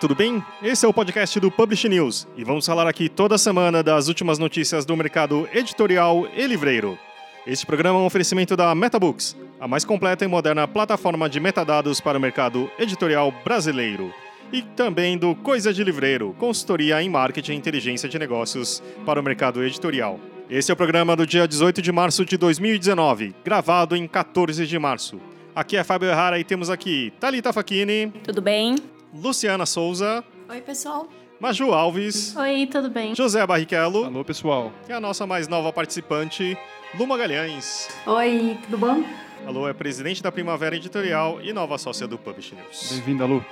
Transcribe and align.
Tudo 0.00 0.14
bem? 0.14 0.44
Esse 0.62 0.86
é 0.86 0.88
o 0.88 0.92
podcast 0.92 1.40
do 1.40 1.50
Publish 1.50 1.88
News 1.88 2.28
e 2.36 2.44
vamos 2.44 2.64
falar 2.64 2.86
aqui 2.86 3.08
toda 3.08 3.36
semana 3.36 3.82
das 3.82 4.06
últimas 4.06 4.38
notícias 4.38 4.86
do 4.86 4.96
mercado 4.96 5.48
editorial 5.52 6.28
e 6.36 6.46
livreiro. 6.46 6.96
Este 7.44 7.66
programa 7.66 7.98
é 7.98 8.02
um 8.02 8.06
oferecimento 8.06 8.56
da 8.56 8.72
MetaBooks, 8.76 9.36
a 9.58 9.66
mais 9.66 9.84
completa 9.84 10.24
e 10.24 10.28
moderna 10.28 10.68
plataforma 10.68 11.28
de 11.28 11.40
metadados 11.40 12.00
para 12.00 12.16
o 12.16 12.20
mercado 12.20 12.70
editorial 12.78 13.32
brasileiro. 13.44 14.14
E 14.52 14.62
também 14.62 15.18
do 15.18 15.34
Coisa 15.34 15.72
de 15.72 15.82
Livreiro, 15.82 16.32
consultoria 16.38 17.02
em 17.02 17.10
marketing 17.10 17.52
e 17.52 17.56
inteligência 17.56 18.08
de 18.08 18.18
negócios 18.20 18.80
para 19.04 19.18
o 19.18 19.22
mercado 19.22 19.64
editorial. 19.64 20.20
Esse 20.48 20.70
é 20.70 20.74
o 20.74 20.76
programa 20.76 21.16
do 21.16 21.26
dia 21.26 21.46
18 21.46 21.82
de 21.82 21.90
março 21.90 22.24
de 22.24 22.36
2019, 22.36 23.34
gravado 23.44 23.96
em 23.96 24.06
14 24.06 24.64
de 24.64 24.78
março. 24.78 25.20
Aqui 25.56 25.76
é 25.76 25.82
Fábio 25.82 26.08
Errara 26.08 26.38
e 26.38 26.44
temos 26.44 26.70
aqui 26.70 27.12
Thalita 27.18 27.52
Facchini, 27.52 28.12
Tudo 28.22 28.40
bem? 28.40 28.76
Luciana 29.12 29.66
Souza, 29.66 30.24
Oi, 30.48 30.60
pessoal. 30.60 31.08
Maju 31.40 31.72
Alves, 31.72 32.34
Oi, 32.36 32.66
tudo 32.66 32.90
bem? 32.90 33.14
José 33.14 33.46
Barrichello 33.46 34.04
Alô, 34.04 34.24
pessoal. 34.24 34.72
e 34.88 34.92
a 34.92 35.00
nossa 35.00 35.26
mais 35.26 35.46
nova 35.46 35.72
participante, 35.72 36.56
Lu 36.98 37.06
Magalhães. 37.06 37.88
Oi, 38.06 38.58
tudo 38.64 38.78
bom? 38.78 39.04
A 39.46 39.50
Lu 39.50 39.68
é 39.68 39.72
presidente 39.72 40.22
da 40.22 40.32
Primavera 40.32 40.74
Editorial 40.76 41.40
e 41.40 41.52
nova 41.52 41.78
sócia 41.78 42.06
do 42.06 42.18
Publish 42.18 42.54
News. 42.54 42.90
Bem-vinda, 42.92 43.24
Lu. 43.24 43.44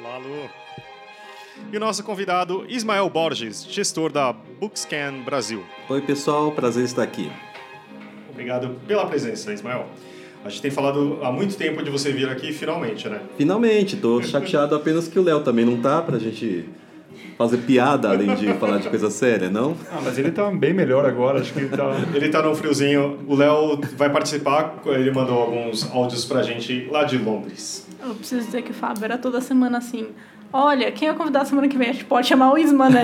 Olá, 0.00 0.18
Lu. 0.18 0.48
E 1.72 1.76
o 1.76 1.80
nosso 1.80 2.04
convidado, 2.04 2.64
Ismael 2.68 3.08
Borges, 3.10 3.66
gestor 3.68 4.12
da 4.12 4.32
Bookscan 4.32 5.22
Brasil. 5.24 5.64
Oi, 5.88 6.00
pessoal, 6.02 6.52
prazer 6.52 6.84
estar 6.84 7.02
aqui. 7.02 7.30
Obrigado 8.30 8.78
pela 8.86 9.06
presença, 9.06 9.52
Ismael. 9.52 9.88
A 10.46 10.48
gente 10.48 10.62
tem 10.62 10.70
falado 10.70 11.18
há 11.22 11.32
muito 11.32 11.56
tempo 11.56 11.82
de 11.82 11.90
você 11.90 12.12
vir 12.12 12.28
aqui, 12.28 12.52
finalmente, 12.52 13.08
né? 13.08 13.20
Finalmente, 13.36 13.96
tô 13.96 14.22
chateado 14.22 14.76
apenas 14.76 15.08
que 15.08 15.18
o 15.18 15.22
Léo 15.22 15.40
também 15.40 15.64
não 15.64 15.76
tá 15.80 16.00
pra 16.00 16.20
gente 16.20 16.68
fazer 17.36 17.56
piada 17.58 18.10
além 18.10 18.32
de 18.36 18.54
falar 18.54 18.78
de 18.78 18.88
coisa 18.88 19.10
séria, 19.10 19.50
não? 19.50 19.76
Ah, 19.90 20.00
mas 20.04 20.16
ele 20.16 20.30
tá 20.30 20.48
bem 20.52 20.72
melhor 20.72 21.04
agora, 21.04 21.40
acho 21.40 21.52
que 21.52 21.58
ele 21.58 21.68
tá... 21.68 21.90
Ele 22.14 22.28
tá 22.28 22.42
no 22.42 22.54
friozinho. 22.54 23.18
O 23.26 23.34
Léo 23.34 23.80
vai 23.96 24.08
participar, 24.08 24.80
ele 24.86 25.10
mandou 25.10 25.36
alguns 25.36 25.90
áudios 25.90 26.24
pra 26.24 26.44
gente 26.44 26.88
lá 26.92 27.02
de 27.02 27.18
Londres. 27.18 27.84
Eu 28.00 28.14
preciso 28.14 28.46
dizer 28.46 28.62
que 28.62 28.70
o 28.70 28.74
Fábio 28.74 29.04
era 29.04 29.18
toda 29.18 29.40
semana 29.40 29.78
assim. 29.78 30.06
Olha, 30.52 30.90
quem 30.92 31.08
é 31.08 31.12
o 31.12 31.14
convidado 31.14 31.48
semana 31.48 31.68
que 31.68 31.76
vem? 31.76 31.90
A 31.90 31.92
gente 31.92 32.04
pode 32.04 32.26
chamar 32.26 32.52
o 32.52 32.58
Isma, 32.58 32.88
né? 32.88 33.02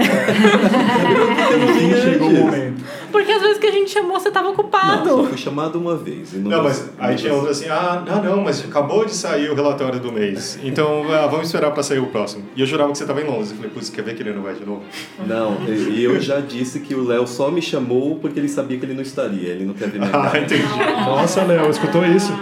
Enfim, 1.68 2.00
chegou 2.00 2.28
o 2.28 2.32
momento. 2.32 2.82
Porque 3.10 3.30
às 3.30 3.42
vezes 3.42 3.58
que 3.58 3.66
a 3.66 3.70
gente 3.70 3.90
chamou, 3.90 4.18
você 4.18 4.30
tava 4.30 4.48
Não, 4.48 4.54
só 4.54 4.60
ocupado. 4.62 5.24
fui 5.26 5.36
chamado 5.36 5.78
uma 5.78 5.94
vez. 5.96 6.32
e 6.32 6.36
não 6.38 6.50
Não, 6.50 6.62
mas 6.64 6.88
aí 6.98 7.14
tinha 7.14 7.34
outra 7.34 7.50
assim, 7.50 7.68
ah, 7.68 8.02
não, 8.06 8.22
não, 8.22 8.40
mas 8.42 8.64
acabou 8.64 9.04
de 9.04 9.12
sair 9.12 9.50
o 9.50 9.54
relatório 9.54 10.00
do 10.00 10.10
mês. 10.10 10.58
Então 10.62 11.04
ah, 11.12 11.26
vamos 11.26 11.46
esperar 11.46 11.70
pra 11.72 11.82
sair 11.82 11.98
o 11.98 12.06
próximo. 12.06 12.44
E 12.56 12.60
eu 12.62 12.66
jurava 12.66 12.90
que 12.90 12.96
você 12.98 13.04
tava 13.04 13.20
em 13.20 13.24
Londres. 13.26 13.50
Eu 13.50 13.56
falei, 13.56 13.70
putz, 13.70 13.90
quer 13.90 14.02
ver 14.02 14.14
que 14.14 14.22
ele 14.22 14.32
não 14.32 14.42
vai 14.42 14.54
de 14.54 14.64
novo? 14.64 14.82
Não, 15.26 15.58
e 15.68 16.02
eu 16.02 16.18
já 16.20 16.40
disse 16.40 16.80
que 16.80 16.94
o 16.94 17.04
Léo 17.06 17.26
só 17.26 17.50
me 17.50 17.60
chamou 17.60 18.16
porque 18.16 18.38
ele 18.40 18.48
sabia 18.48 18.78
que 18.78 18.86
ele 18.86 18.94
não 18.94 19.02
estaria. 19.02 19.50
Ele 19.50 19.66
não 19.66 19.74
quer 19.74 19.88
ver 19.90 19.98
minha 20.00 20.10
Ah, 20.12 20.38
entendi. 20.38 20.62
Nossa, 21.04 21.42
Léo, 21.44 21.68
escutou 21.68 22.04
isso? 22.06 22.32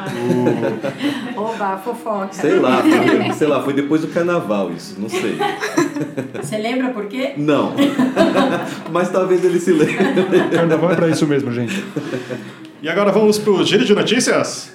Oba, 1.36 1.78
fofoca. 1.78 2.28
Sei 2.32 2.58
lá, 2.60 2.80
foi, 2.82 3.32
sei 3.32 3.48
lá, 3.48 3.62
foi 3.62 3.72
depois 3.72 4.02
do 4.02 4.08
carnaval 4.08 4.70
isso, 4.70 4.89
não 4.98 5.08
sei. 5.08 5.36
Você 6.40 6.56
lembra 6.58 6.90
por 6.90 7.06
quê? 7.06 7.34
Não. 7.36 7.74
Mas 8.90 9.10
talvez 9.10 9.44
ele 9.44 9.60
se 9.60 9.72
lembre. 9.72 9.96
Carnaval 10.52 10.92
é 10.92 10.96
pra 10.96 11.08
isso 11.08 11.26
mesmo, 11.26 11.52
gente. 11.52 11.84
E 12.82 12.88
agora 12.88 13.12
vamos 13.12 13.38
pro 13.38 13.64
giro 13.64 13.84
de 13.84 13.94
notícias? 13.94 14.72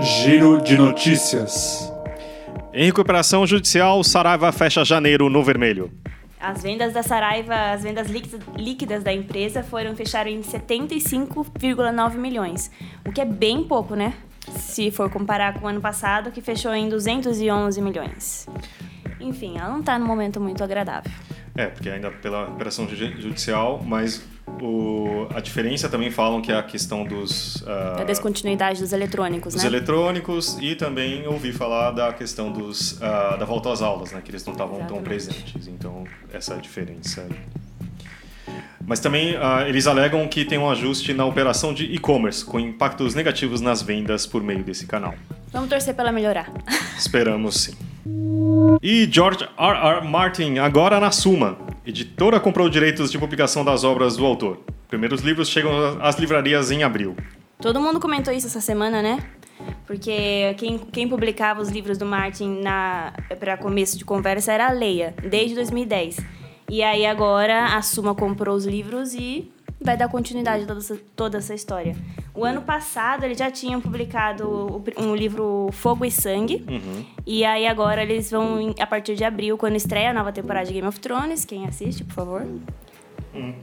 Giro 0.00 0.60
de 0.62 0.76
notícias. 0.76 1.92
Em 2.72 2.86
recuperação 2.86 3.46
judicial, 3.46 4.02
Saraiva 4.02 4.50
fecha 4.50 4.84
janeiro 4.84 5.30
no 5.30 5.44
vermelho. 5.44 5.92
As 6.40 6.62
vendas 6.62 6.92
da 6.92 7.02
Saraiva, 7.02 7.54
as 7.72 7.82
vendas 7.82 8.08
líquidas, 8.08 8.40
líquidas 8.56 9.02
da 9.02 9.12
empresa 9.12 9.62
foram 9.62 9.96
fechar 9.96 10.26
em 10.26 10.42
75,9 10.42 12.14
milhões, 12.16 12.70
o 13.06 13.12
que 13.12 13.20
é 13.20 13.24
bem 13.24 13.64
pouco, 13.64 13.94
né? 13.94 14.12
Se 14.50 14.90
for 14.90 15.08
comparar 15.08 15.54
com 15.54 15.64
o 15.64 15.68
ano 15.68 15.80
passado, 15.80 16.30
que 16.30 16.42
fechou 16.42 16.74
em 16.74 16.88
211 16.90 17.80
milhões. 17.80 18.46
Enfim, 19.24 19.58
ela 19.58 19.70
não 19.70 19.82
tá 19.82 19.98
num 19.98 20.06
momento 20.06 20.40
muito 20.40 20.62
agradável. 20.62 21.10
É, 21.56 21.66
porque 21.66 21.88
ainda 21.88 22.10
pela 22.10 22.48
operação 22.48 22.88
ju- 22.88 23.20
judicial, 23.20 23.80
mas 23.84 24.22
o, 24.60 25.26
a 25.34 25.40
diferença 25.40 25.88
também 25.88 26.10
falam 26.10 26.40
que 26.42 26.50
é 26.50 26.56
a 26.56 26.62
questão 26.62 27.04
dos, 27.04 27.62
ah, 27.66 27.98
A 28.00 28.04
descontinuidade 28.04 28.80
dos 28.80 28.92
eletrônicos, 28.92 29.54
dos 29.54 29.62
né? 29.62 29.68
eletrônicos 29.68 30.58
e 30.60 30.74
também 30.74 31.26
ouvi 31.28 31.52
falar 31.52 31.92
da 31.92 32.12
questão 32.12 32.50
dos, 32.50 33.00
ah, 33.00 33.36
da 33.36 33.44
volta 33.44 33.72
às 33.72 33.82
aulas, 33.82 34.10
né? 34.12 34.20
Que 34.24 34.32
eles 34.32 34.44
não 34.44 34.52
estavam 34.52 34.84
tão 34.86 35.00
presentes. 35.02 35.68
Então, 35.68 36.04
essa 36.32 36.54
é 36.54 36.56
a 36.56 36.60
diferença 36.60 37.22
aí. 37.22 38.54
Mas 38.86 39.00
também 39.00 39.36
ah, 39.36 39.64
eles 39.68 39.86
alegam 39.86 40.26
que 40.28 40.44
tem 40.44 40.58
um 40.58 40.68
ajuste 40.68 41.14
na 41.14 41.24
operação 41.24 41.72
de 41.72 41.84
e-commerce, 41.84 42.44
com 42.44 42.58
impactos 42.60 43.14
negativos 43.14 43.60
nas 43.60 43.80
vendas 43.80 44.26
por 44.26 44.42
meio 44.42 44.62
desse 44.64 44.86
canal. 44.86 45.14
Vamos 45.52 45.68
torcer 45.70 45.94
pra 45.94 46.04
ela 46.04 46.12
melhorar. 46.12 46.50
Esperamos 46.98 47.54
sim. 47.62 47.74
E 48.82 49.08
George 49.10 49.48
R. 49.56 49.98
R. 49.98 50.06
Martin, 50.06 50.58
agora 50.58 51.00
na 51.00 51.10
Suma. 51.10 51.56
Editora 51.86 52.38
comprou 52.38 52.68
direitos 52.68 53.10
de 53.10 53.18
publicação 53.18 53.64
das 53.64 53.84
obras 53.84 54.16
do 54.16 54.24
autor. 54.26 54.60
Primeiros 54.88 55.22
livros 55.22 55.48
chegam 55.48 55.72
às 56.00 56.18
livrarias 56.18 56.70
em 56.70 56.82
abril. 56.82 57.16
Todo 57.58 57.80
mundo 57.80 57.98
comentou 57.98 58.32
isso 58.32 58.46
essa 58.46 58.60
semana, 58.60 59.00
né? 59.00 59.24
Porque 59.86 60.54
quem, 60.58 60.78
quem 60.78 61.08
publicava 61.08 61.60
os 61.60 61.70
livros 61.70 61.96
do 61.96 62.04
Martin 62.04 62.60
para 63.38 63.56
começo 63.56 63.96
de 63.96 64.04
conversa 64.04 64.52
era 64.52 64.68
a 64.68 64.72
Leia, 64.72 65.14
desde 65.22 65.54
2010. 65.54 66.18
E 66.70 66.82
aí 66.82 67.06
agora 67.06 67.76
a 67.76 67.82
Suma 67.82 68.14
comprou 68.14 68.56
os 68.56 68.66
livros 68.66 69.14
e 69.14 69.50
vai 69.84 69.96
dar 69.96 70.08
continuidade 70.08 70.64
a 70.64 70.66
toda 70.66 70.80
essa, 70.80 70.98
toda 71.14 71.38
essa 71.38 71.54
história. 71.54 71.94
O 72.34 72.42
ano 72.44 72.62
passado 72.62 73.24
eles 73.24 73.38
já 73.38 73.50
tinham 73.50 73.80
publicado 73.80 74.82
um 74.96 75.14
livro 75.14 75.68
Fogo 75.72 76.04
e 76.04 76.10
Sangue. 76.10 76.64
E 77.26 77.44
aí 77.44 77.66
agora 77.66 78.02
eles 78.02 78.30
vão, 78.30 78.74
a 78.80 78.86
partir 78.86 79.14
de 79.14 79.22
abril, 79.22 79.58
quando 79.58 79.76
estreia 79.76 80.10
a 80.10 80.14
nova 80.14 80.32
temporada 80.32 80.66
de 80.66 80.72
Game 80.72 80.88
of 80.88 80.98
Thrones. 80.98 81.44
Quem 81.44 81.66
assiste, 81.66 82.02
por 82.02 82.14
favor? 82.14 82.46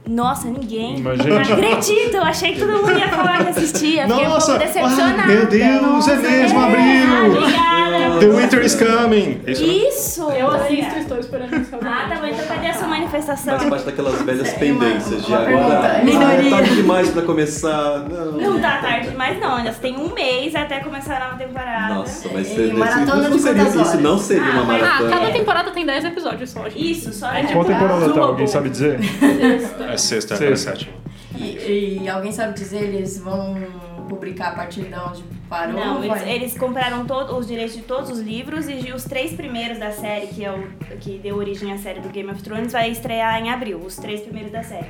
Nossa, 0.06 0.48
ninguém. 0.48 1.00
Mas, 1.00 1.18
Não 1.24 1.38
acredito, 1.38 2.14
eu 2.14 2.22
achei 2.22 2.52
que 2.52 2.60
todo 2.60 2.72
mundo 2.72 2.98
ia 2.98 3.08
falar 3.08 3.42
que 3.42 3.50
assistia. 3.50 4.06
Fiquei 4.06 4.26
um 4.26 4.28
Nossa! 4.28 4.52
pouco 4.52 4.66
decepcionada. 4.66 5.22
Ah, 5.22 5.26
meu 5.26 5.46
Deus, 5.46 6.08
é 6.08 6.16
mesmo, 6.16 6.60
abril! 6.60 7.38
Obrigada. 7.38 8.18
The 8.20 8.26
Winter 8.26 8.62
is 8.62 8.74
coming! 8.74 9.40
Isso? 9.46 9.64
Isso! 9.64 10.30
Eu 10.30 10.50
assisto, 10.50 10.98
estou 10.98 11.18
esperando 11.18 11.56
isso. 11.56 11.74
Ah, 11.76 12.06
tá 12.08 12.20
bom, 12.20 12.26
então 12.26 12.44
cadê 12.62 12.68
a 12.68 12.74
sua 12.74 12.88
manifestação? 12.88 13.58
Faz 13.58 13.68
parte 13.70 13.84
daquelas 13.86 14.22
velhas 14.22 14.52
pendências 14.54 15.24
de 15.24 15.32
uma 15.32 15.38
agora. 15.40 15.56
pergunta, 15.56 15.86
Ah, 16.00 16.04
minoria. 16.04 16.46
é 16.46 16.50
tarde 16.50 16.74
demais 16.76 17.10
pra 17.10 17.22
começar. 17.22 17.98
Não. 18.08 18.32
Não 18.32 18.60
tá 18.60 18.78
tarde 18.78 19.08
demais, 19.10 19.40
não. 19.40 19.56
Ainda 19.56 19.72
tem 19.72 19.96
um 19.96 20.12
mês 20.14 20.54
até 20.54 20.80
começar 20.80 21.16
a 21.16 21.24
nova 21.24 21.36
temporada. 21.36 21.94
Nossa, 21.94 22.28
mas 22.32 22.50
E 22.50 22.54
seria- 22.54 22.74
maratona 22.74 23.28
isso, 23.28 23.38
seria, 23.40 23.62
isso 23.64 24.00
não 24.00 24.18
seria 24.18 24.44
Ah, 24.44 24.50
uma 24.52 24.64
mas- 24.64 24.82
Ah, 24.82 24.86
maratona. 24.86 25.10
cada 25.10 25.30
temporada 25.32 25.70
tem 25.72 25.84
10 25.86 26.04
episódios 26.04 26.50
só, 26.50 26.62
gente. 26.68 26.90
Isso, 26.92 27.12
só 27.12 27.30
É 27.32 27.40
tipo, 27.40 27.52
Qual 27.54 27.64
temporada 27.64 28.12
tá? 28.12 28.20
Alguém 28.20 28.46
sabe 28.46 28.70
dizer? 28.70 29.00
É 29.00 29.96
sexta, 29.96 29.98
Sexta. 29.98 30.34
agora 30.34 30.52
é 30.52 30.56
sétima. 30.56 30.92
E, 31.34 32.00
e 32.02 32.08
alguém 32.08 32.30
sabe 32.30 32.52
dizer, 32.54 32.82
eles 32.82 33.18
vão 33.18 33.56
publicar 34.02 34.48
a 34.48 34.54
partir 34.54 34.82
de 34.82 34.94
onde 34.94 35.22
parou? 35.48 35.74
Não, 35.74 36.04
eles, 36.04 36.22
eles 36.22 36.58
compraram 36.58 37.04
todo, 37.06 37.36
os 37.36 37.46
direitos 37.46 37.74
de 37.74 37.82
todos 37.82 38.10
os 38.10 38.20
livros 38.20 38.68
e 38.68 38.92
os 38.92 39.04
três 39.04 39.32
primeiros 39.32 39.78
da 39.78 39.90
série, 39.90 40.28
que 40.28 40.44
é 40.44 40.52
o 40.52 40.96
que 40.98 41.18
deu 41.18 41.36
origem 41.36 41.72
à 41.72 41.78
série 41.78 42.00
do 42.00 42.08
Game 42.08 42.30
of 42.30 42.42
Thrones, 42.42 42.72
vai 42.72 42.90
estrear 42.90 43.40
em 43.40 43.50
abril, 43.50 43.78
os 43.78 43.96
três 43.96 44.20
primeiros 44.20 44.52
da 44.52 44.62
série. 44.62 44.88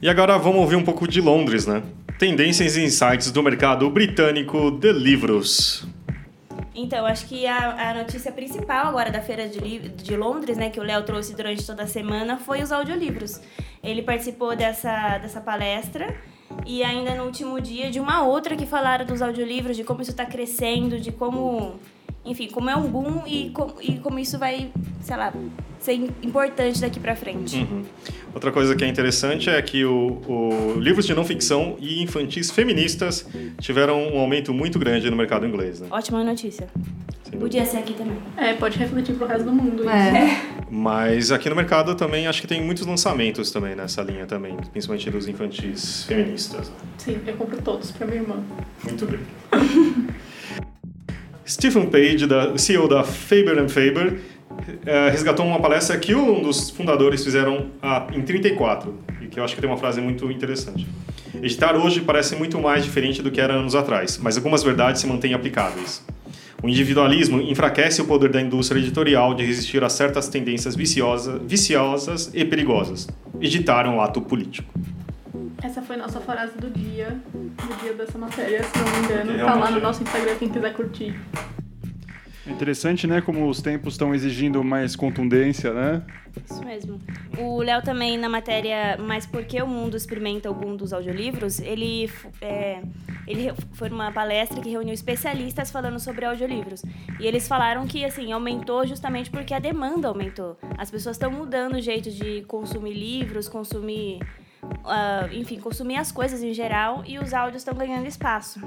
E 0.00 0.08
agora 0.08 0.38
vamos 0.38 0.60
ouvir 0.60 0.76
um 0.76 0.84
pouco 0.84 1.06
de 1.06 1.20
Londres, 1.20 1.66
né? 1.66 1.82
Tendências 2.18 2.76
e 2.76 2.84
insights 2.84 3.30
do 3.30 3.42
mercado 3.42 3.88
britânico 3.90 4.70
de 4.70 4.92
livros. 4.92 5.86
Então, 6.74 7.04
acho 7.04 7.26
que 7.26 7.46
a, 7.46 7.90
a 7.90 7.94
notícia 7.94 8.32
principal 8.32 8.86
agora 8.86 9.10
da 9.10 9.20
Feira 9.20 9.46
de, 9.46 9.90
de 9.90 10.16
Londres, 10.16 10.56
né, 10.56 10.70
que 10.70 10.80
o 10.80 10.82
Léo 10.82 11.02
trouxe 11.02 11.36
durante 11.36 11.66
toda 11.66 11.82
a 11.82 11.86
semana, 11.86 12.38
foi 12.38 12.62
os 12.62 12.72
audiolivros. 12.72 13.40
Ele 13.82 14.02
participou 14.02 14.56
dessa, 14.56 15.18
dessa 15.18 15.40
palestra 15.40 16.14
e 16.66 16.82
ainda 16.82 17.14
no 17.14 17.24
último 17.24 17.60
dia 17.60 17.90
de 17.90 18.00
uma 18.00 18.24
outra 18.24 18.56
que 18.56 18.66
falaram 18.66 19.04
dos 19.04 19.20
audiolivros, 19.22 19.76
de 19.76 19.84
como 19.84 20.02
isso 20.02 20.10
está 20.10 20.24
crescendo, 20.24 20.98
de 20.98 21.12
como, 21.12 21.74
enfim, 22.24 22.48
como 22.48 22.70
é 22.70 22.76
um 22.76 22.88
boom 22.88 23.22
e, 23.26 23.50
com, 23.50 23.72
e 23.80 23.98
como 23.98 24.18
isso 24.18 24.38
vai, 24.38 24.70
sei 25.00 25.16
lá, 25.16 25.32
ser 25.78 25.94
importante 26.22 26.80
daqui 26.80 27.00
pra 27.00 27.16
frente. 27.16 27.56
Uhum. 27.56 27.82
Outra 28.34 28.52
coisa 28.52 28.74
que 28.74 28.84
é 28.84 28.88
interessante 28.88 29.50
é 29.50 29.60
que 29.60 29.84
o, 29.84 30.20
o 30.26 30.80
livros 30.80 31.06
de 31.06 31.14
não 31.14 31.24
ficção 31.24 31.76
e 31.80 32.02
infantis 32.02 32.50
feministas 32.50 33.26
tiveram 33.60 34.00
um 34.14 34.18
aumento 34.18 34.54
muito 34.54 34.78
grande 34.78 35.10
no 35.10 35.16
mercado 35.16 35.46
inglês, 35.46 35.80
né? 35.80 35.88
Ótima 35.90 36.22
notícia. 36.24 36.68
Podia 37.38 37.64
ser 37.64 37.78
aqui 37.78 37.94
também. 37.94 38.16
É, 38.36 38.54
pode 38.54 38.78
refletir 38.78 39.14
pro 39.16 39.26
resto 39.26 39.44
do 39.44 39.52
mundo. 39.52 39.82
isso. 39.82 39.90
É. 39.90 40.61
Mas 40.74 41.30
aqui 41.30 41.50
no 41.50 41.54
mercado 41.54 41.94
também 41.94 42.26
acho 42.26 42.40
que 42.40 42.46
tem 42.46 42.62
muitos 42.62 42.86
lançamentos 42.86 43.50
também 43.50 43.76
nessa 43.76 44.00
linha 44.00 44.24
também, 44.24 44.56
principalmente 44.72 45.10
dos 45.10 45.28
infantis 45.28 46.04
feministas. 46.04 46.70
né? 46.70 46.76
Sim, 46.96 47.20
eu 47.26 47.34
compro 47.34 47.60
todos 47.60 47.90
pra 47.90 48.06
minha 48.06 48.22
irmã. 48.22 48.42
Muito 48.82 49.04
bem. 49.04 49.20
Stephen 51.46 51.90
Page, 51.90 52.26
da, 52.26 52.56
CEO 52.56 52.88
da 52.88 53.04
Faber 53.04 53.68
Faber, 53.68 54.18
eh, 54.86 55.10
resgatou 55.10 55.44
uma 55.44 55.60
palestra 55.60 55.98
que 55.98 56.14
um 56.14 56.40
dos 56.40 56.70
fundadores 56.70 57.22
fizeram 57.22 57.66
ah, 57.82 58.06
em 58.10 58.22
34, 58.22 58.98
e 59.20 59.26
que 59.26 59.38
eu 59.38 59.44
acho 59.44 59.54
que 59.54 59.60
tem 59.60 59.68
uma 59.68 59.76
frase 59.76 60.00
muito 60.00 60.30
interessante. 60.32 60.88
Editar 61.34 61.76
hoje 61.76 62.00
parece 62.00 62.34
muito 62.34 62.58
mais 62.58 62.82
diferente 62.82 63.20
do 63.20 63.30
que 63.30 63.42
era 63.42 63.52
anos 63.52 63.74
atrás, 63.74 64.16
mas 64.16 64.38
algumas 64.38 64.62
verdades 64.62 65.02
se 65.02 65.06
mantêm 65.06 65.34
aplicáveis. 65.34 66.02
O 66.62 66.68
individualismo 66.68 67.40
enfraquece 67.40 68.00
o 68.00 68.04
poder 68.04 68.30
da 68.30 68.40
indústria 68.40 68.78
editorial 68.78 69.34
de 69.34 69.44
resistir 69.44 69.82
a 69.82 69.88
certas 69.88 70.28
tendências 70.28 70.76
viciosa, 70.76 71.38
viciosas 71.38 72.30
e 72.32 72.44
perigosas. 72.44 73.08
Editar 73.40 73.84
é 73.84 73.88
um 73.88 74.00
ato 74.00 74.20
político. 74.20 74.72
Essa 75.60 75.82
foi 75.82 75.96
nossa 75.96 76.20
frase 76.20 76.56
do 76.58 76.70
dia, 76.70 77.20
do 77.32 77.80
dia 77.82 77.94
dessa 77.94 78.16
matéria, 78.16 78.62
se 78.62 78.78
não 78.78 78.84
me 78.84 79.06
engano. 79.06 79.32
Que 79.32 79.38
Tá 79.38 79.44
lá 79.44 79.52
realmente 79.52 79.72
no 79.72 79.78
é. 79.78 79.82
nosso 79.82 80.02
Instagram, 80.04 80.34
quem 80.36 80.48
quiser 80.48 80.72
curtir. 80.72 81.14
Interessante, 82.46 83.06
né, 83.06 83.20
como 83.20 83.48
os 83.48 83.62
tempos 83.62 83.94
estão 83.94 84.12
exigindo 84.14 84.64
mais 84.64 84.96
contundência, 84.96 85.72
né? 85.72 86.02
Isso 86.44 86.64
mesmo. 86.64 86.98
O 87.38 87.62
Léo 87.62 87.82
também, 87.82 88.18
na 88.18 88.28
matéria 88.28 88.96
Mas 88.98 89.26
por 89.26 89.44
que 89.44 89.60
o 89.62 89.66
mundo 89.66 89.96
experimenta 89.96 90.50
o 90.50 90.54
boom 90.54 90.76
dos 90.76 90.92
audiolivros? 90.92 91.60
Ele, 91.60 92.10
é, 92.40 92.82
ele 93.28 93.52
foi 93.74 93.90
uma 93.90 94.10
palestra 94.10 94.60
que 94.60 94.70
reuniu 94.70 94.92
especialistas 94.92 95.70
falando 95.70 96.00
sobre 96.00 96.24
audiolivros. 96.24 96.82
E 97.20 97.26
eles 97.26 97.46
falaram 97.46 97.86
que, 97.86 98.04
assim, 98.04 98.32
aumentou 98.32 98.86
justamente 98.86 99.30
porque 99.30 99.54
a 99.54 99.58
demanda 99.58 100.08
aumentou. 100.08 100.58
As 100.76 100.90
pessoas 100.90 101.16
estão 101.16 101.30
mudando 101.30 101.74
o 101.74 101.80
jeito 101.80 102.10
de 102.10 102.42
consumir 102.42 102.94
livros, 102.94 103.48
consumir... 103.48 104.18
ah, 104.84 105.28
enfim, 105.32 105.58
consumir 105.58 105.96
as 105.96 106.10
coisas 106.12 106.42
em 106.42 106.52
geral 106.52 107.02
e 107.06 107.18
os 107.18 107.32
áudios 107.32 107.62
estão 107.62 107.74
ganhando 107.74 108.06
espaço. 108.06 108.60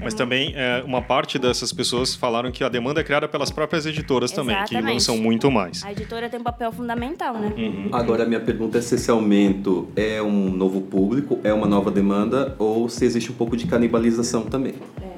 Mas 0.00 0.14
também 0.14 0.52
é, 0.54 0.82
uma 0.84 1.02
parte 1.02 1.38
dessas 1.38 1.72
pessoas 1.72 2.14
falaram 2.14 2.52
que 2.52 2.62
a 2.62 2.68
demanda 2.68 3.00
é 3.00 3.04
criada 3.04 3.28
pelas 3.28 3.50
próprias 3.50 3.84
editoras 3.84 4.30
também, 4.30 4.54
que 4.56 4.74
Exatamente. 4.74 4.92
lançam 4.92 5.16
muito 5.16 5.50
mais. 5.50 5.84
A 5.84 5.90
editora 5.90 6.28
tem 6.28 6.38
um 6.38 6.44
papel 6.44 6.70
fundamental, 6.70 7.34
né? 7.34 7.52
Agora, 7.92 8.22
a 8.22 8.26
minha 8.26 8.40
pergunta 8.40 8.78
é 8.78 8.80
se 8.80 8.94
esse 8.94 9.10
aumento 9.10 9.88
é 9.96 10.22
um 10.22 10.50
novo 10.50 10.80
público, 10.82 11.40
é 11.42 11.52
uma 11.52 11.66
nova 11.66 11.90
demanda, 11.90 12.54
ou 12.58 12.88
se 12.88 13.04
existe 13.04 13.32
um 13.32 13.34
pouco 13.34 13.56
de 13.56 13.66
canibalização 13.66 14.42
também. 14.42 14.74
É 15.02 15.17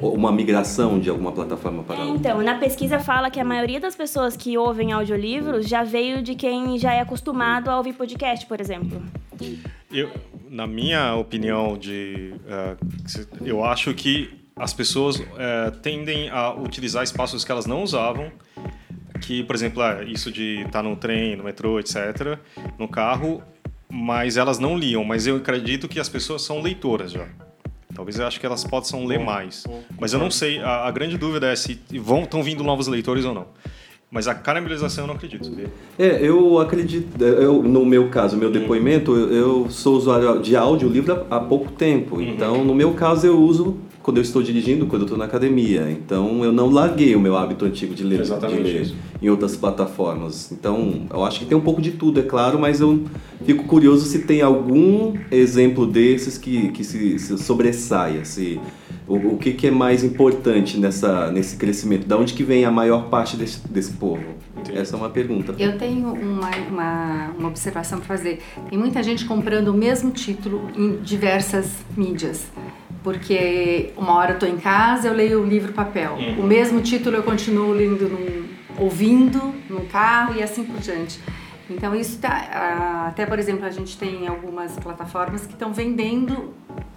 uma 0.00 0.32
migração 0.32 0.98
de 0.98 1.08
alguma 1.08 1.32
plataforma 1.32 1.82
para 1.82 1.96
É, 1.96 2.00
outra. 2.04 2.16
então, 2.16 2.42
na 2.42 2.54
pesquisa 2.58 2.98
fala 2.98 3.30
que 3.30 3.38
a 3.38 3.44
maioria 3.44 3.78
das 3.80 3.94
pessoas 3.94 4.36
que 4.36 4.56
ouvem 4.58 4.92
audiolivros 4.92 5.68
já 5.68 5.84
veio 5.84 6.22
de 6.22 6.34
quem 6.34 6.78
já 6.78 6.92
é 6.92 7.00
acostumado 7.00 7.68
a 7.70 7.76
ouvir 7.76 7.92
podcast, 7.92 8.44
por 8.46 8.60
exemplo. 8.60 9.00
Eu, 9.92 10.10
na 10.50 10.66
minha 10.66 11.14
opinião, 11.14 11.76
de, 11.78 12.34
se- 13.06 13.28
eu 13.44 13.64
acho 13.64 13.94
que 13.94 14.30
as 14.56 14.72
pessoas 14.72 15.20
eh, 15.38 15.70
tendem 15.82 16.30
a 16.30 16.52
utilizar 16.54 17.04
espaços 17.04 17.44
que 17.44 17.52
elas 17.52 17.66
não 17.66 17.82
usavam, 17.82 18.32
que, 19.20 19.44
por 19.44 19.54
exemplo, 19.54 19.82
é 19.82 20.04
isso 20.04 20.32
de 20.32 20.62
estar 20.62 20.82
no 20.82 20.96
trem, 20.96 21.36
no 21.36 21.44
metrô, 21.44 21.78
etc., 21.78 22.38
no 22.78 22.88
carro, 22.88 23.42
mas 23.88 24.36
elas 24.36 24.58
não 24.58 24.76
liam. 24.76 25.04
Mas 25.04 25.26
eu 25.26 25.36
acredito 25.36 25.86
que 25.88 26.00
as 26.00 26.08
pessoas 26.08 26.42
são 26.42 26.60
leitoras 26.60 27.12
já. 27.12 27.26
Talvez 27.96 28.18
eu 28.18 28.26
acho 28.26 28.38
que 28.38 28.44
elas 28.44 28.62
possam 28.62 29.06
ler 29.06 29.18
mais. 29.18 29.64
Mas 29.98 30.12
eu 30.12 30.18
não 30.18 30.30
sei, 30.30 30.58
a, 30.58 30.86
a 30.86 30.90
grande 30.90 31.16
dúvida 31.16 31.46
é 31.46 31.56
se 31.56 31.80
vão 31.98 32.24
estão 32.24 32.42
vindo 32.42 32.62
novos 32.62 32.86
leitores 32.88 33.24
ou 33.24 33.32
não. 33.32 33.46
Mas 34.10 34.28
a 34.28 34.34
canibalização 34.34 35.04
eu 35.04 35.08
não 35.08 35.14
acredito. 35.14 35.46
sabia? 35.46 35.66
É, 35.98 36.18
eu 36.20 36.60
acredito, 36.60 37.20
eu, 37.24 37.62
no 37.62 37.84
meu 37.84 38.08
caso, 38.08 38.36
meu 38.36 38.50
depoimento, 38.50 39.16
eu, 39.16 39.32
eu 39.32 39.70
sou 39.70 39.96
usuário 39.96 40.40
de 40.40 40.54
audiolivro 40.54 41.24
há 41.30 41.36
há 41.36 41.40
pouco 41.40 41.72
tempo. 41.72 42.20
Então, 42.20 42.62
no 42.64 42.74
meu 42.74 42.92
caso, 42.92 43.26
eu 43.26 43.40
uso 43.40 43.78
quando 44.06 44.18
eu 44.18 44.22
estou 44.22 44.40
dirigindo, 44.40 44.86
quando 44.86 45.02
eu 45.02 45.06
estou 45.06 45.18
na 45.18 45.24
academia. 45.24 45.90
Então, 45.90 46.44
eu 46.44 46.52
não 46.52 46.70
larguei 46.70 47.16
o 47.16 47.20
meu 47.20 47.36
hábito 47.36 47.64
antigo 47.64 47.92
de 47.92 48.04
ler, 48.04 48.20
Exatamente 48.20 48.62
de 48.62 48.62
ler 48.62 48.82
isso. 48.82 48.96
em 49.20 49.28
outras 49.28 49.56
plataformas. 49.56 50.52
Então, 50.52 51.08
eu 51.12 51.24
acho 51.24 51.40
que 51.40 51.44
tem 51.44 51.58
um 51.58 51.60
pouco 51.60 51.82
de 51.82 51.90
tudo, 51.90 52.20
é 52.20 52.22
claro, 52.22 52.56
mas 52.56 52.80
eu 52.80 53.02
fico 53.44 53.64
curioso 53.64 54.06
se 54.06 54.20
tem 54.20 54.42
algum 54.42 55.14
exemplo 55.28 55.84
desses 55.84 56.38
que, 56.38 56.68
que 56.68 56.84
se, 56.84 57.18
se 57.18 57.36
sobressaia, 57.36 58.24
se... 58.24 58.60
O, 59.08 59.14
o 59.34 59.38
que, 59.38 59.52
que 59.52 59.68
é 59.68 59.70
mais 59.70 60.02
importante 60.02 60.78
nessa, 60.78 61.30
nesse 61.30 61.56
crescimento? 61.56 62.06
Da 62.06 62.16
onde 62.16 62.34
que 62.34 62.42
vem 62.42 62.64
a 62.64 62.70
maior 62.72 63.08
parte 63.08 63.36
desse, 63.36 63.66
desse 63.68 63.92
povo? 63.92 64.22
Essa 64.74 64.96
é 64.96 64.98
uma 64.98 65.10
pergunta. 65.10 65.54
Eu 65.58 65.78
tenho 65.78 66.12
uma, 66.12 66.50
uma, 66.68 67.30
uma 67.38 67.48
observação 67.48 67.98
para 67.98 68.08
fazer. 68.08 68.40
Tem 68.68 68.76
muita 68.76 69.02
gente 69.02 69.24
comprando 69.24 69.68
o 69.68 69.74
mesmo 69.74 70.10
título 70.10 70.60
em 70.76 70.96
diversas 70.96 71.70
mídias. 71.96 72.46
Porque 73.06 73.92
uma 73.96 74.14
hora 74.14 74.32
eu 74.32 74.34
estou 74.34 74.48
em 74.48 74.56
casa, 74.56 75.06
eu 75.06 75.14
leio 75.14 75.40
o 75.40 75.46
livro 75.46 75.72
papel. 75.72 76.18
O 76.36 76.42
mesmo 76.42 76.80
título 76.80 77.14
eu 77.14 77.22
continuo 77.22 77.70
lendo 77.70 78.08
num, 78.08 78.48
ouvindo 78.82 79.54
no 79.70 79.82
carro 79.82 80.34
e 80.34 80.42
assim 80.42 80.64
por 80.64 80.80
diante. 80.80 81.20
Então 81.70 81.94
isso 81.94 82.18
tá, 82.18 83.06
até 83.06 83.24
por 83.24 83.38
exemplo 83.38 83.64
a 83.64 83.70
gente 83.70 83.96
tem 83.96 84.26
algumas 84.26 84.76
plataformas 84.80 85.46
que 85.46 85.52
estão 85.52 85.72
vendendo 85.72 86.52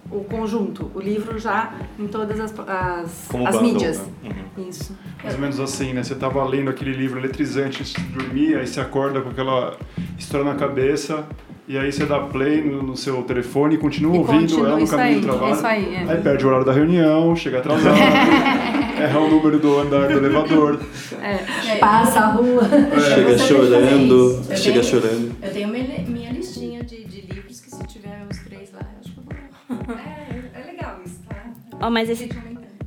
o 0.09 0.23
conjunto, 0.23 0.91
o 0.95 0.99
livro 0.99 1.37
já 1.37 1.73
em 1.99 2.07
todas 2.07 2.39
as, 2.39 2.59
as, 2.59 3.27
Como 3.27 3.47
as 3.47 3.55
bundle, 3.55 3.73
mídias. 3.73 3.99
né? 4.23 4.45
Isso. 4.67 4.97
Mais 5.21 5.35
ou 5.35 5.41
menos 5.41 5.59
assim, 5.59 5.93
né? 5.93 6.01
Você 6.01 6.15
tava 6.15 6.43
lendo 6.43 6.71
aquele 6.71 6.91
livro 6.93 7.19
eletrizante 7.19 7.81
antes 7.81 7.93
de 7.93 8.01
dormir, 8.01 8.57
aí 8.57 8.65
você 8.65 8.81
acorda 8.81 9.21
com 9.21 9.29
aquela 9.29 9.77
história 10.17 10.43
na 10.43 10.55
cabeça, 10.55 11.27
e 11.69 11.77
aí 11.77 11.91
você 11.91 12.05
dá 12.05 12.19
play 12.19 12.61
no, 12.63 12.81
no 12.81 12.97
seu 12.97 13.21
telefone 13.23 13.75
e 13.75 13.77
continua 13.77 14.15
E 14.15 14.17
ouvindo 14.17 14.41
continua, 14.41 14.67
ela 14.69 14.79
no 14.79 14.87
caminho 14.87 15.07
aí, 15.07 15.15
do 15.21 15.27
trabalho. 15.27 15.53
isso 15.53 15.67
aí, 15.67 15.95
é. 15.95 16.11
Aí 16.11 16.21
perde 16.21 16.43
o 16.43 16.47
horário 16.47 16.65
da 16.65 16.73
reunião, 16.73 17.35
chega 17.35 17.59
atrasado, 17.59 17.95
erra 18.99 19.19
o 19.19 19.29
número 19.29 19.59
do 19.59 19.79
andar 19.79 20.07
do 20.07 20.17
elevador. 20.17 20.79
Passa 21.79 22.19
a 22.21 22.25
rua. 22.31 22.63
Chega 22.63 23.35
de 23.35 23.37
fazer 23.39 23.47
chorando, 23.47 24.41
chega 24.55 24.79
tenho- 24.79 24.83
chorando. 24.83 25.35
Eu 25.41 25.51
tenho 25.53 25.67
minha, 25.69 25.99
minha 26.07 26.31
listinha 26.31 26.83
de, 26.83 27.05
de 27.05 27.21
livros 27.21 27.61
que 27.61 27.69
se 27.69 27.83
tiver 27.87 28.25
os 28.29 28.37
três 28.39 28.71
lá, 28.73 28.79
eu 28.81 28.99
acho 28.99 29.11
que 29.13 29.19
eu 29.19 29.23
vou. 29.23 29.29
É, 29.95 30.59
é 30.61 30.71
legal 30.71 30.99
isso, 31.05 31.19
tá? 31.29 31.35
Ó, 31.81 31.89
mas 31.91 32.09
esse, 32.09 32.27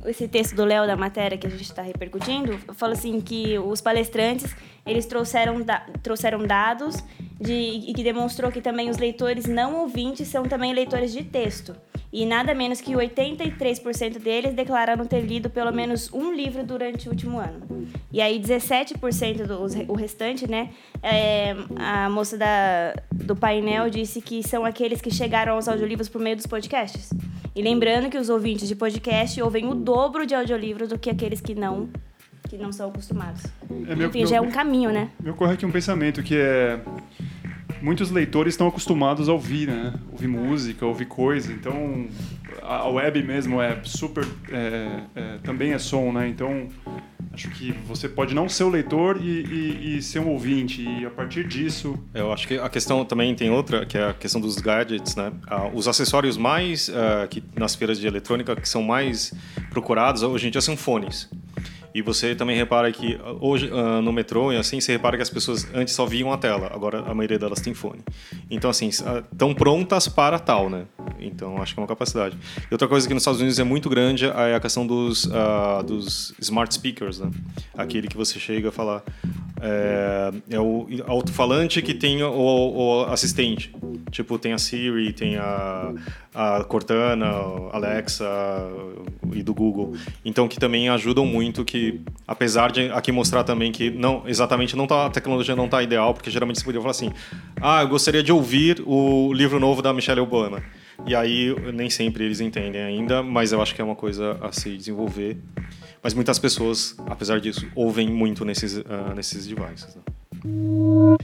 esse 0.05 0.27
texto 0.27 0.55
do 0.55 0.65
Léo 0.65 0.85
da 0.87 0.95
matéria 0.95 1.37
que 1.37 1.47
a 1.47 1.49
gente 1.49 1.63
está 1.63 1.81
repercutindo, 1.81 2.57
fala 2.73 2.93
assim 2.93 3.19
que 3.21 3.57
os 3.59 3.81
palestrantes 3.81 4.55
eles 4.85 5.05
trouxeram, 5.05 5.61
da- 5.61 5.85
trouxeram 6.01 6.45
dados 6.45 7.03
de, 7.39 7.53
e 7.53 7.93
que 7.93 8.03
demonstrou 8.03 8.51
que 8.51 8.61
também 8.61 8.89
os 8.89 8.97
leitores 8.97 9.45
não 9.45 9.81
ouvintes 9.81 10.27
são 10.27 10.43
também 10.43 10.73
leitores 10.73 11.11
de 11.13 11.23
texto. 11.23 11.75
E 12.13 12.27
nada 12.27 12.53
menos 12.53 12.79
que 12.79 12.93
83% 12.93 14.19
deles 14.19 14.53
declararam 14.53 15.03
ter 15.05 15.21
lido 15.21 15.49
pelo 15.49 15.71
menos 15.71 16.13
um 16.13 16.31
livro 16.31 16.63
durante 16.63 17.07
o 17.09 17.11
último 17.11 17.39
ano. 17.39 17.87
E 18.11 18.21
aí 18.21 18.39
17% 18.39 19.47
do 19.47 19.91
o 19.91 19.95
restante, 19.95 20.47
né? 20.47 20.69
é, 21.01 21.55
a 21.75 22.07
moça 22.11 22.37
da, 22.37 22.93
do 23.11 23.35
painel 23.35 23.89
disse 23.89 24.21
que 24.21 24.43
são 24.43 24.63
aqueles 24.63 25.01
que 25.01 25.09
chegaram 25.09 25.53
aos 25.55 25.67
audiolivros 25.67 26.07
por 26.07 26.21
meio 26.21 26.35
dos 26.35 26.45
podcasts. 26.45 27.09
E 27.55 27.61
lembrando 27.63 28.09
que 28.09 28.17
os 28.17 28.29
ouvintes 28.29 28.67
de 28.67 28.75
podcast 28.75 29.41
ouvem 29.41 29.67
o 29.67 29.73
dobro 29.73 30.25
de 30.25 30.35
audiolivros 30.35 30.89
do 30.89 30.99
que 30.99 31.09
aqueles 31.09 31.41
que 31.41 31.55
não 31.55 31.89
que 32.49 32.57
não 32.57 32.71
são 32.71 32.89
acostumados. 32.89 33.43
É 33.87 33.95
meu- 33.95 34.09
Enfim, 34.09 34.19
meu- 34.19 34.27
já 34.27 34.35
é 34.35 34.41
um 34.41 34.51
caminho, 34.51 34.91
né? 34.91 35.09
Me 35.19 35.31
ocorre 35.31 35.53
aqui 35.53 35.65
um 35.65 35.71
pensamento 35.71 36.21
que 36.21 36.35
é. 36.35 36.79
Muitos 37.81 38.11
leitores 38.11 38.53
estão 38.53 38.67
acostumados 38.67 39.27
a 39.27 39.33
ouvir, 39.33 39.67
né? 39.67 39.93
Ouvir 40.11 40.27
música, 40.27 40.85
ouvir 40.85 41.05
coisa. 41.05 41.51
Então, 41.51 42.07
a 42.61 42.87
web 42.87 43.21
mesmo 43.23 43.61
é 43.61 43.77
super. 43.83 44.25
é, 44.49 45.01
é, 45.15 45.37
também 45.43 45.73
é 45.73 45.77
som, 45.79 46.11
né? 46.13 46.27
Então, 46.29 46.67
acho 47.33 47.49
que 47.49 47.73
você 47.85 48.07
pode 48.07 48.33
não 48.33 48.47
ser 48.47 48.63
o 48.63 48.69
leitor 48.69 49.19
e, 49.21 49.43
e- 49.43 49.97
e 49.97 50.01
ser 50.01 50.19
um 50.19 50.29
ouvinte. 50.29 50.81
E 50.81 51.05
a 51.05 51.09
partir 51.09 51.45
disso. 51.45 51.97
Eu 52.13 52.31
acho 52.31 52.47
que 52.47 52.57
a 52.57 52.69
questão 52.69 53.03
também 53.03 53.35
tem 53.35 53.49
outra, 53.49 53.85
que 53.85 53.97
é 53.97 54.09
a 54.09 54.13
questão 54.13 54.39
dos 54.39 54.55
gadgets, 54.57 55.15
né? 55.15 55.31
Ah, 55.47 55.67
os 55.73 55.87
acessórios 55.87 56.37
mais 56.37 56.89
ah, 56.89 57.27
que 57.27 57.43
nas 57.57 57.75
feiras 57.75 57.99
de 57.99 58.07
eletrônica 58.07 58.55
que 58.55 58.67
são 58.69 58.81
mais 58.81 59.33
procurados 59.71 60.23
hoje 60.23 60.47
em 60.47 60.51
dia 60.51 60.61
são 60.61 60.77
fones. 60.77 61.29
E 61.93 62.01
você 62.01 62.33
também 62.35 62.55
repara 62.55 62.91
que 62.91 63.19
ah, 63.23 63.35
hoje 63.39 63.69
ah, 63.71 64.01
no 64.01 64.11
metrô 64.11 64.51
e 64.51 64.57
assim 64.57 64.79
você 64.79 64.93
repara 64.93 65.15
que 65.15 65.23
as 65.23 65.29
pessoas 65.29 65.67
antes 65.73 65.93
só 65.93 66.05
viam 66.05 66.31
a 66.31 66.37
tela, 66.37 66.71
agora 66.73 66.99
a 66.99 67.13
maioria 67.13 67.37
delas 67.37 67.61
tem 67.61 67.73
fone. 67.73 68.01
Então 68.49 68.69
assim 68.69 68.89
estão 68.89 69.53
prontas 69.53 70.07
para 70.07 70.39
tal, 70.39 70.69
né? 70.69 70.85
Então 71.19 71.61
acho 71.61 71.73
que 71.73 71.79
é 71.79 71.83
uma 71.83 71.87
capacidade. 71.87 72.37
E 72.69 72.73
outra 72.73 72.87
coisa 72.87 73.07
que 73.07 73.13
nos 73.13 73.21
Estados 73.23 73.39
Unidos 73.39 73.59
é 73.59 73.63
muito 73.63 73.89
grande 73.89 74.25
é 74.25 74.55
a 74.55 74.59
questão 74.59 74.85
dos 74.87 75.29
ah, 75.31 75.83
dos 75.85 76.33
smart 76.39 76.73
speakers, 76.73 77.19
né? 77.19 77.29
Aquele 77.77 78.07
que 78.07 78.17
você 78.17 78.39
chega 78.39 78.69
a 78.69 78.71
falar 78.71 79.03
é, 79.61 80.31
é 80.49 80.59
o 80.59 80.87
alto-falante 81.07 81.81
que 81.81 81.93
tem 81.93 82.21
o, 82.21 82.31
o 82.33 83.03
assistente. 83.05 83.73
Tipo, 84.11 84.37
tem 84.37 84.53
a 84.53 84.57
Siri, 84.57 85.13
tem 85.13 85.37
a, 85.37 85.93
a 86.33 86.63
Cortana, 86.63 87.27
Alexa 87.71 88.25
e 89.31 89.43
do 89.43 89.53
Google. 89.53 89.95
Então, 90.23 90.47
que 90.47 90.59
também 90.59 90.89
ajudam 90.89 91.25
muito 91.25 91.63
que, 91.63 92.01
apesar 92.27 92.71
de 92.71 92.89
aqui 92.91 93.11
mostrar 93.11 93.43
também 93.43 93.71
que 93.71 93.89
não 93.89 94.23
exatamente 94.25 94.75
não 94.75 94.87
tá, 94.87 95.05
a 95.05 95.09
tecnologia 95.09 95.55
não 95.55 95.65
está 95.65 95.83
ideal, 95.83 96.13
porque 96.13 96.31
geralmente 96.31 96.59
você 96.59 96.65
poderia 96.65 96.81
falar 96.81 96.91
assim, 96.91 97.11
ah, 97.61 97.81
eu 97.81 97.87
gostaria 97.87 98.23
de 98.23 98.31
ouvir 98.31 98.81
o 98.85 99.31
livro 99.33 99.59
novo 99.59 99.81
da 99.81 99.93
Michelle 99.93 100.21
Obama. 100.21 100.63
E 101.05 101.15
aí, 101.15 101.55
nem 101.73 101.89
sempre 101.89 102.23
eles 102.23 102.39
entendem 102.39 102.81
ainda, 102.81 103.21
mas 103.21 103.51
eu 103.51 103.61
acho 103.61 103.73
que 103.73 103.81
é 103.81 103.83
uma 103.83 103.95
coisa 103.95 104.37
a 104.41 104.51
se 104.51 104.75
desenvolver. 104.77 105.37
Mas 106.01 106.13
muitas 106.13 106.37
pessoas, 106.37 106.95
apesar 107.07 107.39
disso, 107.39 107.65
ouvem 107.75 108.09
muito 108.09 108.43
nesses, 108.45 108.77
uh, 108.77 109.13
nesses 109.15 109.47
devices. 109.47 109.95
Né? 109.95 110.01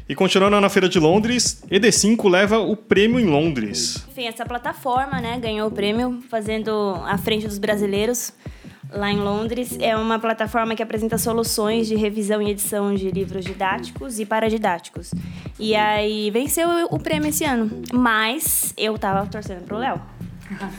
E 0.08 0.16
continuando 0.16 0.60
na 0.60 0.70
Feira 0.70 0.88
de 0.88 1.00
Londres, 1.00 1.62
ED5 1.70 2.30
leva 2.30 2.60
o 2.60 2.76
prêmio 2.76 3.20
em 3.20 3.26
Londres. 3.26 4.06
Enfim, 4.10 4.26
essa 4.26 4.46
plataforma 4.46 5.20
né, 5.20 5.38
ganhou 5.40 5.68
o 5.68 5.72
prêmio, 5.72 6.20
fazendo 6.30 6.72
à 7.06 7.18
frente 7.18 7.48
dos 7.48 7.58
brasileiros 7.58 8.34
lá 8.92 9.12
em 9.12 9.18
Londres. 9.18 9.78
É 9.80 9.96
uma 9.96 10.20
plataforma 10.20 10.76
que 10.76 10.84
apresenta 10.84 11.18
soluções 11.18 11.88
de 11.88 11.96
revisão 11.96 12.42
e 12.42 12.50
edição 12.50 12.94
de 12.94 13.10
livros 13.12 13.46
didáticos 13.46 14.20
e 14.20 14.26
paradidáticos. 14.26 15.12
E 15.60 15.76
aí 15.76 16.32
venceu 16.32 16.68
o 16.90 17.00
prêmio 17.00 17.30
esse 17.30 17.44
ano. 17.44 17.70
Mas 17.94 18.74
eu 18.78 18.98
tava 18.98 19.26
torcendo 19.28 19.64
pro 19.66 19.78
Léo. 19.78 20.02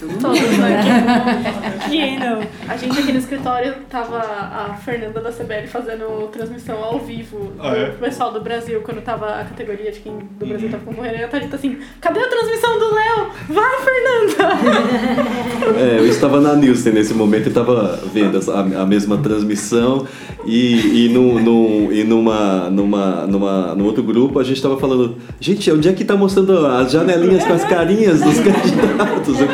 Todos 0.00 0.24
aqui. 0.24 2.18
não. 2.18 2.40
A 2.68 2.76
gente 2.76 2.98
aqui 2.98 3.12
no 3.12 3.18
escritório 3.18 3.74
tava 3.88 4.18
a 4.18 4.74
Fernanda 4.84 5.20
da 5.20 5.30
CBL 5.30 5.66
fazendo 5.68 6.28
transmissão 6.32 6.82
ao 6.82 6.98
vivo 6.98 7.52
Ah, 7.58 7.76
é? 7.76 7.86
do 7.90 7.98
pessoal 7.98 8.32
do 8.32 8.40
Brasil, 8.40 8.80
quando 8.80 9.00
tava 9.02 9.26
a 9.40 9.44
categoria 9.44 9.92
de 9.92 10.00
quem 10.00 10.12
do 10.38 10.46
Brasil 10.46 10.68
tava 10.70 10.84
concorrendo. 10.84 11.16
E 11.18 11.24
a 11.24 11.28
Thalita 11.28 11.54
assim, 11.56 11.78
cadê 12.00 12.20
a 12.20 12.28
transmissão 12.28 12.78
do 12.78 12.94
Léo? 12.94 13.28
Vai, 13.48 13.80
Fernanda! 13.80 14.50
É, 15.78 15.98
eu 15.98 16.06
estava 16.06 16.40
na 16.40 16.54
Nielsen 16.54 16.92
nesse 16.92 17.14
momento 17.14 17.46
e 17.46 17.48
estava 17.48 17.98
vendo 18.12 18.38
a, 18.50 18.60
a 18.82 18.86
mesma 18.86 19.18
transmissão 19.18 20.06
e, 20.44 21.06
e, 21.06 21.08
num, 21.08 21.38
num- 21.38 21.92
e 21.92 22.02
numa, 22.02 22.68
numa, 22.70 23.26
numa, 23.26 23.74
num 23.74 23.84
outro 23.84 24.02
grupo 24.02 24.38
a 24.38 24.42
gente 24.42 24.56
estava 24.56 24.78
falando, 24.78 25.16
gente, 25.38 25.70
onde 25.70 25.88
é 25.88 25.92
que 25.92 26.04
tá 26.04 26.16
mostrando 26.16 26.66
as 26.66 26.90
janelinhas 26.90 27.44
com 27.44 27.52
as 27.52 27.64
carinhas 27.64 28.20
dos 28.20 28.38
candidatos? 28.40 29.40
Eu 29.40 29.48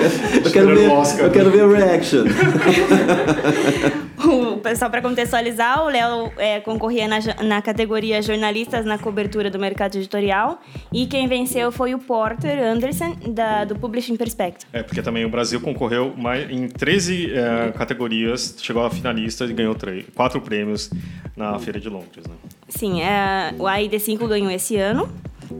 eu 0.45 0.53
quero, 0.53 0.75
ver, 0.75 0.91
eu 1.21 1.31
quero 1.31 1.51
ver 1.51 1.63
a 1.63 1.87
reaction. 1.87 2.25
O 4.27 4.59
pessoal, 4.59 4.91
para 4.91 5.03
contextualizar, 5.03 5.85
o 5.85 5.89
Léo 5.89 6.33
é, 6.39 6.59
concorria 6.61 7.07
na, 7.07 7.19
na 7.45 7.63
categoria 7.63 8.21
jornalistas 8.21 8.85
na 8.85 8.99
cobertura 8.99 9.51
do 9.51 9.59
mercado 9.59 9.97
editorial 9.97 10.61
e 10.93 11.07
quem 11.07 11.29
venceu 11.29 11.71
foi 11.71 11.95
o 11.95 11.99
Porter 11.99 12.59
Anderson, 12.59 13.15
da, 13.29 13.65
do 13.65 13.77
Publishing 13.77 14.17
Perspective. 14.17 14.67
É, 14.73 14.83
porque 14.83 15.03
também 15.03 15.25
o 15.25 15.29
Brasil 15.29 15.61
concorreu 15.61 16.13
mais, 16.17 16.51
em 16.51 16.67
13 16.67 17.33
eh, 17.33 17.73
categorias, 17.77 18.57
chegou 18.61 18.85
a 18.85 18.91
finalista 18.91 19.45
e 19.45 19.53
ganhou 19.53 19.75
três, 19.75 20.05
quatro 20.15 20.41
prêmios 20.41 20.91
na 21.37 21.59
Feira 21.59 21.79
de 21.79 21.89
Londres. 21.89 22.27
Né? 22.27 22.35
Sim, 22.69 23.03
é, 23.03 23.55
o 23.59 23.65
AID5 23.65 24.27
ganhou 24.27 24.51
esse 24.51 24.77
ano. 24.77 25.09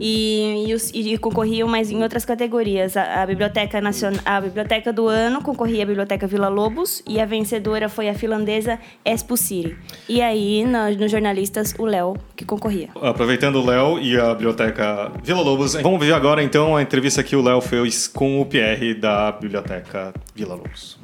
E, 0.01 0.65
e, 0.69 0.75
os- 0.75 0.91
e 0.95 1.17
concorriam 1.19 1.69
mais 1.69 1.91
em 1.91 2.03
outras 2.03 2.25
categorias. 2.25 2.97
A, 2.97 3.23
a 3.23 3.27
Biblioteca 3.27 3.81
Nacional, 3.81 4.21
a 4.25 4.41
Biblioteca 4.41 4.93
do 4.93 5.09
Ano 5.09 5.43
concorria 5.43 5.83
a 5.83 5.87
Biblioteca 5.87 6.27
Vila 6.27 6.49
Lobos 6.49 7.03
e 7.07 7.21
a 7.21 7.25
vencedora 7.27 7.89
foi 7.89 8.09
a 8.09 8.15
finlandesa 8.15 8.79
Expo 9.05 9.37
City. 9.37 9.77
E 10.09 10.21
aí, 10.23 10.65
nos 10.65 11.11
jornalistas, 11.11 11.75
o 11.79 11.85
Léo 11.85 12.15
que 12.35 12.45
concorria. 12.45 12.89
Aproveitando 13.01 13.57
o 13.57 13.67
Léo 13.67 13.99
e 13.99 14.19
a 14.19 14.35
biblioteca 14.35 15.11
Vila 15.23 15.41
Lobos, 15.41 15.75
vamos 15.75 15.99
ver 16.05 16.13
agora 16.13 16.43
então 16.43 16.77
a 16.77 16.83
entrevista 16.83 17.23
que 17.23 17.35
o 17.37 17.43
Léo 17.43 17.61
fez 17.61 18.07
com 18.09 18.41
o 18.41 18.47
Pierre 18.47 18.95
da 18.95 19.33
biblioteca 19.33 20.13
Vila 20.35 20.55
Lobos. 20.55 20.99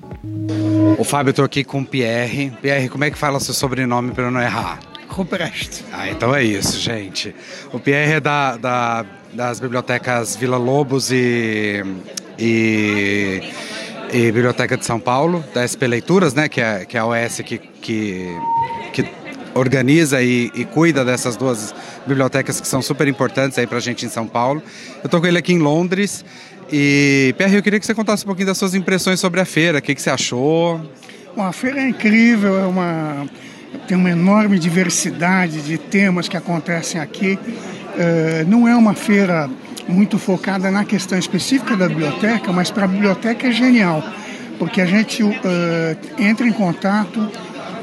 Ô 0.99 1.05
Fábio, 1.05 1.31
eu 1.31 1.35
tô 1.35 1.43
aqui 1.43 1.65
com 1.65 1.81
o 1.81 1.85
Pierre. 1.87 2.51
Pierre, 2.61 2.89
como 2.89 3.05
é 3.05 3.11
que 3.11 3.19
fala 3.19 3.41
seu 3.41 3.55
sobrenome 3.55 4.12
para 4.12 4.25
eu 4.25 4.31
não 4.31 4.41
errar? 4.41 4.79
Ruprecht. 5.12 5.85
Ah, 5.92 6.09
então 6.09 6.35
é 6.35 6.42
isso, 6.42 6.78
gente. 6.81 7.35
O 7.73 7.78
Pierre 7.78 8.14
é 8.14 8.21
da, 8.21 8.57
da- 8.57 9.04
das 9.33 9.61
bibliotecas 9.61 10.37
Vila 10.37 10.57
Lobos 10.59 11.11
e, 11.11 11.83
e, 12.38 13.42
e 14.12 14.33
Biblioteca 14.33 14.76
de 14.76 14.85
São 14.85 14.99
Paulo, 15.00 15.45
da 15.54 15.66
SP 15.66 15.87
Leituras, 15.87 16.35
né? 16.35 16.49
Que 16.49 16.61
é, 16.61 16.85
que 16.85 16.97
é 16.97 17.00
a 17.00 17.07
OS 17.07 17.40
que, 17.45 17.59
que, 17.59 18.26
que 18.92 19.04
organiza 19.54 20.23
e, 20.23 20.50
e 20.54 20.64
cuida 20.64 21.04
dessas 21.04 21.37
duas 21.37 21.75
bibliotecas 22.07 22.61
que 22.61 22.66
são 22.69 22.83
super 22.83 23.07
importantes 23.09 23.59
aí 23.59 23.66
pra 23.66 23.81
gente 23.81 24.04
em 24.04 24.09
São 24.09 24.26
Paulo. 24.26 24.62
Eu 25.02 25.09
tô 25.09 25.21
com 25.21 25.26
ele 25.26 25.38
aqui 25.38 25.52
em 25.52 25.59
Londres. 25.59 26.25
E, 26.71 27.35
Pierre, 27.37 27.57
eu 27.57 27.62
queria 27.62 27.78
que 27.78 27.85
você 27.87 27.95
contasse 27.95 28.25
um 28.25 28.26
pouquinho 28.26 28.47
das 28.47 28.57
suas 28.59 28.75
impressões 28.75 29.21
sobre 29.21 29.40
a 29.40 29.45
feira, 29.45 29.78
o 29.78 29.83
que, 29.83 29.95
que 29.95 30.00
você 30.00 30.09
achou? 30.11 30.81
Bom, 31.37 31.42
a 31.45 31.52
feira 31.52 31.81
é 31.81 31.88
incrível, 31.88 32.59
é 32.59 32.64
uma, 32.66 33.26
tem 33.87 33.97
uma 33.97 34.11
enorme 34.11 34.59
diversidade 34.59 35.62
de 35.62 35.79
temas 35.79 36.29
que 36.29 36.37
acontecem 36.37 37.00
aqui. 37.00 37.38
Eh, 37.99 38.45
não 38.49 38.67
é 38.67 38.75
uma 38.75 38.95
feira 38.95 39.50
muito 39.88 40.19
focada 40.19 40.71
na 40.71 40.85
questão 40.85 41.19
específica 41.19 41.76
da 41.76 41.88
biblioteca, 41.88 42.52
mas 42.52 42.71
para 42.71 42.85
a 42.85 42.88
biblioteca 42.88 43.49
é 43.49 43.52
genial, 43.52 44.02
porque 44.59 44.81
a 44.81 44.87
gente 44.87 45.23
eh, 45.23 45.97
entra 46.19 46.47
em 46.47 46.52
contato 46.52 47.31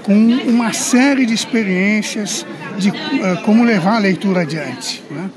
com 0.04 0.14
uma 0.14 0.74
série 0.74 1.26
de 1.26 1.34
experiências 1.34 2.46
de 2.78 2.90
eh, 2.90 3.42
como 3.46 3.64
levar 3.64 3.98
a 3.98 4.00
leitura 4.00 4.42
adiante. 4.42 5.04
né? 5.12 5.30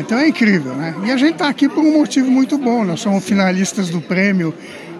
Então 0.00 0.18
é 0.18 0.26
incrível, 0.26 0.74
né? 0.74 0.94
E 1.04 1.12
a 1.12 1.18
gente 1.18 1.32
está 1.32 1.48
aqui 1.48 1.68
por 1.68 1.84
um 1.84 1.98
motivo 1.98 2.30
muito 2.30 2.56
bom. 2.56 2.82
Nós 2.82 3.00
somos 3.00 3.22
finalistas 3.22 3.90
do 3.90 4.00
prêmio 4.00 4.54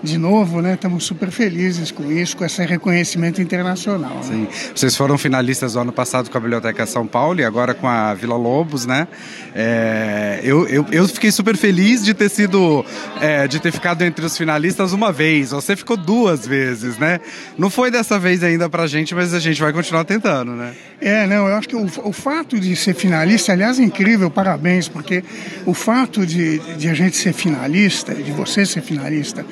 de 0.06 0.16
novo, 0.18 0.62
né? 0.62 0.75
Estamos 0.75 1.04
super 1.04 1.30
felizes 1.30 1.90
com 1.90 2.10
isso, 2.10 2.36
com 2.36 2.44
esse 2.44 2.64
reconhecimento 2.64 3.42
internacional. 3.42 4.14
né? 4.16 4.22
Sim. 4.22 4.48
Vocês 4.75 4.96
foram 4.96 5.18
finalistas 5.18 5.72
do 5.75 5.80
ano 5.80 5.92
passado 5.92 6.30
com 6.30 6.38
a 6.38 6.40
Biblioteca 6.40 6.86
São 6.86 7.06
Paulo 7.06 7.40
e 7.40 7.44
agora 7.44 7.75
com 7.75 7.88
a 7.88 8.14
Vila 8.14 8.36
Lobos, 8.36 8.86
né? 8.86 9.08
É, 9.54 10.40
eu, 10.42 10.66
eu, 10.68 10.86
eu 10.92 11.08
fiquei 11.08 11.30
super 11.32 11.56
feliz 11.56 12.04
de 12.04 12.14
ter 12.14 12.28
sido, 12.28 12.84
é, 13.20 13.48
de 13.48 13.58
ter 13.58 13.72
ficado 13.72 14.02
entre 14.02 14.25
os 14.25 14.36
finalistas 14.36 14.92
uma 14.92 15.12
vez. 15.12 15.50
Você 15.50 15.75
ficou 15.75 15.96
duas 15.96 16.46
vezes, 16.46 16.96
né? 16.98 17.20
Não 17.58 17.68
foi 17.68 17.90
dessa 17.90 18.18
vez 18.18 18.42
ainda 18.42 18.68
pra 18.68 18.86
gente, 18.86 19.14
mas 19.14 19.34
a 19.34 19.40
gente 19.40 19.60
vai 19.60 19.72
continuar 19.72 20.04
tentando, 20.04 20.52
né? 20.52 20.72
É, 21.00 21.26
não, 21.26 21.48
eu 21.48 21.56
acho 21.56 21.68
que 21.68 21.76
o, 21.76 21.86
o 22.04 22.12
fato 22.12 22.58
de 22.58 22.75
ser 22.76 22.94
finalista, 22.94 23.52
aliás, 23.52 23.78
é 23.78 23.82
incrível, 23.82 24.30
parabéns, 24.30 24.88
porque 24.88 25.25
o 25.66 25.75
fato 25.75 26.25
de, 26.25 26.58
de 26.76 26.88
a 26.88 26.94
gente 26.94 27.16
ser 27.16 27.32
finalista, 27.32 28.14
de 28.14 28.30
você 28.32 28.64
ser 28.64 28.82
finalista, 28.82 29.44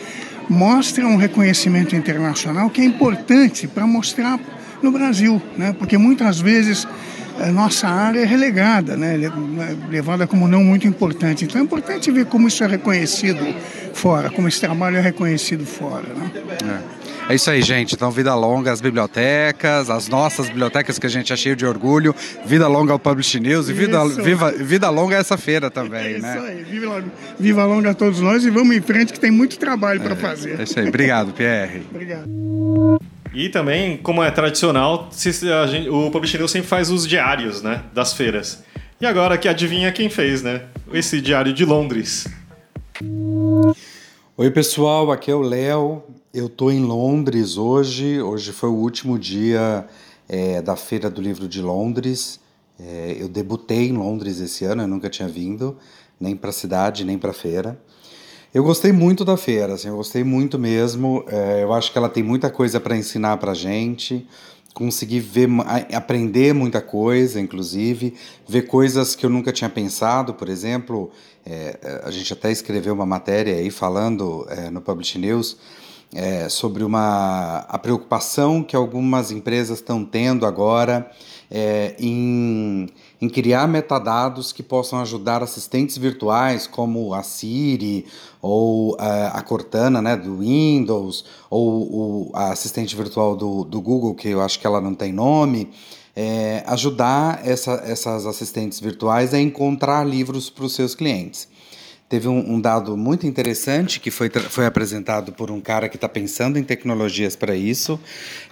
mostra 0.48 1.06
um 1.06 1.16
reconhecimento 1.16 1.94
internacional 1.96 2.68
que 2.70 2.80
é 2.80 2.84
importante 2.84 3.66
para 3.66 3.86
mostrar 3.86 4.38
no 4.82 4.90
Brasil, 4.90 5.40
né? 5.56 5.74
Porque 5.78 5.96
muitas 5.96 6.38
vezes 6.40 6.86
a 7.40 7.46
nossa 7.50 7.88
área 7.88 8.20
é 8.20 8.24
relegada, 8.24 8.96
né? 8.96 9.16
Le- 9.16 9.30
levada 9.90 10.26
como 10.26 10.46
não 10.46 10.62
muito 10.62 10.86
importante. 10.86 11.44
Então 11.44 11.60
é 11.60 11.64
importante 11.64 12.10
ver 12.10 12.26
como 12.26 12.46
isso 12.48 12.62
é 12.62 12.66
reconhecido 12.66 13.44
fora, 13.92 14.30
como 14.30 14.46
esse 14.48 14.60
trabalho 14.60 14.96
é 14.96 15.00
reconhecido 15.00 15.64
fora, 15.64 16.06
né? 16.14 16.30
É. 16.90 17.03
É 17.26 17.34
isso 17.34 17.50
aí, 17.50 17.62
gente. 17.62 17.94
Então, 17.94 18.10
vida 18.10 18.34
longa 18.34 18.70
às 18.70 18.82
bibliotecas, 18.82 19.88
as 19.88 20.08
nossas 20.08 20.46
bibliotecas 20.48 20.98
que 20.98 21.06
a 21.06 21.08
gente 21.08 21.32
é 21.32 21.36
cheio 21.36 21.56
de 21.56 21.64
orgulho. 21.64 22.14
Vida 22.44 22.68
longa 22.68 22.92
ao 22.92 22.98
Publish 22.98 23.40
News 23.40 23.68
e 23.70 23.72
vida, 23.72 24.04
Isso. 24.04 24.22
viva, 24.22 24.52
vida 24.52 24.90
longa 24.90 25.16
a 25.16 25.20
essa 25.20 25.38
feira 25.38 25.70
também, 25.70 26.04
É 26.04 26.10
isso 26.12 26.20
né? 26.20 26.38
aí, 26.48 26.62
viva, 26.64 27.04
viva 27.40 27.64
longa 27.64 27.90
a 27.90 27.94
todos 27.94 28.20
nós 28.20 28.44
e 28.44 28.50
vamos 28.50 28.76
em 28.76 28.80
frente 28.82 29.12
que 29.12 29.18
tem 29.18 29.30
muito 29.30 29.58
trabalho 29.58 30.00
para 30.02 30.14
fazer. 30.14 30.60
É 30.60 30.64
isso 30.64 30.78
aí. 30.78 30.86
Obrigado, 30.86 31.32
Pierre. 31.32 31.82
Obrigado. 31.90 32.28
E 33.32 33.48
também, 33.48 33.96
como 33.96 34.22
é 34.22 34.30
tradicional, 34.30 35.08
gente- 35.16 35.88
o 35.88 36.10
Publish 36.10 36.36
News 36.36 36.50
sempre 36.50 36.68
faz 36.68 36.90
os 36.90 37.06
diários 37.08 37.62
né, 37.62 37.82
das 37.94 38.12
feiras. 38.12 38.62
E 39.00 39.06
agora 39.06 39.38
que 39.38 39.48
adivinha 39.48 39.90
quem 39.92 40.08
fez, 40.10 40.42
né? 40.42 40.62
Esse 40.92 41.20
diário 41.22 41.52
de 41.54 41.64
Londres. 41.64 42.28
Oi, 44.36 44.50
pessoal, 44.50 45.10
aqui 45.10 45.30
é 45.30 45.34
o 45.34 45.40
Léo. 45.40 46.02
Eu 46.34 46.48
tô 46.48 46.68
em 46.68 46.80
Londres 46.80 47.56
hoje. 47.56 48.20
Hoje 48.20 48.50
foi 48.50 48.68
o 48.68 48.72
último 48.74 49.16
dia 49.16 49.86
é, 50.28 50.60
da 50.60 50.74
Feira 50.74 51.08
do 51.08 51.22
Livro 51.22 51.46
de 51.46 51.62
Londres. 51.62 52.40
É, 52.76 53.16
eu 53.20 53.28
debutei 53.28 53.86
em 53.86 53.92
Londres 53.92 54.40
esse 54.40 54.64
ano, 54.64 54.82
eu 54.82 54.88
nunca 54.88 55.08
tinha 55.08 55.28
vindo, 55.28 55.76
nem 56.18 56.34
para 56.34 56.50
a 56.50 56.52
cidade, 56.52 57.04
nem 57.04 57.16
para 57.16 57.30
a 57.30 57.32
feira. 57.32 57.80
Eu 58.52 58.64
gostei 58.64 58.90
muito 58.90 59.24
da 59.24 59.36
feira, 59.36 59.74
assim, 59.74 59.86
eu 59.86 59.96
gostei 59.96 60.24
muito 60.24 60.58
mesmo. 60.58 61.24
É, 61.28 61.62
eu 61.62 61.72
acho 61.72 61.92
que 61.92 61.98
ela 61.98 62.08
tem 62.08 62.24
muita 62.24 62.50
coisa 62.50 62.80
para 62.80 62.96
ensinar 62.96 63.36
para 63.36 63.54
gente. 63.54 64.26
Consegui 64.74 65.20
ver, 65.20 65.48
a- 65.60 65.96
aprender 65.96 66.52
muita 66.52 66.80
coisa, 66.80 67.40
inclusive, 67.40 68.12
ver 68.48 68.62
coisas 68.62 69.14
que 69.14 69.24
eu 69.24 69.30
nunca 69.30 69.52
tinha 69.52 69.70
pensado. 69.70 70.34
Por 70.34 70.48
exemplo, 70.48 71.12
é, 71.46 72.00
a 72.02 72.10
gente 72.10 72.32
até 72.32 72.50
escreveu 72.50 72.92
uma 72.92 73.06
matéria 73.06 73.54
aí 73.54 73.70
falando 73.70 74.44
é, 74.50 74.68
no 74.68 74.80
Publish 74.80 75.16
News 75.16 75.56
é, 76.14 76.48
sobre 76.48 76.84
uma, 76.84 77.58
a 77.68 77.78
preocupação 77.78 78.62
que 78.62 78.76
algumas 78.76 79.30
empresas 79.30 79.78
estão 79.78 80.04
tendo 80.04 80.46
agora 80.46 81.10
é, 81.50 81.94
em, 81.98 82.88
em 83.20 83.28
criar 83.28 83.66
metadados 83.66 84.52
que 84.52 84.62
possam 84.62 85.00
ajudar 85.00 85.42
assistentes 85.42 85.98
virtuais 85.98 86.66
como 86.66 87.12
a 87.12 87.22
Siri 87.22 88.06
ou 88.40 88.96
é, 88.98 89.30
a 89.32 89.42
Cortana 89.42 90.00
né, 90.00 90.16
do 90.16 90.38
Windows 90.38 91.24
ou 91.50 91.82
o, 91.82 92.30
a 92.32 92.52
assistente 92.52 92.94
virtual 92.94 93.36
do, 93.36 93.64
do 93.64 93.80
Google, 93.80 94.14
que 94.14 94.28
eu 94.28 94.40
acho 94.40 94.58
que 94.58 94.66
ela 94.66 94.80
não 94.80 94.94
tem 94.94 95.12
nome, 95.12 95.70
é, 96.14 96.62
ajudar 96.66 97.40
essa, 97.44 97.82
essas 97.84 98.24
assistentes 98.24 98.78
virtuais 98.78 99.34
a 99.34 99.40
encontrar 99.40 100.06
livros 100.06 100.48
para 100.48 100.64
os 100.64 100.74
seus 100.74 100.94
clientes. 100.94 101.48
Teve 102.08 102.28
um, 102.28 102.54
um, 102.54 102.60
dado 102.60 102.96
muito 102.96 103.26
interessante 103.26 103.98
que 103.98 104.10
foi, 104.10 104.30
foi 104.30 104.66
apresentado 104.66 105.32
por 105.32 105.50
um 105.50 105.60
cara 105.60 105.88
que 105.88 105.96
está 105.96 106.08
pensando 106.08 106.58
em 106.58 106.62
tecnologias 106.62 107.34
para 107.34 107.56
isso. 107.56 107.98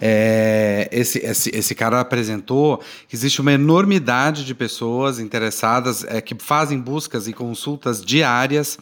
É, 0.01 0.89
esse, 0.91 1.19
esse, 1.19 1.51
esse 1.55 1.75
cara 1.75 2.01
apresentou 2.01 2.81
que 3.07 3.15
existe 3.15 3.41
uma 3.41 3.53
enormidade 3.53 4.45
de 4.45 4.55
pessoas 4.55 5.19
interessadas 5.19 6.05
é, 6.05 6.21
que 6.21 6.35
fazem 6.39 6.79
buscas 6.79 7.29
e 7.29 7.33
consultas 7.33 8.03
diárias 8.03 8.79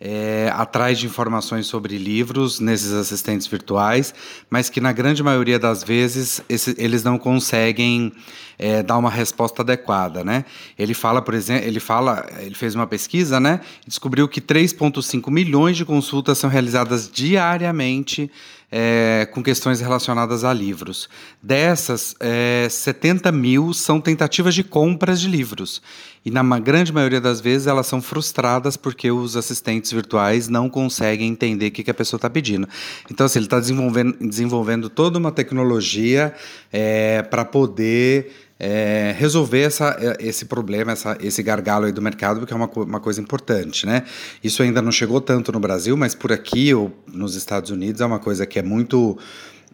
é, 0.00 0.52
atrás 0.54 0.98
de 0.98 1.06
informações 1.06 1.66
sobre 1.66 1.96
livros 1.96 2.60
nesses 2.60 2.92
assistentes 2.92 3.46
virtuais, 3.46 4.14
mas 4.50 4.68
que 4.68 4.80
na 4.80 4.92
grande 4.92 5.22
maioria 5.22 5.58
das 5.58 5.82
vezes 5.82 6.42
esse, 6.48 6.74
eles 6.78 7.02
não 7.02 7.18
conseguem 7.18 8.12
é, 8.58 8.82
dar 8.82 8.98
uma 8.98 9.10
resposta 9.10 9.62
adequada, 9.62 10.24
né? 10.24 10.44
Ele 10.78 10.94
fala, 10.94 11.22
por 11.22 11.34
exemplo, 11.34 11.66
ele 11.66 11.80
fala, 11.80 12.26
ele 12.38 12.54
fez 12.54 12.74
uma 12.74 12.86
pesquisa, 12.86 13.40
né? 13.40 13.60
Descobriu 13.86 14.28
que 14.28 14.40
3,5 14.40 15.30
milhões 15.30 15.76
de 15.76 15.84
consultas 15.84 16.38
são 16.38 16.50
realizadas 16.50 17.10
diariamente 17.10 18.30
é, 18.76 19.28
com 19.30 19.40
questões 19.40 19.80
relacionadas 19.80 20.42
a 20.42 20.52
livros. 20.52 21.08
Dessas, 21.40 22.16
é, 22.18 22.66
70 22.68 23.30
mil 23.30 23.72
são 23.72 24.00
tentativas 24.00 24.52
de 24.52 24.64
compras 24.64 25.20
de 25.20 25.28
livros. 25.28 25.80
E 26.24 26.30
na 26.30 26.42
grande 26.58 26.92
maioria 26.92 27.20
das 27.20 27.40
vezes 27.40 27.68
elas 27.68 27.86
são 27.86 28.02
frustradas 28.02 28.76
porque 28.76 29.12
os 29.12 29.36
assistentes 29.36 29.92
virtuais 29.92 30.48
não 30.48 30.68
conseguem 30.68 31.28
entender 31.28 31.68
o 31.68 31.70
que, 31.70 31.84
que 31.84 31.90
a 31.90 31.94
pessoa 31.94 32.18
está 32.18 32.28
pedindo. 32.28 32.68
Então, 33.08 33.26
assim, 33.26 33.38
ele 33.38 33.46
está 33.46 33.60
desenvolvendo, 33.60 34.16
desenvolvendo 34.18 34.88
toda 34.88 35.20
uma 35.20 35.30
tecnologia 35.30 36.34
é, 36.72 37.22
para 37.22 37.44
poder 37.44 38.32
é, 38.58 39.14
resolver 39.18 39.62
essa, 39.62 39.96
é, 39.98 40.16
esse 40.26 40.44
problema, 40.44 40.92
essa, 40.92 41.16
esse 41.20 41.42
gargalo 41.42 41.86
aí 41.86 41.92
do 41.92 42.00
mercado, 42.00 42.40
porque 42.40 42.52
é 42.52 42.56
uma, 42.56 42.70
uma 42.76 43.00
coisa 43.00 43.20
importante, 43.20 43.86
né? 43.86 44.04
Isso 44.42 44.62
ainda 44.62 44.80
não 44.80 44.92
chegou 44.92 45.20
tanto 45.20 45.52
no 45.52 45.60
Brasil, 45.60 45.96
mas 45.96 46.14
por 46.14 46.32
aqui 46.32 46.72
ou 46.72 46.92
nos 47.12 47.34
Estados 47.34 47.70
Unidos 47.70 48.00
é 48.00 48.06
uma 48.06 48.18
coisa 48.18 48.46
que 48.46 48.58
é 48.58 48.62
muito 48.62 49.18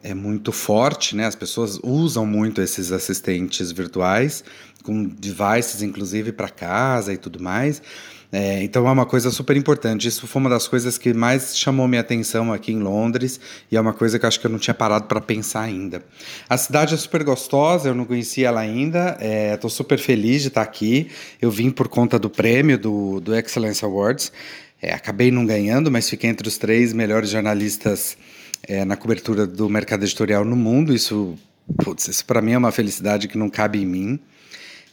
é 0.03 0.15
muito 0.15 0.53
forte, 0.53 1.15
né? 1.15 1.27
As 1.27 1.35
pessoas 1.35 1.79
usam 1.83 2.25
muito 2.25 2.61
esses 2.61 2.91
assistentes 2.93 3.71
virtuais 3.71 4.43
com 4.83 5.05
devices, 5.05 5.83
inclusive 5.83 6.33
para 6.33 6.49
casa 6.49 7.13
e 7.13 7.17
tudo 7.17 7.43
mais. 7.43 7.83
É, 8.33 8.63
então 8.63 8.87
é 8.87 8.93
uma 8.93 9.05
coisa 9.05 9.31
super 9.31 9.57
importante. 9.57 10.07
Isso 10.07 10.27
foi 10.27 10.41
uma 10.41 10.51
das 10.51 10.69
coisas 10.69 10.97
que 10.97 11.13
mais 11.13 11.59
chamou 11.59 11.89
minha 11.89 12.01
atenção 12.01 12.53
aqui 12.53 12.73
em 12.73 12.79
Londres 12.79 13.41
e 13.71 13.77
é 13.77 13.81
uma 13.81 13.93
coisa 13.93 14.19
que 14.19 14.25
eu 14.25 14.29
acho 14.29 14.39
que 14.39 14.47
eu 14.47 14.51
não 14.51 14.59
tinha 14.59 14.75
parado 14.75 15.07
para 15.07 15.21
pensar 15.21 15.63
ainda. 15.63 16.03
A 16.49 16.57
cidade 16.57 16.95
é 16.95 16.97
super 16.97 17.25
gostosa, 17.25 17.89
eu 17.89 17.95
não 17.95 18.05
conhecia 18.05 18.49
ela 18.49 18.61
ainda. 18.61 19.19
Estou 19.53 19.69
é, 19.69 19.73
super 19.73 19.99
feliz 19.99 20.43
de 20.43 20.49
estar 20.49 20.63
aqui. 20.63 21.11
Eu 21.43 21.51
vim 21.51 21.71
por 21.71 21.89
conta 21.89 22.19
do 22.19 22.31
prêmio 22.31 22.79
do, 22.79 23.21
do 23.21 23.35
Excellence 23.35 23.85
Awards. 23.85 24.33
É, 24.81 24.95
acabei 24.95 25.31
não 25.31 25.45
ganhando, 25.45 25.91
mas 25.91 26.09
fiquei 26.09 26.31
entre 26.31 26.47
os 26.47 26.57
três 26.57 26.93
melhores 26.93 27.31
jornalistas 27.31 28.17
é, 28.67 28.85
na 28.85 28.97
cobertura 28.97 29.47
do 29.47 29.69
mercado 29.69 30.05
editorial 30.05 30.45
no 30.45 30.57
mundo. 30.57 30.95
Isso, 30.95 31.37
putz, 31.83 32.09
isso 32.09 32.25
para 32.25 32.41
mim 32.41 32.53
é 32.53 32.59
uma 32.59 32.73
felicidade 32.73 33.29
que 33.29 33.39
não 33.39 33.49
cabe 33.49 33.83
em 33.83 33.87
mim. 33.87 34.21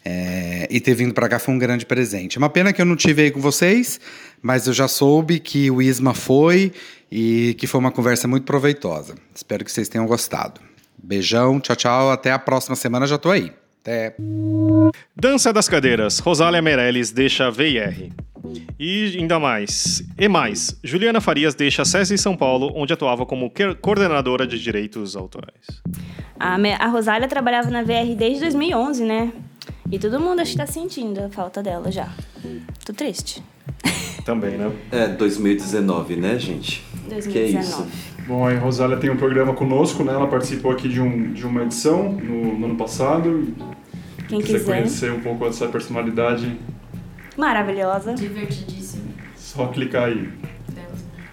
É, 0.10 0.68
e 0.72 0.80
ter 0.80 0.94
vindo 0.94 1.14
para 1.14 1.28
cá 1.28 1.38
foi 1.38 1.54
um 1.54 1.58
grande 1.58 1.86
presente. 1.86 2.38
É 2.38 2.40
uma 2.40 2.50
pena 2.50 2.72
que 2.72 2.82
eu 2.82 2.86
não 2.86 2.96
tive 2.96 3.24
aí 3.24 3.32
com 3.32 3.42
vocês, 3.42 4.00
mas 4.42 4.66
eu 4.66 4.74
já 4.74 4.88
soube 4.88 5.40
que 5.40 5.70
o 5.70 5.82
Isma 5.82 6.14
foi 6.14 6.72
e 7.12 7.56
que 7.58 7.68
foi 7.68 7.80
uma 7.80 7.92
conversa 7.92 8.28
muito 8.28 8.46
proveitosa. 8.46 9.16
Espero 9.36 9.66
que 9.66 9.72
vocês 9.72 9.90
tenham 9.90 10.08
gostado. 10.08 10.62
Beijão, 10.98 11.60
tchau, 11.60 11.76
tchau. 11.76 12.12
Até 12.12 12.32
a 12.32 12.40
próxima 12.40 12.76
semana, 12.76 13.06
já 13.06 13.18
tô 13.18 13.30
aí. 13.30 13.52
Até. 13.82 14.16
Dança 15.16 15.52
das 15.52 15.68
Cadeiras. 15.70 16.20
Rosália 16.20 16.62
Meirelles 16.62 17.12
deixa 17.12 17.52
VIR. 17.52 18.12
E 18.80 19.16
ainda 19.18 19.40
mais. 19.40 20.04
E 20.18 20.28
mais, 20.28 20.80
Juliana 20.84 21.22
Farias 21.22 21.56
deixa 21.56 21.82
a 21.82 21.86
SESI 21.86 22.18
São 22.18 22.36
Paulo, 22.36 22.72
onde 22.76 22.94
atuava 22.94 23.26
como 23.26 23.52
coordenadora 23.82 24.46
de 24.46 24.60
direitos 24.60 25.16
autorais. 25.16 25.82
A, 26.40 26.56
a 26.56 26.88
Rosália 26.88 27.28
trabalhava 27.28 27.70
na 27.70 27.84
VR 27.84 28.16
desde 28.16 28.42
2011, 28.42 29.04
né? 29.04 29.32
E 29.92 29.98
todo 29.98 30.20
mundo 30.20 30.42
acho 30.42 30.52
que 30.52 30.58
tá 30.58 30.68
sentindo 30.68 31.24
a 31.24 31.30
falta 31.30 31.64
dela 31.64 31.92
já. 31.92 32.10
Tô 32.86 32.94
triste. 32.94 33.44
Também, 34.26 34.58
né? 34.58 34.72
É, 34.92 35.08
2019, 35.08 36.16
né, 36.18 36.38
gente? 36.38 36.84
2019. 37.10 37.32
Que 37.32 37.40
é 37.40 37.60
isso. 37.60 37.88
Bom, 38.28 38.46
a 38.46 38.54
Rosália 38.60 38.98
tem 38.98 39.10
um 39.10 39.16
programa 39.16 39.54
conosco, 39.54 40.04
né? 40.04 40.14
Ela 40.14 40.28
participou 40.28 40.72
aqui 40.72 40.90
de, 40.90 41.00
um, 41.00 41.32
de 41.32 41.46
uma 41.46 41.64
edição 41.64 42.12
no, 42.12 42.60
no 42.60 42.66
ano 42.66 42.76
passado. 42.76 43.48
Quem 44.28 44.42
quiser 44.42 44.60
quiser. 44.60 44.66
conhecer 44.66 45.12
um 45.14 45.22
pouco 45.22 45.46
dessa 45.46 45.68
personalidade, 45.68 46.60
Maravilhosa. 47.38 48.14
Divertidíssimo. 48.14 49.04
só 49.36 49.68
clicar 49.68 50.06
aí. 50.06 50.30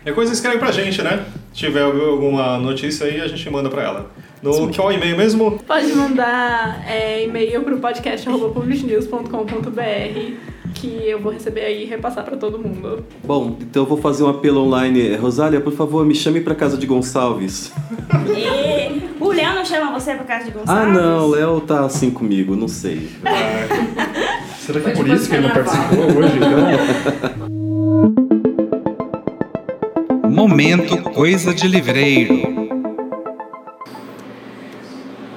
É 0.04 0.12
coisa 0.12 0.32
escreve 0.32 0.58
pra 0.58 0.70
gente, 0.70 1.00
né? 1.00 1.24
Se 1.52 1.60
tiver 1.60 1.82
alguma 1.82 2.58
notícia 2.58 3.06
aí, 3.06 3.20
a 3.22 3.26
gente 3.26 3.48
manda 3.48 3.70
pra 3.70 3.82
ela. 3.82 4.10
No 4.42 4.68
que 4.68 4.78
é 4.78 4.84
o 4.84 4.92
e-mail 4.92 5.16
mesmo? 5.16 5.58
Pode 5.66 5.90
mandar 5.94 6.84
é, 6.86 7.24
e-mail 7.24 7.62
pro 7.62 7.78
podcast.publishnews.com.br 7.78 10.54
que 10.74 11.08
eu 11.08 11.18
vou 11.20 11.32
receber 11.32 11.62
aí 11.62 11.84
e 11.84 11.86
repassar 11.86 12.24
pra 12.24 12.36
todo 12.36 12.58
mundo. 12.58 13.04
Bom, 13.24 13.56
então 13.60 13.84
eu 13.84 13.88
vou 13.88 13.96
fazer 13.96 14.24
um 14.24 14.28
apelo 14.28 14.60
online. 14.60 15.14
Rosália, 15.16 15.60
por 15.60 15.72
favor, 15.72 16.04
me 16.04 16.14
chame 16.14 16.40
pra 16.40 16.54
casa 16.54 16.76
de 16.76 16.86
Gonçalves. 16.86 17.72
E 18.36 19.02
o 19.18 19.32
Léo 19.32 19.54
não 19.54 19.64
chama 19.64 19.98
você 19.98 20.14
pra 20.14 20.24
casa 20.24 20.44
de 20.44 20.50
Gonçalves? 20.50 20.84
Ah, 20.84 20.86
não, 20.86 21.28
o 21.28 21.30
Léo 21.30 21.60
tá 21.60 21.86
assim 21.86 22.10
comigo, 22.10 22.54
não 22.54 22.68
sei. 22.68 23.08
Será 24.64 24.80
que 24.80 24.88
é 24.88 24.92
por 24.94 25.06
isso 25.06 25.28
que 25.28 25.34
ele 25.34 25.46
não 25.46 25.54
participou 25.54 26.04
hoje, 26.16 26.38
então? 26.38 26.70
Momento 30.30 30.96
Coisa 31.02 31.52
de 31.52 31.68
Livreiro. 31.68 32.34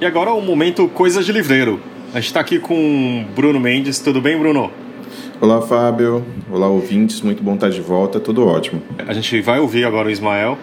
E 0.00 0.06
agora 0.06 0.30
o 0.32 0.40
momento 0.40 0.88
Coisas 0.88 1.26
de 1.26 1.32
Livreiro. 1.32 1.78
A 2.14 2.20
gente 2.20 2.32
tá 2.32 2.40
aqui 2.40 2.58
com 2.58 3.26
Bruno 3.36 3.60
Mendes. 3.60 3.98
Tudo 3.98 4.18
bem, 4.22 4.38
Bruno? 4.38 4.70
Olá, 5.42 5.60
Fábio. 5.60 6.24
Olá, 6.50 6.66
ouvintes. 6.66 7.20
Muito 7.20 7.42
bom 7.42 7.52
estar 7.52 7.68
de 7.68 7.82
volta. 7.82 8.18
Tudo 8.18 8.46
ótimo. 8.46 8.80
A 9.06 9.12
gente 9.12 9.42
vai 9.42 9.60
ouvir 9.60 9.84
agora 9.84 10.08
o 10.08 10.10
Ismael. 10.10 10.56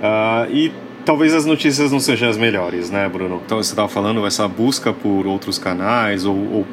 ah, 0.00 0.46
e 0.48 0.70
talvez 1.04 1.34
as 1.34 1.44
notícias 1.44 1.90
não 1.90 1.98
sejam 1.98 2.28
as 2.30 2.36
melhores, 2.36 2.88
né, 2.88 3.08
Bruno? 3.08 3.42
Então 3.44 3.60
você 3.60 3.72
estava 3.72 3.88
falando 3.88 4.24
essa 4.24 4.46
busca 4.46 4.92
por 4.92 5.26
outros 5.26 5.58
canais 5.58 6.24
ou, 6.24 6.36
ou 6.36 6.66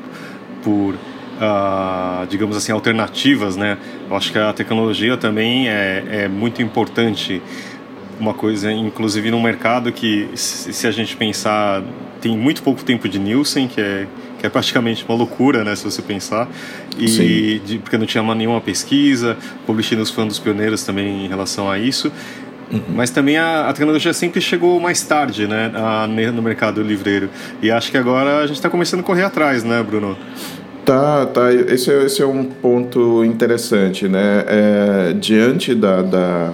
por, 0.64 0.94
ah, 1.40 2.26
digamos 2.30 2.56
assim, 2.58 2.72
alternativas, 2.72 3.56
né? 3.56 3.78
Eu 4.10 4.16
acho 4.16 4.32
que 4.32 4.38
a 4.38 4.52
tecnologia 4.54 5.16
também 5.18 5.68
é, 5.70 6.04
é 6.24 6.28
muito 6.28 6.62
importante. 6.62 7.42
Uma 8.20 8.34
coisa, 8.34 8.70
inclusive, 8.72 9.32
num 9.32 9.42
mercado 9.42 9.92
que, 9.94 10.28
se 10.36 10.86
a 10.86 10.92
gente 10.92 11.16
pensar, 11.16 11.82
tem 12.20 12.38
muito 12.38 12.62
pouco 12.62 12.84
tempo 12.84 13.08
de 13.08 13.18
Nielsen, 13.18 13.66
que 13.70 13.80
é, 13.80 14.08
que 14.38 14.46
é 14.46 14.50
praticamente 14.50 15.06
uma 15.08 15.18
loucura, 15.18 15.64
né, 15.64 15.74
se 15.76 15.86
você 15.86 16.02
pensar. 16.02 16.50
E 16.98 17.62
de- 17.66 17.78
porque 17.78 17.98
não 17.98 18.06
tinha 18.06 18.22
uma- 18.22 18.36
nenhuma 18.36 18.60
pesquisa, 18.60 19.38
o 19.64 19.66
Publish 19.68 19.96
News 19.96 20.10
foi 20.10 20.26
um 20.26 20.28
dos 20.28 20.38
pioneiros 20.38 20.84
também 20.84 21.26
em 21.26 21.28
relação 21.30 21.72
a 21.72 21.80
isso. 21.80 22.12
Mas 22.94 23.10
também 23.10 23.38
a, 23.38 23.68
a 23.70 23.74
tecnologia 23.74 24.14
sempre 24.14 24.40
chegou 24.42 24.80
mais 24.82 25.02
tarde, 25.02 25.48
né, 25.48 25.72
a- 25.74 26.06
no 26.08 26.42
mercado 26.42 26.84
livreiro. 26.84 27.30
E 27.62 27.72
acho 27.72 27.90
que 27.90 27.98
agora 27.98 28.40
a 28.40 28.48
gente 28.48 28.58
está 28.58 28.70
começando 28.70 29.00
a 29.00 29.04
correr 29.04 29.24
atrás, 29.24 29.64
né, 29.64 29.82
Bruno? 29.82 30.18
Tá, 30.90 31.28
tá. 31.28 31.54
Esse, 31.54 31.92
é- 31.92 32.04
esse 32.04 32.20
é 32.20 32.26
um 32.26 32.44
ponto 32.46 33.24
interessante, 33.24 34.08
né? 34.08 34.44
É, 34.48 35.14
diante 35.14 35.76
da, 35.76 36.02
da- 36.02 36.52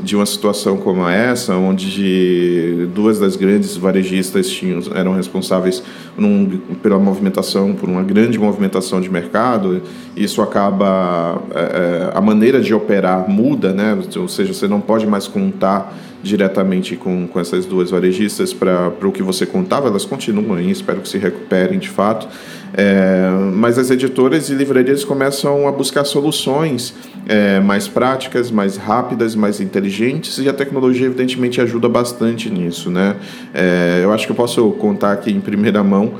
de 0.00 0.16
uma 0.16 0.24
situação 0.24 0.78
como 0.78 1.06
essa, 1.06 1.54
onde 1.54 2.88
duas 2.94 3.18
das 3.20 3.36
grandes 3.36 3.76
varejistas 3.76 4.48
tinham, 4.48 4.80
eram 4.94 5.12
responsáveis 5.14 5.82
num- 6.16 6.58
pela 6.82 6.98
movimentação, 6.98 7.74
por 7.74 7.86
uma 7.90 8.02
grande 8.02 8.38
movimentação 8.38 9.02
de 9.02 9.10
mercado, 9.10 9.82
isso 10.16 10.40
acaba 10.40 11.42
é, 11.54 11.60
é, 11.60 12.10
a 12.14 12.20
maneira 12.22 12.62
de 12.62 12.72
operar 12.72 13.28
muda, 13.28 13.74
né? 13.74 13.96
Ou 14.16 14.28
seja, 14.28 14.54
você 14.54 14.66
não 14.66 14.80
pode 14.80 15.06
mais 15.06 15.28
contar 15.28 15.94
diretamente 16.22 16.96
com, 16.96 17.26
com 17.28 17.38
essas 17.38 17.66
duas 17.66 17.90
varejistas 17.90 18.54
para 18.54 18.90
o 19.02 19.12
que 19.12 19.22
você 19.22 19.44
contava, 19.44 19.88
elas 19.88 20.06
continuam 20.06 20.54
aí, 20.54 20.70
espero 20.70 21.02
que 21.02 21.08
se 21.08 21.18
recuperem 21.18 21.78
de 21.78 21.90
fato. 21.90 22.26
É, 22.76 23.30
mas 23.52 23.78
as 23.78 23.88
editoras 23.88 24.50
e 24.50 24.54
livrarias 24.54 25.04
começam 25.04 25.68
a 25.68 25.70
buscar 25.70 26.04
soluções 26.04 26.92
é, 27.28 27.60
mais 27.60 27.86
práticas, 27.86 28.50
mais 28.50 28.76
rápidas, 28.76 29.36
mais 29.36 29.60
inteligentes 29.60 30.38
e 30.38 30.48
a 30.48 30.52
tecnologia 30.52 31.06
evidentemente 31.06 31.60
ajuda 31.60 31.88
bastante 31.88 32.50
nisso, 32.50 32.90
né? 32.90 33.14
É, 33.54 34.00
eu 34.02 34.12
acho 34.12 34.26
que 34.26 34.32
eu 34.32 34.36
posso 34.36 34.70
contar 34.72 35.12
aqui 35.12 35.30
em 35.30 35.40
primeira 35.40 35.84
mão 35.84 36.14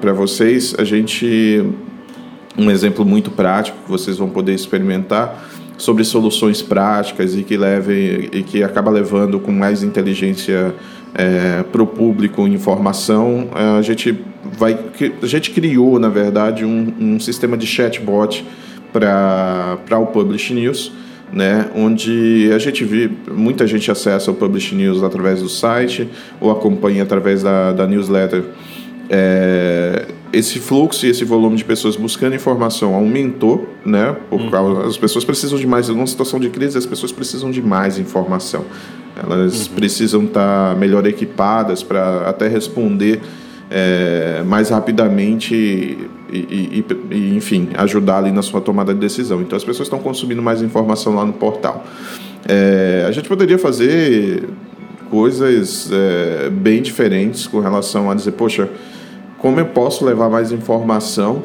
para 0.00 0.12
vocês. 0.12 0.74
A 0.76 0.84
gente 0.84 1.64
um 2.58 2.70
exemplo 2.70 3.04
muito 3.04 3.30
prático 3.30 3.78
que 3.84 3.90
vocês 3.90 4.18
vão 4.18 4.28
poder 4.28 4.52
experimentar 4.52 5.48
sobre 5.78 6.04
soluções 6.04 6.60
práticas 6.60 7.34
e 7.34 7.42
que 7.44 7.56
levem 7.56 8.28
e 8.32 8.42
que 8.42 8.62
acaba 8.62 8.90
levando 8.90 9.38
com 9.38 9.52
mais 9.52 9.82
inteligência 9.82 10.74
para 11.72 11.82
o 11.82 11.86
público 11.86 12.46
informação 12.46 13.48
a 13.78 13.82
gente 13.82 14.18
vai 14.58 14.78
a 15.22 15.26
gente 15.26 15.50
criou 15.50 15.98
na 15.98 16.08
verdade 16.08 16.64
um, 16.64 16.92
um 17.00 17.20
sistema 17.20 17.56
de 17.56 17.66
chatbot 17.66 18.44
para 18.92 19.98
o 19.98 20.06
Publish 20.06 20.52
News, 20.52 20.92
né, 21.32 21.68
onde 21.76 22.50
a 22.52 22.58
gente 22.58 22.84
vê 22.84 23.08
muita 23.30 23.66
gente 23.66 23.90
acessa 23.90 24.30
o 24.30 24.34
Publish 24.34 24.74
News 24.74 25.02
através 25.02 25.40
do 25.42 25.48
site 25.48 26.08
ou 26.40 26.50
acompanha 26.50 27.02
através 27.04 27.42
da, 27.42 27.72
da 27.72 27.86
newsletter. 27.86 28.42
É, 29.12 30.06
esse 30.32 30.60
fluxo 30.60 31.04
e 31.04 31.08
esse 31.10 31.24
volume 31.24 31.56
de 31.56 31.64
pessoas 31.64 31.96
buscando 31.96 32.36
informação 32.36 32.94
aumentou, 32.94 33.68
né? 33.84 34.14
Por 34.28 34.40
Uhum. 34.40 34.50
causa, 34.50 34.86
as 34.86 34.96
pessoas 34.96 35.24
precisam 35.24 35.58
de 35.58 35.66
mais, 35.66 35.88
numa 35.88 36.06
situação 36.06 36.38
de 36.38 36.48
crise, 36.48 36.78
as 36.78 36.86
pessoas 36.86 37.10
precisam 37.10 37.50
de 37.50 37.60
mais 37.60 37.98
informação. 37.98 38.64
Elas 39.20 39.66
Uhum. 39.66 39.74
precisam 39.74 40.24
estar 40.24 40.76
melhor 40.76 41.04
equipadas 41.08 41.82
para 41.82 42.28
até 42.28 42.46
responder 42.46 43.20
é, 43.70 44.42
mais 44.44 44.68
rapidamente 44.70 45.54
e, 45.54 46.10
e- 46.32 46.84
e- 47.10 47.36
enfim, 47.36 47.68
ajudar 47.74 48.18
ali 48.18 48.32
na 48.32 48.42
sua 48.42 48.60
tomada 48.60 48.92
de 48.92 48.98
decisão. 49.00 49.40
Então 49.40 49.56
as 49.56 49.64
pessoas 49.64 49.86
estão 49.86 49.98
consumindo 50.00 50.42
mais 50.42 50.60
informação 50.62 51.14
lá 51.14 51.24
no 51.24 51.32
portal. 51.32 51.84
É, 52.48 53.04
a 53.08 53.12
gente 53.12 53.28
poderia 53.28 53.58
fazer 53.58 54.48
coisas 55.08 55.90
é, 55.92 56.50
bem 56.50 56.82
diferentes 56.82 57.46
com 57.46 57.60
relação 57.60 58.10
a 58.10 58.14
dizer, 58.14 58.32
poxa, 58.32 58.68
como 59.38 59.60
eu 59.60 59.66
posso 59.66 60.04
levar 60.04 60.28
mais 60.28 60.52
informação 60.52 61.42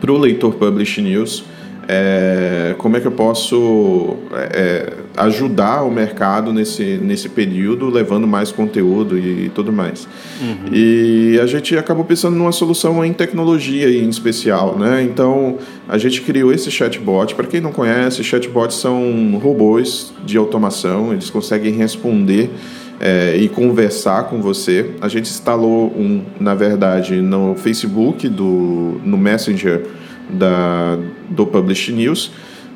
para 0.00 0.12
o 0.12 0.18
leitor 0.18 0.54
Publish 0.54 1.00
News? 1.00 1.44
É, 1.94 2.74
como 2.78 2.96
é 2.96 3.00
que 3.00 3.06
eu 3.06 3.12
posso 3.12 4.16
é, 4.32 4.94
ajudar 5.14 5.82
o 5.82 5.90
mercado 5.90 6.50
nesse, 6.50 6.98
nesse 7.02 7.28
período, 7.28 7.90
levando 7.90 8.26
mais 8.26 8.50
conteúdo 8.50 9.18
e 9.18 9.50
tudo 9.54 9.70
mais? 9.70 10.08
E 10.72 11.38
a 11.38 11.46
gente 11.46 11.76
acabou 11.76 12.02
pensando 12.02 12.34
numa 12.34 12.50
solução 12.50 13.04
em 13.04 13.12
tecnologia 13.12 13.90
em 13.90 14.08
especial, 14.08 14.78
né? 14.78 15.02
Então 15.02 15.58
a 15.86 15.98
gente 15.98 16.22
criou 16.22 16.50
esse 16.50 16.70
chatbot. 16.70 17.34
Para 17.34 17.46
quem 17.46 17.60
não 17.60 17.72
conhece, 17.72 18.24
chatbots 18.24 18.78
são 18.78 19.38
robôs 19.42 20.14
de 20.24 20.38
automação, 20.38 21.12
eles 21.12 21.28
conseguem 21.28 21.74
responder 21.74 22.48
é, 22.98 23.36
e 23.36 23.50
conversar 23.50 24.30
com 24.30 24.40
você. 24.40 24.92
A 24.98 25.08
gente 25.08 25.28
instalou 25.28 25.88
um, 25.88 26.22
na 26.40 26.54
verdade, 26.54 27.20
no 27.20 27.54
Facebook, 27.54 28.30
do, 28.30 28.98
no 29.04 29.18
Messenger 29.18 29.84
da, 30.32 30.98
do 31.28 31.46
Publish 31.46 31.92
News. 31.92 32.32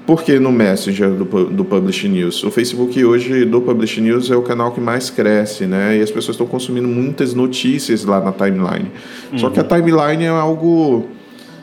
Porque 0.07 0.39
no 0.39 0.53
Messenger 0.53 1.11
do, 1.11 1.25
do 1.47 1.65
Publish 1.65 2.09
News, 2.09 2.45
o 2.45 2.51
Facebook 2.51 3.05
hoje 3.05 3.45
do 3.45 3.61
Publish 3.61 4.01
News 4.01 4.31
é 4.31 4.37
o 4.37 4.43
canal 4.43 4.71
que 4.71 4.81
mais 4.81 5.11
cresce, 5.11 5.67
né? 5.67 5.99
E 5.99 6.01
as 6.01 6.13
pessoas 6.13 6.35
estão 6.35 6.47
consumindo 6.47 6.87
muitas 6.87 7.35
notícias 7.35 8.05
lá 8.05 8.21
na 8.21 8.31
timeline. 8.31 8.93
Só 9.37 9.51
que 9.51 9.59
a 9.59 9.65
timeline 9.65 10.23
é 10.23 10.29
algo 10.29 11.09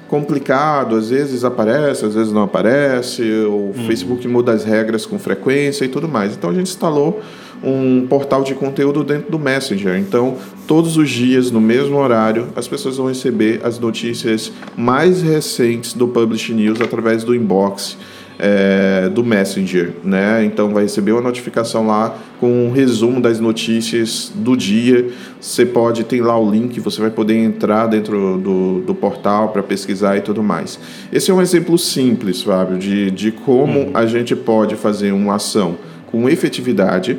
complicado, 0.09 0.97
às 0.97 1.09
vezes 1.09 1.45
aparece, 1.45 2.05
às 2.05 2.13
vezes 2.13 2.33
não 2.33 2.43
aparece, 2.43 3.23
o 3.45 3.71
Facebook 3.87 4.27
muda 4.27 4.51
as 4.51 4.63
regras 4.63 5.05
com 5.05 5.17
frequência 5.17 5.85
e 5.85 5.87
tudo 5.87 6.09
mais. 6.09 6.33
Então 6.33 6.49
a 6.49 6.53
gente 6.53 6.67
instalou 6.67 7.21
um 7.63 8.05
portal 8.07 8.43
de 8.43 8.53
conteúdo 8.53 9.03
dentro 9.03 9.31
do 9.31 9.39
Messenger. 9.39 9.97
Então, 9.97 10.35
todos 10.67 10.97
os 10.97 11.09
dias, 11.09 11.49
no 11.49 11.61
mesmo 11.61 11.97
horário, 11.97 12.47
as 12.55 12.67
pessoas 12.67 12.97
vão 12.97 13.07
receber 13.07 13.61
as 13.63 13.79
notícias 13.79 14.51
mais 14.75 15.21
recentes 15.21 15.93
do 15.93 16.07
Publish 16.07 16.53
News 16.53 16.81
através 16.81 17.23
do 17.23 17.33
inbox 17.33 17.97
é, 18.39 19.09
do 19.09 19.23
Messenger, 19.23 19.93
né? 20.03 20.43
Então 20.43 20.69
vai 20.69 20.83
receber 20.83 21.11
uma 21.11 21.21
notificação 21.21 21.85
lá 21.87 22.17
com 22.39 22.67
um 22.67 22.71
resumo 22.71 23.21
das 23.21 23.39
notícias 23.39 24.31
do 24.33 24.57
dia. 24.57 25.09
Você 25.39 25.65
pode 25.65 26.03
ter 26.03 26.21
lá 26.21 26.37
o 26.37 26.49
link, 26.49 26.79
você 26.79 26.99
vai 26.99 27.09
poder 27.09 27.35
entrar 27.35 27.87
dentro 27.87 28.37
do, 28.37 28.81
do 28.81 28.95
portal 28.95 29.49
para 29.49 29.63
pesquisar 29.63 30.17
e 30.17 30.21
tudo 30.21 30.43
mais. 30.43 30.79
Esse 31.11 31.31
é 31.31 31.33
um 31.33 31.41
exemplo 31.41 31.77
simples, 31.77 32.41
Fábio, 32.41 32.77
de, 32.77 33.11
de 33.11 33.31
como 33.31 33.91
a 33.93 34.05
gente 34.05 34.35
pode 34.35 34.75
fazer 34.75 35.11
uma 35.11 35.35
ação 35.35 35.77
com 36.07 36.29
efetividade 36.29 37.17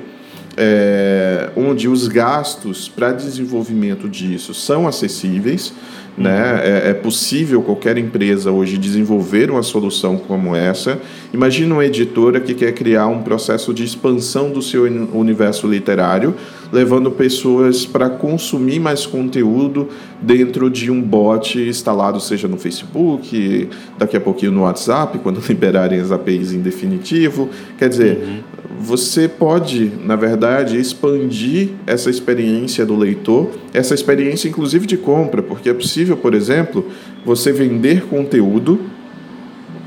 é, 0.56 1.50
onde 1.56 1.88
os 1.88 2.08
gastos 2.08 2.88
para 2.88 3.12
desenvolvimento 3.12 4.08
disso 4.08 4.54
são 4.54 4.86
acessíveis. 4.86 5.72
Né? 6.16 6.60
É, 6.62 6.90
é 6.90 6.94
possível 6.94 7.60
qualquer 7.60 7.98
empresa 7.98 8.52
hoje 8.52 8.78
desenvolver 8.78 9.50
uma 9.50 9.64
solução 9.64 10.16
como 10.16 10.54
essa. 10.54 11.00
Imagina 11.32 11.74
uma 11.74 11.84
editora 11.84 12.38
que 12.40 12.54
quer 12.54 12.70
criar 12.70 13.08
um 13.08 13.20
processo 13.24 13.74
de 13.74 13.82
expansão 13.82 14.52
do 14.52 14.62
seu 14.62 14.84
uni- 14.84 15.08
universo 15.12 15.66
literário, 15.66 16.32
levando 16.72 17.10
pessoas 17.10 17.84
para 17.84 18.08
consumir 18.08 18.78
mais 18.78 19.04
conteúdo 19.04 19.88
dentro 20.22 20.70
de 20.70 20.88
um 20.88 21.02
bot 21.02 21.58
instalado, 21.58 22.20
seja 22.20 22.46
no 22.46 22.58
Facebook, 22.58 23.68
daqui 23.98 24.16
a 24.16 24.20
pouquinho 24.20 24.52
no 24.52 24.62
WhatsApp, 24.62 25.18
quando 25.18 25.42
liberarem 25.48 25.98
as 25.98 26.12
APIs 26.12 26.52
em 26.52 26.60
definitivo. 26.60 27.50
Quer 27.76 27.88
dizer, 27.88 28.44
você 28.84 29.26
pode, 29.26 29.90
na 30.04 30.14
verdade, 30.14 30.78
expandir 30.78 31.70
essa 31.86 32.10
experiência 32.10 32.84
do 32.84 32.94
leitor, 32.94 33.50
essa 33.72 33.94
experiência 33.94 34.46
inclusive 34.46 34.86
de 34.86 34.98
compra, 34.98 35.42
porque 35.42 35.70
é 35.70 35.74
possível, 35.74 36.18
por 36.18 36.34
exemplo, 36.34 36.86
você 37.24 37.50
vender 37.50 38.02
conteúdo 38.02 38.78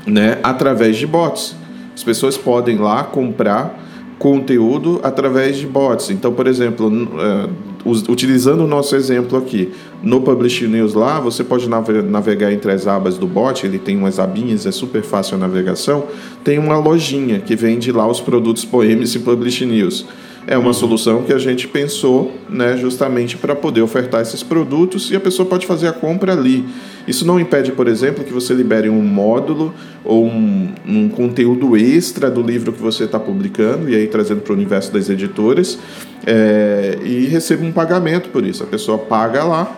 né, 0.04 0.38
através 0.42 0.96
de 0.96 1.06
bots. 1.06 1.54
As 1.94 2.02
pessoas 2.02 2.36
podem 2.36 2.76
lá 2.76 3.04
comprar 3.04 3.86
conteúdo 4.18 5.00
através 5.04 5.56
de 5.56 5.66
bots. 5.66 6.10
Então, 6.10 6.32
por 6.32 6.48
exemplo, 6.48 6.90
eh, 7.20 7.48
utilizando 7.84 8.62
o 8.64 8.66
nosso 8.66 8.94
exemplo 8.96 9.38
aqui, 9.38 9.72
no 10.02 10.20
Publish 10.20 10.66
News 10.66 10.94
lá, 10.94 11.18
você 11.20 11.42
pode 11.42 11.68
nave- 11.68 12.02
navegar 12.02 12.52
entre 12.52 12.70
as 12.72 12.86
abas 12.86 13.16
do 13.18 13.26
bot, 13.26 13.64
ele 13.66 13.78
tem 13.78 13.96
umas 13.96 14.18
abinhas, 14.18 14.66
é 14.66 14.70
super 14.70 15.02
fácil 15.02 15.36
a 15.36 15.38
navegação. 15.38 16.04
Tem 16.44 16.58
uma 16.58 16.78
lojinha 16.78 17.40
que 17.40 17.56
vende 17.56 17.90
lá 17.92 18.06
os 18.06 18.20
produtos 18.20 18.64
Poemis 18.64 19.14
e 19.14 19.18
Publish 19.20 19.64
News. 19.64 20.06
É 20.50 20.56
uma 20.56 20.72
solução 20.72 21.24
que 21.24 21.32
a 21.34 21.38
gente 21.38 21.68
pensou 21.68 22.32
né, 22.48 22.74
justamente 22.74 23.36
para 23.36 23.54
poder 23.54 23.82
ofertar 23.82 24.22
esses 24.22 24.42
produtos 24.42 25.10
e 25.10 25.14
a 25.14 25.20
pessoa 25.20 25.46
pode 25.46 25.66
fazer 25.66 25.88
a 25.88 25.92
compra 25.92 26.32
ali. 26.32 26.64
Isso 27.06 27.26
não 27.26 27.38
impede, 27.38 27.70
por 27.70 27.86
exemplo, 27.86 28.24
que 28.24 28.32
você 28.32 28.54
libere 28.54 28.88
um 28.88 29.02
módulo 29.02 29.74
ou 30.02 30.24
um, 30.24 30.72
um 30.86 31.08
conteúdo 31.10 31.76
extra 31.76 32.30
do 32.30 32.40
livro 32.40 32.72
que 32.72 32.80
você 32.80 33.04
está 33.04 33.20
publicando 33.20 33.90
e 33.90 33.94
aí 33.94 34.06
trazendo 34.06 34.40
para 34.40 34.54
o 34.54 34.56
universo 34.56 34.90
das 34.90 35.10
editoras 35.10 35.78
é, 36.26 36.98
e 37.04 37.26
receba 37.26 37.62
um 37.62 37.72
pagamento 37.72 38.30
por 38.30 38.42
isso. 38.42 38.62
A 38.62 38.66
pessoa 38.66 38.96
paga 38.96 39.44
lá, 39.44 39.77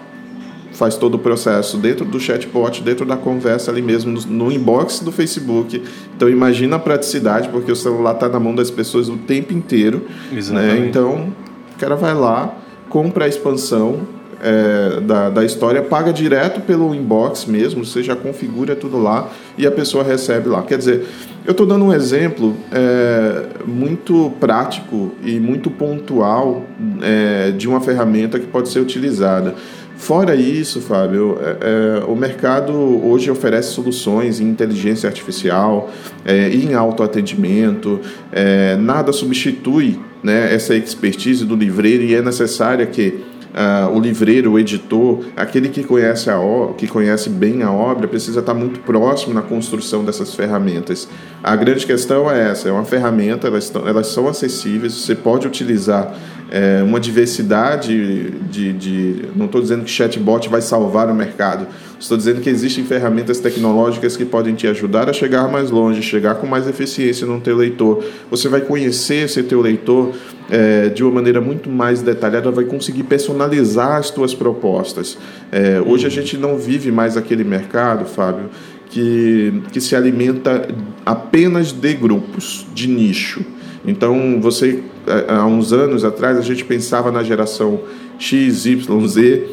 faz 0.80 0.96
todo 0.96 1.16
o 1.16 1.18
processo 1.18 1.76
dentro 1.76 2.06
do 2.06 2.18
chatbot, 2.18 2.82
dentro 2.82 3.04
da 3.04 3.14
conversa 3.14 3.70
ali 3.70 3.82
mesmo, 3.82 4.12
no, 4.12 4.20
no 4.22 4.50
inbox 4.50 5.00
do 5.00 5.12
Facebook. 5.12 5.82
Então 6.16 6.26
imagina 6.26 6.76
a 6.76 6.78
praticidade, 6.78 7.50
porque 7.50 7.70
o 7.70 7.76
celular 7.76 8.14
está 8.14 8.30
na 8.30 8.40
mão 8.40 8.54
das 8.54 8.70
pessoas 8.70 9.10
o 9.10 9.18
tempo 9.18 9.52
inteiro. 9.52 10.06
Né? 10.54 10.86
Então 10.88 11.34
o 11.74 11.78
cara 11.78 11.96
vai 11.96 12.14
lá, 12.14 12.56
compra 12.88 13.26
a 13.26 13.28
expansão 13.28 14.08
é, 14.42 15.00
da, 15.02 15.28
da 15.28 15.44
história, 15.44 15.82
paga 15.82 16.14
direto 16.14 16.62
pelo 16.62 16.94
inbox 16.94 17.44
mesmo, 17.44 17.84
você 17.84 18.02
já 18.02 18.16
configura 18.16 18.74
tudo 18.74 18.96
lá 18.96 19.28
e 19.58 19.66
a 19.66 19.70
pessoa 19.70 20.02
recebe 20.02 20.48
lá. 20.48 20.62
Quer 20.62 20.78
dizer, 20.78 21.06
eu 21.44 21.52
estou 21.52 21.66
dando 21.66 21.84
um 21.84 21.92
exemplo 21.92 22.56
é, 22.72 23.44
muito 23.66 24.32
prático 24.40 25.12
e 25.22 25.38
muito 25.38 25.70
pontual 25.70 26.64
é, 27.02 27.50
de 27.50 27.68
uma 27.68 27.80
ferramenta 27.80 28.38
que 28.38 28.46
pode 28.46 28.70
ser 28.70 28.80
utilizada. 28.80 29.54
Fora 30.00 30.34
isso, 30.34 30.80
Fábio, 30.80 31.38
é, 31.42 32.00
é, 32.00 32.04
o 32.06 32.16
mercado 32.16 32.72
hoje 32.72 33.30
oferece 33.30 33.74
soluções 33.74 34.40
em 34.40 34.48
inteligência 34.48 35.06
artificial, 35.06 35.90
é, 36.24 36.48
em 36.48 36.72
autoatendimento, 36.72 38.00
é, 38.32 38.76
nada 38.76 39.12
substitui 39.12 40.00
né, 40.22 40.54
essa 40.54 40.74
expertise 40.74 41.44
do 41.44 41.54
livreiro 41.54 42.02
e 42.02 42.14
é 42.14 42.22
necessária 42.22 42.86
que 42.86 43.22
ah, 43.52 43.90
o 43.92 43.98
livreiro, 43.98 44.52
o 44.52 44.58
editor, 44.58 45.24
aquele 45.36 45.68
que 45.68 45.82
conhece, 45.82 46.30
a 46.30 46.38
que 46.76 46.86
conhece 46.86 47.28
bem 47.28 47.64
a 47.64 47.72
obra, 47.72 48.06
precisa 48.06 48.38
estar 48.38 48.54
muito 48.54 48.78
próximo 48.80 49.34
na 49.34 49.42
construção 49.42 50.04
dessas 50.04 50.34
ferramentas. 50.34 51.08
A 51.42 51.56
grande 51.56 51.84
questão 51.84 52.30
é 52.30 52.50
essa: 52.50 52.68
é 52.68 52.72
uma 52.72 52.84
ferramenta, 52.84 53.48
elas, 53.48 53.72
elas 53.74 54.06
são 54.06 54.28
acessíveis, 54.28 54.94
você 54.94 55.16
pode 55.16 55.48
utilizar 55.48 56.14
é, 56.50 56.82
uma 56.82 56.98
diversidade 56.98 58.30
de, 58.50 58.72
de. 58.72 59.24
Não 59.36 59.46
estou 59.46 59.60
dizendo 59.60 59.84
que 59.84 59.90
chatbot 59.90 60.48
vai 60.48 60.60
salvar 60.60 61.08
o 61.08 61.14
mercado, 61.14 61.66
estou 61.98 62.16
dizendo 62.16 62.40
que 62.40 62.50
existem 62.50 62.84
ferramentas 62.84 63.38
tecnológicas 63.38 64.16
que 64.16 64.24
podem 64.24 64.54
te 64.54 64.66
ajudar 64.66 65.08
a 65.08 65.12
chegar 65.12 65.48
mais 65.48 65.70
longe, 65.70 66.02
chegar 66.02 66.34
com 66.34 66.48
mais 66.48 66.66
eficiência 66.66 67.24
no 67.24 67.40
teu 67.40 67.56
leitor. 67.56 68.04
Você 68.28 68.48
vai 68.48 68.62
conhecer 68.62 69.26
esse 69.26 69.42
teu 69.44 69.60
leitor 69.60 70.12
é, 70.50 70.88
de 70.88 71.04
uma 71.04 71.12
maneira 71.12 71.40
muito 71.40 71.70
mais 71.70 72.02
detalhada, 72.02 72.50
vai 72.50 72.64
conseguir 72.64 73.04
personalizar 73.04 73.96
as 73.96 74.10
tuas 74.10 74.34
propostas. 74.34 75.16
É, 75.52 75.80
hoje 75.80 76.06
a 76.06 76.10
gente 76.10 76.36
não 76.36 76.58
vive 76.58 76.90
mais 76.90 77.16
aquele 77.16 77.44
mercado, 77.44 78.04
Fábio, 78.04 78.50
que, 78.88 79.62
que 79.70 79.80
se 79.80 79.94
alimenta 79.94 80.66
apenas 81.06 81.70
de 81.70 81.94
grupos, 81.94 82.66
de 82.74 82.88
nicho. 82.88 83.44
Então, 83.84 84.38
você, 84.40 84.82
há 85.28 85.46
uns 85.46 85.72
anos 85.72 86.04
atrás, 86.04 86.38
a 86.38 86.42
gente 86.42 86.64
pensava 86.64 87.10
na 87.10 87.22
geração 87.22 87.80
X, 88.18 88.66
Y, 88.66 89.06
Z, 89.08 89.46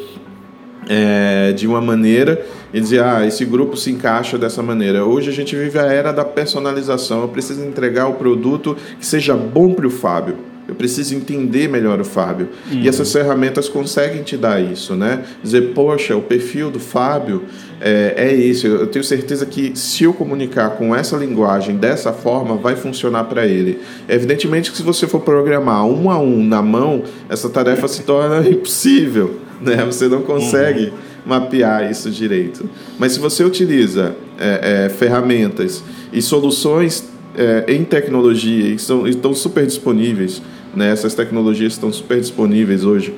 é, 0.88 1.52
de 1.52 1.66
uma 1.66 1.80
maneira 1.80 2.44
e 2.72 2.80
dizer, 2.80 3.02
ah, 3.02 3.26
esse 3.26 3.44
grupo 3.44 3.76
se 3.76 3.90
encaixa 3.90 4.38
dessa 4.38 4.62
maneira. 4.62 5.04
Hoje 5.04 5.30
a 5.30 5.32
gente 5.32 5.54
vive 5.56 5.78
a 5.78 5.84
era 5.84 6.12
da 6.12 6.24
personalização. 6.24 7.22
Eu 7.22 7.28
preciso 7.28 7.64
entregar 7.64 8.08
o 8.08 8.14
produto 8.14 8.76
que 8.98 9.06
seja 9.06 9.34
bom 9.34 9.72
para 9.74 9.86
o 9.86 9.90
Fábio. 9.90 10.36
Eu 10.66 10.74
preciso 10.74 11.14
entender 11.14 11.66
melhor 11.66 11.98
o 11.98 12.04
Fábio. 12.04 12.50
Uhum. 12.70 12.80
E 12.80 12.88
essas 12.88 13.10
ferramentas 13.10 13.70
conseguem 13.70 14.22
te 14.22 14.36
dar 14.36 14.60
isso, 14.60 14.94
né? 14.94 15.24
Dizer, 15.42 15.72
poxa, 15.72 16.14
o 16.14 16.20
perfil 16.20 16.70
do 16.70 16.78
Fábio 16.78 17.44
é, 17.80 18.14
é 18.16 18.34
isso. 18.34 18.66
Eu 18.66 18.86
tenho 18.86 19.04
certeza 19.04 19.46
que 19.46 19.76
se 19.76 20.04
eu 20.04 20.12
comunicar 20.12 20.70
com 20.70 20.94
essa 20.94 21.16
linguagem 21.16 21.76
dessa 21.76 22.12
forma, 22.12 22.56
vai 22.56 22.76
funcionar 22.76 23.24
para 23.24 23.46
ele. 23.46 23.80
Evidentemente 24.08 24.70
que 24.70 24.76
se 24.76 24.82
você 24.82 25.06
for 25.06 25.20
programar 25.20 25.86
um 25.86 26.10
a 26.10 26.18
um 26.18 26.44
na 26.44 26.62
mão, 26.62 27.02
essa 27.28 27.48
tarefa 27.48 27.86
se 27.88 28.02
torna 28.02 28.46
impossível, 28.48 29.40
né? 29.60 29.84
Você 29.84 30.08
não 30.08 30.22
consegue 30.22 30.86
uhum. 30.86 30.92
mapear 31.26 31.90
isso 31.90 32.10
direito. 32.10 32.68
Mas 32.98 33.12
se 33.12 33.20
você 33.20 33.44
utiliza 33.44 34.16
é, 34.38 34.86
é, 34.86 34.88
ferramentas 34.88 35.82
e 36.12 36.20
soluções 36.20 37.04
é, 37.36 37.64
em 37.68 37.84
tecnologia 37.84 38.74
e 38.74 38.78
são, 38.78 39.06
estão 39.06 39.32
super 39.34 39.64
disponíveis 39.64 40.42
né? 40.74 40.90
Essas 40.90 41.14
tecnologias 41.14 41.72
estão 41.72 41.92
super 41.92 42.20
disponíveis 42.20 42.84
hoje 42.84 43.14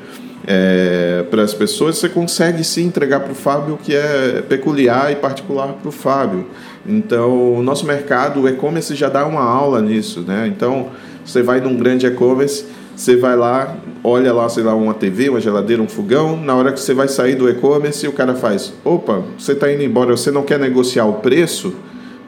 é, 0.46 1.24
para 1.30 1.42
as 1.42 1.54
pessoas. 1.54 1.98
Você 1.98 2.08
consegue 2.08 2.64
sim 2.64 2.84
entregar 2.84 3.20
para 3.20 3.32
o 3.32 3.34
Fábio 3.34 3.74
o 3.74 3.78
que 3.78 3.94
é 3.94 4.42
peculiar 4.48 5.12
e 5.12 5.16
particular 5.16 5.68
para 5.74 5.88
o 5.88 5.92
Fábio. 5.92 6.46
Então, 6.86 7.54
o 7.54 7.62
nosso 7.62 7.86
mercado, 7.86 8.40
o 8.40 8.48
e-commerce 8.48 8.94
já 8.94 9.08
dá 9.08 9.26
uma 9.26 9.42
aula 9.42 9.80
nisso. 9.80 10.20
Né? 10.20 10.50
Então, 10.54 10.88
você 11.24 11.42
vai 11.42 11.60
num 11.60 11.76
grande 11.76 12.06
e-commerce, 12.06 12.64
você 12.96 13.16
vai 13.16 13.36
lá, 13.36 13.76
olha 14.02 14.32
lá, 14.32 14.48
sei 14.48 14.62
lá, 14.62 14.74
uma 14.74 14.94
TV, 14.94 15.28
uma 15.28 15.40
geladeira, 15.40 15.82
um 15.82 15.88
fogão. 15.88 16.36
Na 16.36 16.54
hora 16.54 16.72
que 16.72 16.80
você 16.80 16.94
vai 16.94 17.08
sair 17.08 17.34
do 17.34 17.48
e-commerce, 17.48 18.06
o 18.06 18.12
cara 18.12 18.34
faz: 18.34 18.72
opa, 18.84 19.22
você 19.38 19.52
está 19.52 19.72
indo 19.72 19.82
embora, 19.82 20.16
você 20.16 20.30
não 20.30 20.42
quer 20.42 20.58
negociar 20.58 21.06
o 21.06 21.14
preço? 21.14 21.74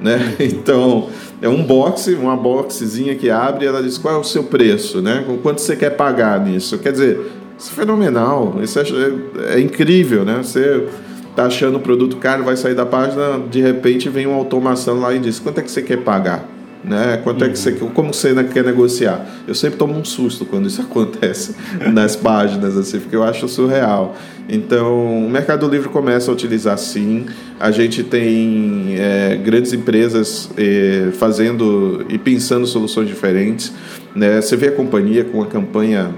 Né? 0.00 0.34
Então, 0.40 1.08
é 1.40 1.48
um 1.48 1.62
box, 1.62 2.12
uma 2.14 2.36
boxezinha 2.36 3.14
que 3.14 3.28
abre 3.30 3.64
e 3.64 3.68
ela 3.68 3.82
diz 3.82 3.98
qual 3.98 4.14
é 4.14 4.18
o 4.18 4.24
seu 4.24 4.44
preço, 4.44 5.00
né? 5.00 5.24
Quanto 5.42 5.60
você 5.60 5.76
quer 5.76 5.90
pagar 5.90 6.40
nisso? 6.40 6.78
Quer 6.78 6.92
dizer, 6.92 7.20
isso 7.62 7.70
é 7.70 7.74
fenomenal, 7.74 8.58
isso 8.60 8.76
é, 8.80 8.82
é, 8.82 9.54
é 9.54 9.60
incrível, 9.60 10.24
né? 10.24 10.38
Você 10.42 10.84
tá 11.36 11.46
achando 11.46 11.76
o 11.76 11.80
produto 11.80 12.16
caro, 12.16 12.42
vai 12.42 12.56
sair 12.56 12.74
da 12.74 12.84
página, 12.84 13.40
de 13.48 13.60
repente 13.60 14.08
vem 14.08 14.26
uma 14.26 14.36
automação 14.36 14.98
lá 14.98 15.14
e 15.14 15.20
diz 15.20 15.38
quanto 15.38 15.58
é 15.58 15.62
que 15.62 15.70
você 15.70 15.80
quer 15.80 15.98
pagar? 15.98 16.48
Né? 16.84 17.20
Quanto 17.22 17.42
uhum. 17.42 17.46
é 17.46 17.50
que 17.50 17.58
você, 17.58 17.70
uhum. 17.70 17.90
como 17.90 18.12
você 18.12 18.34
quer 18.42 18.64
negociar? 18.64 19.24
Eu 19.46 19.54
sempre 19.54 19.78
tomo 19.78 19.94
um 19.94 20.04
susto 20.04 20.44
quando 20.44 20.66
isso 20.66 20.82
acontece 20.82 21.54
nas 21.92 22.16
páginas, 22.16 22.76
assim, 22.76 22.98
porque 22.98 23.14
eu 23.14 23.22
acho 23.22 23.46
surreal. 23.46 24.16
Então, 24.48 25.24
o 25.24 25.30
Mercado 25.30 25.68
Livre 25.68 25.88
começa 25.88 26.32
a 26.32 26.34
utilizar 26.34 26.76
sim. 26.76 27.26
A 27.60 27.70
gente 27.70 28.02
tem 28.02 28.96
é, 28.98 29.36
grandes 29.36 29.72
empresas 29.72 30.50
é, 30.56 31.10
fazendo 31.12 32.04
e 32.08 32.18
pensando 32.18 32.66
soluções 32.66 33.06
diferentes. 33.06 33.72
Né? 34.16 34.40
Você 34.40 34.56
vê 34.56 34.66
a 34.66 34.72
companhia 34.72 35.22
com 35.22 35.38
uma 35.38 35.46
campanha 35.46 36.12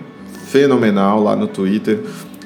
fenomenal 0.55 1.21
lá 1.21 1.35
no 1.35 1.49
Twitter 1.49 1.99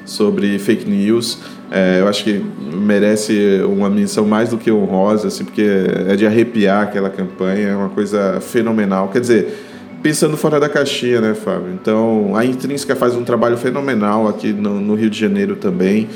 sobre 0.03 0.57
fake 0.57 0.89
news. 0.89 1.37
É, 1.69 1.99
eu 1.99 2.07
acho 2.07 2.23
que 2.23 2.43
merece 2.59 3.61
uma 3.63 3.87
menção 3.87 4.25
mais 4.25 4.49
do 4.49 4.57
que 4.57 4.71
honrosa, 4.71 5.27
assim, 5.27 5.45
porque 5.45 5.61
é 6.07 6.15
de 6.15 6.25
arrepiar 6.25 6.81
aquela 6.81 7.11
campanha, 7.11 7.67
é 7.67 7.75
uma 7.75 7.89
coisa 7.89 8.41
fenomenal. 8.41 9.09
Quer 9.09 9.19
dizer, 9.19 9.63
pensando 10.01 10.35
fora 10.35 10.59
da 10.59 10.67
caixinha, 10.67 11.21
né, 11.21 11.35
Fábio? 11.35 11.71
Então, 11.79 12.35
a 12.35 12.43
Intrínseca 12.43 12.95
faz 12.95 13.15
um 13.15 13.23
trabalho 13.23 13.57
fenomenal 13.57 14.27
aqui 14.27 14.51
no, 14.53 14.81
no 14.81 14.95
Rio 14.95 15.11
de 15.11 15.19
Janeiro 15.19 15.55
também. 15.55 16.09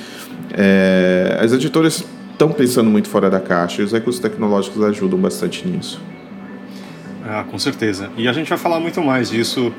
É, 0.52 1.38
as 1.40 1.54
editoras 1.54 2.04
estão 2.32 2.52
pensando 2.52 2.90
muito 2.90 3.08
fora 3.08 3.30
da 3.30 3.40
caixa 3.40 3.84
e 3.84 3.86
os 3.86 3.92
recursos 3.92 4.20
tecnológicos 4.20 4.82
ajudam 4.82 5.20
bastante 5.20 5.68
nisso. 5.68 6.02
Ah, 7.24 7.46
com 7.50 7.60
certeza. 7.60 8.10
E 8.18 8.28
a 8.28 8.34
gente 8.34 8.50
vai 8.50 8.58
falar 8.58 8.80
muito 8.80 9.00
mais 9.00 9.30
disso 9.30 9.72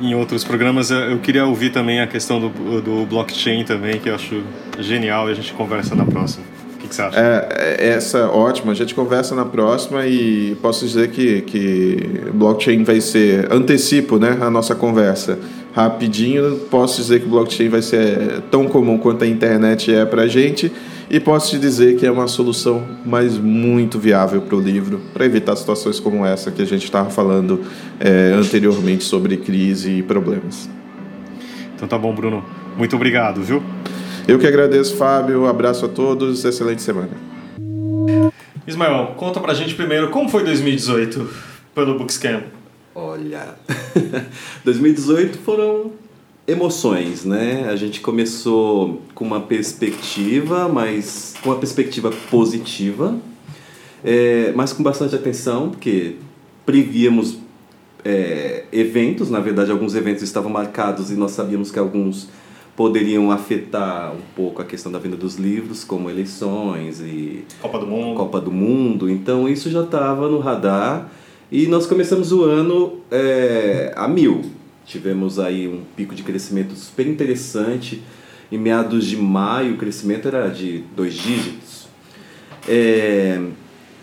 em 0.00 0.14
outros 0.14 0.44
programas. 0.44 0.90
Eu 0.90 1.18
queria 1.18 1.44
ouvir 1.46 1.70
também 1.70 2.00
a 2.00 2.06
questão 2.06 2.40
do, 2.40 2.80
do 2.80 3.06
blockchain 3.06 3.64
também, 3.64 3.98
que 3.98 4.08
eu 4.08 4.14
acho 4.14 4.42
genial 4.78 5.28
e 5.28 5.32
a 5.32 5.34
gente 5.34 5.52
conversa 5.52 5.94
na 5.94 6.04
próxima. 6.04 6.55
Que, 6.86 6.90
que 6.90 6.94
você 6.94 7.02
acha? 7.02 7.20
É, 7.20 7.76
é, 7.78 7.88
essa 7.88 8.28
ótima, 8.30 8.72
a 8.72 8.74
gente 8.74 8.94
conversa 8.94 9.34
na 9.34 9.44
próxima 9.44 10.06
e 10.06 10.56
posso 10.62 10.86
dizer 10.86 11.10
que, 11.10 11.42
que 11.42 12.30
blockchain 12.32 12.84
vai 12.84 13.00
ser, 13.00 13.52
antecipo 13.52 14.18
né, 14.18 14.38
a 14.40 14.50
nossa 14.50 14.74
conversa. 14.74 15.38
Rapidinho, 15.74 16.56
posso 16.70 17.02
dizer 17.02 17.20
que 17.20 17.26
blockchain 17.26 17.68
vai 17.68 17.82
ser 17.82 18.40
tão 18.50 18.66
comum 18.66 18.96
quanto 18.96 19.24
a 19.24 19.26
internet 19.26 19.92
é 19.92 20.06
para 20.06 20.22
a 20.22 20.26
gente 20.26 20.72
e 21.10 21.20
posso 21.20 21.50
te 21.50 21.58
dizer 21.58 21.96
que 21.96 22.06
é 22.06 22.10
uma 22.10 22.26
solução, 22.26 22.82
mas 23.04 23.36
muito 23.36 23.98
viável 23.98 24.40
para 24.40 24.56
o 24.56 24.60
livro, 24.60 25.00
para 25.12 25.26
evitar 25.26 25.54
situações 25.54 26.00
como 26.00 26.24
essa 26.24 26.50
que 26.50 26.62
a 26.62 26.64
gente 26.64 26.84
estava 26.84 27.10
falando 27.10 27.60
é, 28.00 28.32
anteriormente 28.34 29.04
sobre 29.04 29.36
crise 29.36 29.98
e 29.98 30.02
problemas. 30.02 30.68
Então 31.74 31.86
tá 31.86 31.98
bom, 31.98 32.14
Bruno. 32.14 32.42
Muito 32.76 32.96
obrigado, 32.96 33.42
viu? 33.42 33.62
Eu 34.28 34.40
que 34.40 34.46
agradeço, 34.46 34.96
Fábio. 34.96 35.46
abraço 35.46 35.86
a 35.86 35.88
todos. 35.88 36.44
Excelente 36.44 36.82
semana. 36.82 37.10
Ismael, 38.66 39.14
conta 39.16 39.38
pra 39.38 39.54
gente 39.54 39.76
primeiro 39.76 40.10
como 40.10 40.28
foi 40.28 40.42
2018 40.42 41.30
pelo 41.72 41.96
Bookscam. 41.96 42.42
Olha, 42.92 43.54
2018 44.64 45.38
foram 45.38 45.92
emoções, 46.44 47.24
né? 47.24 47.68
A 47.70 47.76
gente 47.76 48.00
começou 48.00 49.00
com 49.14 49.24
uma 49.24 49.42
perspectiva, 49.42 50.68
mas 50.68 51.34
com 51.40 51.50
uma 51.50 51.58
perspectiva 51.58 52.10
positiva, 52.28 53.16
é, 54.04 54.52
mas 54.56 54.72
com 54.72 54.82
bastante 54.82 55.14
atenção, 55.14 55.70
porque 55.70 56.16
prevíamos 56.64 57.38
é, 58.04 58.64
eventos, 58.72 59.30
na 59.30 59.38
verdade 59.38 59.70
alguns 59.70 59.94
eventos 59.94 60.24
estavam 60.24 60.50
marcados 60.50 61.12
e 61.12 61.14
nós 61.14 61.30
sabíamos 61.30 61.70
que 61.70 61.78
alguns 61.78 62.28
poderiam 62.76 63.30
afetar 63.30 64.12
um 64.12 64.20
pouco 64.34 64.60
a 64.60 64.64
questão 64.64 64.92
da 64.92 64.98
venda 64.98 65.16
dos 65.16 65.36
livros, 65.36 65.82
como 65.82 66.10
eleições 66.10 67.00
e 67.00 67.44
Copa 67.60 67.78
do 67.78 67.86
Mundo. 67.86 68.16
Copa 68.16 68.40
do 68.40 68.52
Mundo. 68.52 69.10
Então 69.10 69.48
isso 69.48 69.70
já 69.70 69.82
estava 69.82 70.28
no 70.28 70.38
radar 70.38 71.10
e 71.50 71.66
nós 71.66 71.86
começamos 71.86 72.32
o 72.32 72.44
ano 72.44 73.00
é, 73.10 73.92
a 73.96 74.06
mil 74.06 74.56
Tivemos 74.86 75.40
aí 75.40 75.66
um 75.66 75.82
pico 75.96 76.14
de 76.14 76.22
crescimento 76.22 76.74
super 76.76 77.08
interessante. 77.08 78.00
Em 78.52 78.56
meados 78.56 79.04
de 79.04 79.16
maio, 79.16 79.74
o 79.74 79.76
crescimento 79.76 80.28
era 80.28 80.48
de 80.48 80.84
dois 80.94 81.14
dígitos. 81.14 81.88
É, 82.68 83.40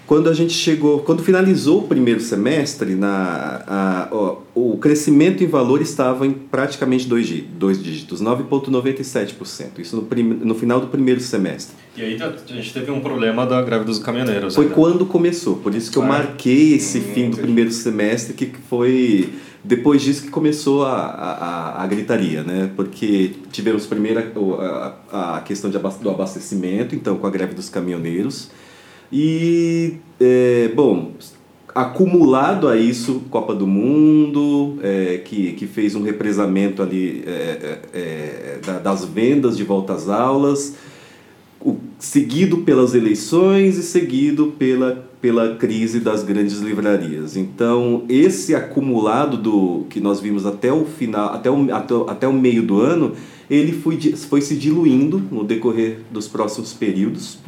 quando 0.05 0.29
a 0.29 0.33
gente 0.33 0.53
chegou, 0.53 0.99
quando 0.99 1.23
finalizou 1.23 1.79
o 1.79 1.87
primeiro 1.87 2.19
semestre, 2.19 2.93
na, 2.95 3.63
a, 3.65 4.07
ó, 4.11 4.37
o 4.53 4.77
crescimento 4.77 5.43
em 5.43 5.47
valor 5.47 5.81
estava 5.81 6.27
em 6.27 6.33
praticamente 6.33 7.07
dois, 7.07 7.29
dois 7.57 7.81
dígitos, 7.81 8.21
9,97%. 8.21 9.79
Isso 9.79 9.95
no, 9.95 10.03
prim, 10.03 10.23
no 10.23 10.53
final 10.55 10.81
do 10.81 10.87
primeiro 10.87 11.21
semestre. 11.21 11.75
E 11.95 12.01
aí 12.01 12.17
a 12.21 12.53
gente 12.53 12.73
teve 12.73 12.91
um 12.91 12.99
problema 12.99 13.45
da 13.45 13.61
greve 13.61 13.85
dos 13.85 13.97
caminhoneiros. 13.97 14.55
Foi 14.55 14.65
né? 14.65 14.71
quando 14.75 15.05
começou, 15.05 15.57
por 15.57 15.73
isso 15.73 15.91
que 15.91 15.97
eu 15.97 16.03
marquei 16.03 16.73
esse 16.73 16.99
hum, 16.99 17.13
fim 17.13 17.29
do 17.29 17.37
primeiro 17.37 17.71
semestre, 17.71 18.33
que 18.33 18.51
foi 18.69 19.33
depois 19.63 20.01
disso 20.01 20.23
que 20.23 20.29
começou 20.29 20.83
a, 20.83 20.97
a, 20.97 21.83
a 21.83 21.87
gritaria, 21.87 22.43
né? 22.43 22.69
Porque 22.75 23.31
tivemos 23.51 23.85
primeiro 23.85 24.19
a, 24.59 25.37
a 25.37 25.41
questão 25.41 25.69
de, 25.69 25.77
do 25.77 26.09
abastecimento, 26.09 26.93
então 26.93 27.17
com 27.17 27.25
a 27.25 27.29
greve 27.29 27.53
dos 27.53 27.69
caminhoneiros. 27.69 28.51
E, 29.13 29.97
é, 30.19 30.71
bom, 30.75 31.11
acumulado 31.75 32.67
a 32.67 32.75
isso, 32.75 33.21
Copa 33.29 33.53
do 33.53 33.67
Mundo, 33.67 34.79
é, 34.81 35.21
que, 35.23 35.53
que 35.53 35.67
fez 35.67 35.93
um 35.93 36.01
represamento 36.01 36.81
ali 36.81 37.23
é, 37.27 37.79
é, 37.93 38.59
é 38.65 38.79
das 38.79 39.05
vendas 39.05 39.55
de 39.55 39.63
volta 39.63 39.93
às 39.93 40.09
aulas, 40.09 40.73
o, 41.61 41.77
seguido 41.99 42.59
pelas 42.59 42.95
eleições 42.95 43.77
e 43.77 43.83
seguido 43.83 44.53
pela 44.57 45.13
pela 45.23 45.55
crise 45.55 46.01
das 46.01 46.21
grandes 46.21 46.59
livrarias. 46.59 47.37
Então, 47.37 48.03
esse 48.09 48.53
acumulado 48.53 49.37
do 49.37 49.85
que 49.89 50.01
nós 50.01 50.19
vimos 50.19 50.45
até 50.45 50.69
o 50.69 50.83
final, 50.83 51.33
até 51.33 51.49
o, 51.49 51.73
até, 51.73 51.93
até 52.11 52.27
o 52.27 52.33
meio 52.33 52.61
do 52.61 52.81
ano, 52.81 53.13
ele 53.49 53.71
foi, 53.71 53.97
foi 54.17 54.41
se 54.41 54.53
diluindo 54.53 55.23
no 55.31 55.45
decorrer 55.45 55.99
dos 56.11 56.27
próximos 56.27 56.73
períodos. 56.73 57.39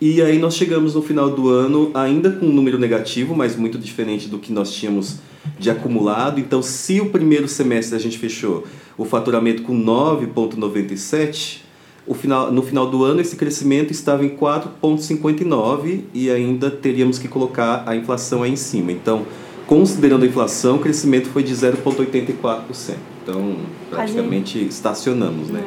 E 0.00 0.22
aí 0.22 0.38
nós 0.38 0.54
chegamos 0.54 0.94
no 0.94 1.02
final 1.02 1.28
do 1.28 1.50
ano 1.50 1.90
ainda 1.92 2.30
com 2.30 2.46
um 2.46 2.52
número 2.52 2.78
negativo, 2.78 3.36
mas 3.36 3.54
muito 3.54 3.76
diferente 3.78 4.28
do 4.28 4.38
que 4.38 4.50
nós 4.50 4.72
tínhamos 4.72 5.18
de 5.58 5.70
acumulado. 5.70 6.40
Então, 6.40 6.62
se 6.62 7.02
o 7.02 7.10
primeiro 7.10 7.46
semestre 7.46 7.94
a 7.94 7.98
gente 7.98 8.18
fechou 8.18 8.64
o 8.96 9.04
faturamento 9.04 9.62
com 9.62 9.78
9,97, 9.78 11.58
o 12.06 12.14
final, 12.14 12.50
no 12.50 12.62
final 12.62 12.86
do 12.86 13.04
ano 13.04 13.20
esse 13.20 13.36
crescimento 13.36 13.90
estava 13.90 14.24
em 14.24 14.30
4,59 14.30 16.04
e 16.14 16.30
ainda 16.30 16.70
teríamos 16.70 17.18
que 17.18 17.28
colocar 17.28 17.84
a 17.86 17.94
inflação 17.94 18.42
aí 18.42 18.52
em 18.52 18.56
cima. 18.56 18.90
Então, 18.92 19.26
considerando 19.66 20.24
a 20.24 20.26
inflação, 20.26 20.76
o 20.76 20.78
crescimento 20.78 21.28
foi 21.28 21.42
de 21.42 21.54
0,84%. 21.54 22.94
Então, 23.22 23.56
praticamente 23.90 24.58
estacionamos, 24.64 25.50
né? 25.50 25.62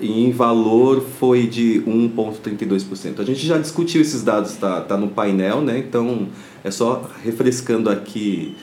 E 0.00 0.24
em 0.24 0.30
valor 0.30 1.00
foi 1.00 1.46
de 1.46 1.82
1,32%. 1.86 3.20
A 3.20 3.24
gente 3.24 3.46
já 3.46 3.58
discutiu 3.58 4.00
esses 4.00 4.22
dados, 4.22 4.52
está 4.52 4.80
tá 4.80 4.96
no 4.96 5.08
painel, 5.08 5.60
né? 5.60 5.78
então 5.78 6.28
é 6.62 6.70
só 6.70 7.08
refrescando 7.22 7.88
aqui 7.88 8.56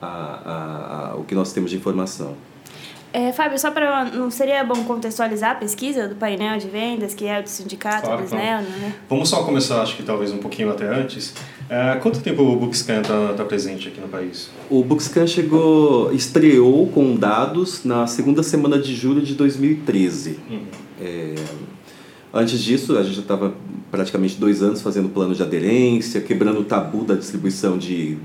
a, 0.00 0.06
a, 0.06 1.10
a, 1.10 1.16
o 1.16 1.24
que 1.24 1.34
nós 1.34 1.52
temos 1.52 1.70
de 1.70 1.76
informação. 1.76 2.36
É, 3.12 3.30
Fábio, 3.30 3.56
só 3.56 3.70
para. 3.70 4.06
Não 4.06 4.28
seria 4.28 4.64
bom 4.64 4.82
contextualizar 4.82 5.52
a 5.52 5.54
pesquisa 5.54 6.08
do 6.08 6.16
painel 6.16 6.58
de 6.58 6.68
vendas, 6.68 7.14
que 7.14 7.26
é 7.26 7.40
do 7.40 7.48
sindicato, 7.48 8.06
Claro, 8.06 8.24
do 8.24 8.28
claro. 8.28 8.44
SNEL, 8.44 8.62
né? 8.62 8.94
Vamos 9.08 9.28
só 9.28 9.44
começar, 9.44 9.82
acho 9.82 9.96
que 9.96 10.02
talvez 10.02 10.32
um 10.32 10.38
pouquinho 10.38 10.68
até 10.68 10.88
antes. 10.88 11.32
É, 11.68 11.96
quanto 11.96 12.20
tempo 12.20 12.42
o 12.42 12.56
Bookscan 12.56 13.00
está 13.00 13.44
presente 13.44 13.88
aqui 13.88 14.00
no 14.00 14.08
país? 14.08 14.50
O 14.68 14.82
Bookscan 14.82 15.26
chegou, 15.26 16.12
estreou 16.12 16.86
com 16.88 17.16
dados 17.16 17.84
na 17.84 18.06
segunda 18.06 18.42
semana 18.42 18.78
de 18.78 18.94
julho 18.94 19.22
de 19.22 19.34
2013. 19.34 20.38
É, 21.00 21.34
antes 22.32 22.62
disso, 22.62 22.96
a 22.98 23.02
gente 23.02 23.16
já 23.16 23.22
estava 23.22 23.54
praticamente 23.90 24.36
dois 24.36 24.62
anos 24.62 24.82
fazendo 24.82 25.08
plano 25.08 25.34
de 25.34 25.42
aderência, 25.42 26.20
quebrando 26.20 26.60
o 26.60 26.64
tabu 26.64 27.04
da 27.04 27.14
distribuição 27.14 27.78
de, 27.78 28.18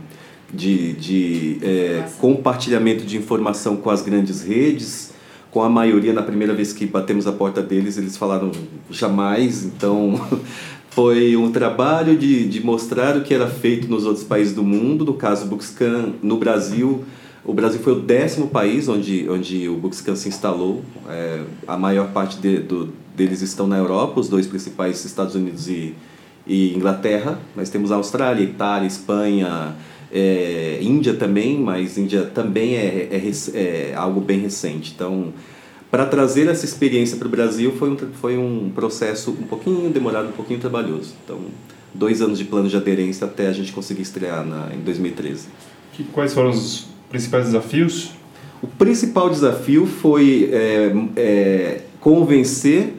de, 0.53 0.93
de 0.93 1.57
é, 1.61 2.03
compartilhamento 2.19 3.05
de 3.05 3.17
informação 3.17 3.77
com 3.77 3.89
as 3.89 4.01
grandes 4.01 4.41
redes. 4.41 5.13
Com 5.51 5.63
a 5.63 5.69
maioria, 5.69 6.13
na 6.13 6.21
primeira 6.21 6.53
vez 6.53 6.71
que 6.71 6.85
batemos 6.85 7.25
a 7.25 7.31
porta 7.31 7.59
deles, 7.59 7.97
eles 7.97 8.15
falaram 8.15 8.51
jamais. 8.91 9.63
Então, 9.63 10.19
foi 10.99 11.37
um 11.37 11.49
trabalho 11.49 12.17
de, 12.17 12.45
de 12.45 12.61
mostrar 12.61 13.15
o 13.15 13.21
que 13.21 13.33
era 13.33 13.47
feito 13.47 13.87
nos 13.87 14.05
outros 14.05 14.25
países 14.25 14.53
do 14.53 14.63
mundo. 14.63 15.05
No 15.05 15.13
caso, 15.13 15.45
Bookscan, 15.45 16.15
no 16.21 16.35
Brasil, 16.35 17.05
o 17.45 17.53
Brasil 17.53 17.79
foi 17.79 17.93
o 17.93 18.01
décimo 18.01 18.47
país 18.47 18.89
onde, 18.89 19.25
onde 19.29 19.69
o 19.69 19.75
Bookscan 19.75 20.17
se 20.17 20.27
instalou. 20.27 20.83
É, 21.07 21.43
a 21.65 21.77
maior 21.77 22.09
parte 22.09 22.37
de, 22.39 22.57
do, 22.57 22.89
deles 23.15 23.41
estão 23.41 23.65
na 23.65 23.77
Europa, 23.77 24.19
os 24.19 24.27
dois 24.27 24.45
principais, 24.45 25.05
Estados 25.05 25.35
Unidos 25.35 25.69
e, 25.69 25.95
e 26.45 26.75
Inglaterra. 26.75 27.39
Mas 27.55 27.69
temos 27.69 27.93
a 27.93 27.95
Austrália, 27.95 28.43
Itália, 28.43 28.85
Espanha, 28.85 29.77
é, 30.11 30.79
Índia 30.81 31.13
também, 31.13 31.57
mas 31.57 31.97
Índia 31.97 32.23
também 32.23 32.75
é, 32.75 33.07
é, 33.09 33.17
rec- 33.17 33.55
é 33.55 33.93
algo 33.95 34.19
bem 34.19 34.39
recente. 34.39 34.91
Então, 34.93 35.27
para 35.91 36.05
trazer 36.05 36.47
essa 36.47 36.65
experiência 36.65 37.17
para 37.17 37.27
o 37.27 37.31
Brasil 37.31 37.73
foi 37.77 37.89
um, 37.89 37.97
foi 38.21 38.37
um 38.37 38.71
processo 38.73 39.31
um 39.31 39.43
pouquinho 39.47 39.89
demorado, 39.89 40.29
um 40.29 40.33
pouquinho 40.33 40.59
trabalhoso. 40.59 41.13
Então, 41.23 41.39
dois 41.93 42.21
anos 42.21 42.37
de 42.37 42.45
plano 42.45 42.69
de 42.69 42.77
aderência 42.77 43.25
até 43.25 43.47
a 43.47 43.51
gente 43.53 43.71
conseguir 43.71 44.03
estrear 44.03 44.45
na, 44.45 44.69
em 44.73 44.79
2013. 44.81 45.47
Que- 45.93 46.03
Quais 46.03 46.33
foram 46.33 46.51
os 46.51 46.87
principais 47.09 47.45
desafios? 47.45 48.11
O 48.61 48.67
principal 48.67 49.29
desafio 49.29 49.85
foi 49.87 50.49
é, 50.51 50.93
é, 51.15 51.81
convencer 51.99 52.93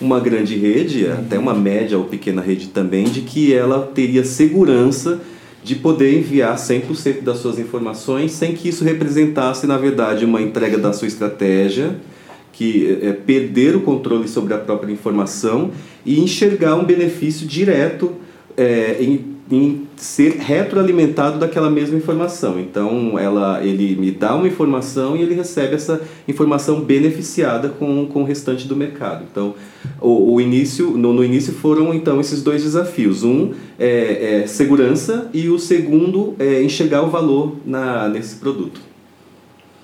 uma 0.00 0.18
grande 0.18 0.56
rede, 0.56 1.06
até 1.08 1.38
uma 1.38 1.52
média 1.52 1.98
ou 1.98 2.04
pequena 2.04 2.40
rede 2.40 2.68
também, 2.68 3.04
de 3.04 3.20
que 3.20 3.52
ela 3.52 3.82
teria 3.94 4.24
segurança 4.24 5.20
de 5.62 5.74
poder 5.74 6.16
enviar 6.16 6.56
100% 6.56 7.20
das 7.20 7.36
suas 7.38 7.58
informações 7.58 8.32
sem 8.32 8.54
que 8.54 8.70
isso 8.70 8.82
representasse, 8.82 9.66
na 9.66 9.76
verdade, 9.76 10.24
uma 10.24 10.40
entrega 10.40 10.78
da 10.78 10.90
sua 10.94 11.06
estratégia, 11.06 11.96
que 12.52 12.98
é 13.02 13.12
perder 13.12 13.76
o 13.76 13.80
controle 13.80 14.28
sobre 14.28 14.54
a 14.54 14.58
própria 14.58 14.92
informação 14.92 15.70
e 16.04 16.20
enxergar 16.20 16.76
um 16.76 16.84
benefício 16.84 17.46
direto 17.46 18.12
é, 18.56 18.96
em, 19.00 19.24
em 19.50 19.86
ser 19.96 20.36
retroalimentado 20.38 21.38
daquela 21.38 21.70
mesma 21.70 21.96
informação. 21.96 22.60
Então, 22.60 23.18
ela, 23.18 23.64
ele 23.64 23.96
me 23.96 24.10
dá 24.10 24.34
uma 24.34 24.46
informação 24.46 25.16
e 25.16 25.22
ele 25.22 25.34
recebe 25.34 25.74
essa 25.74 26.00
informação 26.28 26.80
beneficiada 26.80 27.68
com, 27.68 28.06
com 28.06 28.22
o 28.22 28.24
restante 28.24 28.66
do 28.66 28.76
mercado. 28.76 29.24
Então, 29.30 29.54
o, 30.00 30.34
o 30.34 30.40
início, 30.40 30.90
no, 30.90 31.12
no 31.12 31.24
início 31.24 31.52
foram 31.52 31.94
então 31.94 32.20
esses 32.20 32.42
dois 32.42 32.62
desafios. 32.62 33.22
Um 33.22 33.52
é, 33.78 34.42
é 34.42 34.46
segurança 34.46 35.30
e 35.32 35.48
o 35.48 35.58
segundo 35.58 36.34
é 36.38 36.62
enxergar 36.62 37.02
o 37.02 37.10
valor 37.10 37.56
na, 37.64 38.08
nesse 38.08 38.36
produto. 38.36 38.89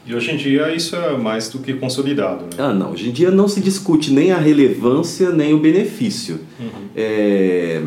E 0.07 0.15
hoje 0.15 0.31
em 0.31 0.37
dia 0.37 0.73
isso 0.73 0.95
é 0.95 1.17
mais 1.17 1.49
do 1.49 1.59
que 1.59 1.75
consolidado. 1.75 2.45
Né? 2.45 2.51
Ah, 2.59 2.73
não. 2.73 2.93
Hoje 2.93 3.09
em 3.09 3.13
dia 3.13 3.31
não 3.31 3.49
se 3.49 3.61
discute 3.61 4.13
nem 4.13 4.31
a 4.31 4.39
relevância 4.39 5.31
nem 5.31 5.53
o 5.53 5.59
benefício. 5.59 6.39
É, 6.95 7.83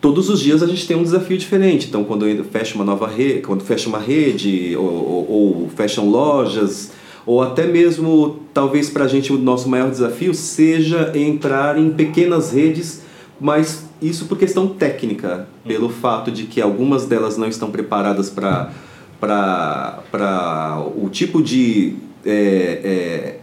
todos 0.00 0.28
os 0.28 0.40
dias 0.40 0.62
a 0.62 0.66
gente 0.66 0.86
tem 0.86 0.96
um 0.96 1.04
desafio 1.04 1.38
diferente. 1.38 1.86
Então, 1.86 2.02
quando 2.02 2.26
fecha 2.44 2.74
uma 2.74 2.84
nova 2.84 3.06
rede, 3.06 3.42
quando 3.42 3.62
fecha 3.62 3.88
uma 3.88 4.00
rede, 4.00 4.74
ou, 4.76 4.84
ou, 4.84 5.30
ou 5.30 5.70
fecham 5.76 6.08
lojas, 6.08 6.90
ou 7.24 7.42
até 7.42 7.66
mesmo, 7.66 8.40
talvez 8.52 8.90
para 8.90 9.04
a 9.04 9.08
gente 9.08 9.32
o 9.32 9.38
nosso 9.38 9.68
maior 9.68 9.90
desafio 9.90 10.34
seja 10.34 11.12
entrar 11.14 11.78
em 11.78 11.90
pequenas 11.90 12.52
redes, 12.52 13.02
mas 13.40 13.88
isso 14.00 14.26
por 14.26 14.38
questão 14.38 14.68
técnica, 14.68 15.48
pelo 15.66 15.88
fato 15.88 16.30
de 16.30 16.44
que 16.44 16.60
algumas 16.60 17.06
delas 17.06 17.36
não 17.36 17.48
estão 17.48 17.70
preparadas 17.70 18.30
para 18.30 18.72
para 19.20 20.75
o 21.02 21.08
tipo 21.10 21.42
de 21.42 21.94
é, 22.24 23.36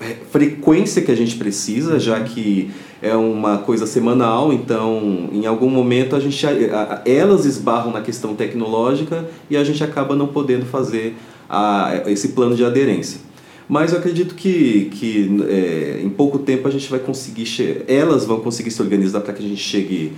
é, 0.00 0.14
frequência 0.30 1.02
que 1.02 1.10
a 1.10 1.14
gente 1.16 1.36
precisa, 1.36 1.98
já 1.98 2.20
que 2.20 2.70
é 3.02 3.14
uma 3.14 3.58
coisa 3.58 3.86
semanal, 3.86 4.52
então 4.52 5.28
em 5.32 5.46
algum 5.46 5.68
momento 5.68 6.16
a 6.16 6.20
gente, 6.20 6.44
a- 6.46 6.50
a- 6.50 7.02
elas 7.08 7.44
esbarram 7.44 7.92
na 7.92 8.00
questão 8.00 8.34
tecnológica 8.34 9.24
e 9.50 9.56
a 9.56 9.64
gente 9.64 9.82
acaba 9.84 10.16
não 10.16 10.26
podendo 10.28 10.64
fazer 10.66 11.14
a, 11.48 12.02
esse 12.06 12.28
plano 12.28 12.56
de 12.56 12.64
aderência. 12.64 13.20
Mas 13.68 13.92
eu 13.92 13.98
acredito 13.98 14.34
que, 14.34 14.90
que 14.92 15.30
é, 15.48 16.00
em 16.02 16.10
pouco 16.10 16.38
tempo 16.38 16.66
a 16.68 16.70
gente 16.70 16.88
vai 16.90 16.98
conseguir, 16.98 17.46
elas 17.88 18.24
vão 18.24 18.40
conseguir 18.40 18.70
se 18.70 18.80
organizar 18.82 19.20
para 19.20 19.32
que 19.32 19.44
a 19.44 19.48
gente 19.48 19.60
chegue 19.62 20.12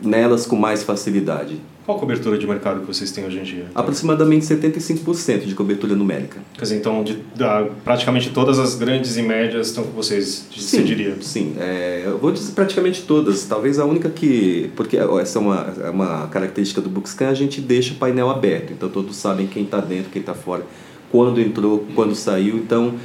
nelas 0.00 0.46
com 0.46 0.56
mais 0.56 0.82
facilidade. 0.82 1.60
Qual 1.88 1.96
a 1.96 2.00
cobertura 2.00 2.36
de 2.36 2.46
mercado 2.46 2.80
que 2.80 2.86
vocês 2.86 3.10
têm 3.10 3.24
hoje 3.24 3.38
em 3.38 3.42
dia? 3.42 3.66
Aproximadamente 3.74 4.44
75% 4.44 5.46
de 5.46 5.54
cobertura 5.54 5.94
numérica. 5.94 6.38
Quer 6.52 6.62
dizer, 6.62 6.76
então, 6.76 7.02
de, 7.02 7.16
da, 7.34 7.66
praticamente 7.82 8.28
todas 8.28 8.58
as 8.58 8.74
grandes 8.74 9.16
e 9.16 9.22
médias 9.22 9.68
estão 9.68 9.84
com 9.84 9.92
vocês, 9.92 10.46
você 10.54 10.82
diria? 10.82 11.16
Sim, 11.22 11.54
é, 11.58 12.02
eu 12.04 12.18
vou 12.18 12.30
dizer 12.30 12.52
praticamente 12.52 13.04
todas. 13.04 13.46
Talvez 13.46 13.78
a 13.78 13.86
única 13.86 14.10
que. 14.10 14.70
Porque 14.76 14.98
essa 14.98 15.38
é 15.38 15.40
uma, 15.40 15.74
é 15.82 15.88
uma 15.88 16.26
característica 16.26 16.82
do 16.82 16.90
Bookscan, 16.90 17.30
a 17.30 17.34
gente 17.34 17.58
deixa 17.58 17.94
o 17.94 17.96
painel 17.96 18.28
aberto. 18.28 18.74
Então 18.74 18.90
todos 18.90 19.16
sabem 19.16 19.46
quem 19.46 19.64
está 19.64 19.80
dentro, 19.80 20.10
quem 20.10 20.20
está 20.20 20.34
fora, 20.34 20.66
quando 21.10 21.40
entrou, 21.40 21.86
quando 21.94 22.14
saiu. 22.14 22.56
Então 22.58 22.96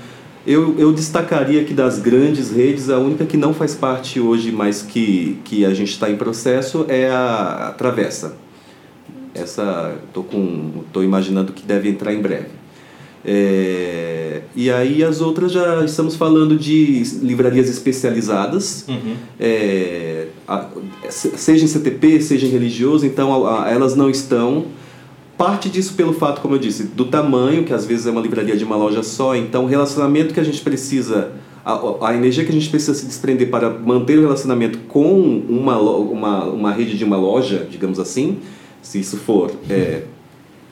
eu, 0.45 0.75
eu 0.77 0.91
destacaria 0.91 1.63
que 1.63 1.73
das 1.73 1.99
grandes 1.99 2.51
redes, 2.51 2.89
a 2.89 2.97
única 2.99 3.25
que 3.25 3.37
não 3.37 3.53
faz 3.53 3.73
parte 3.75 4.19
hoje, 4.19 4.51
mas 4.51 4.81
que, 4.81 5.37
que 5.45 5.65
a 5.65 5.73
gente 5.73 5.91
está 5.91 6.09
em 6.09 6.17
processo, 6.17 6.85
é 6.89 7.09
a, 7.09 7.69
a 7.69 7.71
Travessa. 7.71 8.35
Essa 9.33 9.95
com 10.13 10.83
tô 10.91 11.01
imaginando 11.01 11.53
que 11.53 11.63
deve 11.65 11.89
entrar 11.89 12.13
em 12.13 12.21
breve. 12.21 12.47
É, 13.25 14.41
e 14.55 14.69
aí 14.69 15.03
as 15.03 15.21
outras 15.21 15.51
já 15.51 15.83
estamos 15.85 16.15
falando 16.15 16.57
de 16.57 17.01
livrarias 17.21 17.69
especializadas, 17.69 18.85
é, 19.39 20.27
a- 20.47 20.67
se- 21.09 21.31
seja 21.37 21.63
em 21.63 21.67
CTP, 21.67 22.21
seja 22.21 22.45
em 22.45 22.49
religioso, 22.49 23.05
então 23.05 23.45
a- 23.45 23.63
a- 23.65 23.71
elas 23.71 23.95
não 23.95 24.09
estão. 24.09 24.65
Parte 25.37 25.69
disso 25.69 25.95
pelo 25.95 26.13
fato, 26.13 26.41
como 26.41 26.55
eu 26.55 26.59
disse, 26.59 26.83
do 26.83 27.05
tamanho, 27.05 27.63
que 27.63 27.73
às 27.73 27.85
vezes 27.85 28.05
é 28.05 28.11
uma 28.11 28.21
livraria 28.21 28.55
de 28.55 28.63
uma 28.63 28.75
loja 28.75 29.01
só, 29.01 29.35
então 29.35 29.65
o 29.65 29.67
relacionamento 29.67 30.33
que 30.33 30.39
a 30.39 30.43
gente 30.43 30.61
precisa, 30.61 31.31
a, 31.65 32.09
a 32.09 32.15
energia 32.15 32.43
que 32.43 32.51
a 32.51 32.53
gente 32.53 32.69
precisa 32.69 32.93
se 32.93 33.05
desprender 33.05 33.49
para 33.49 33.69
manter 33.69 34.19
o 34.19 34.21
relacionamento 34.21 34.77
com 34.87 35.19
uma, 35.49 35.77
uma, 35.79 36.45
uma 36.45 36.71
rede 36.71 36.97
de 36.97 37.03
uma 37.03 37.17
loja, 37.17 37.67
digamos 37.69 37.99
assim, 37.99 38.39
se 38.81 38.99
isso 38.99 39.17
for 39.17 39.51
é, 39.69 40.03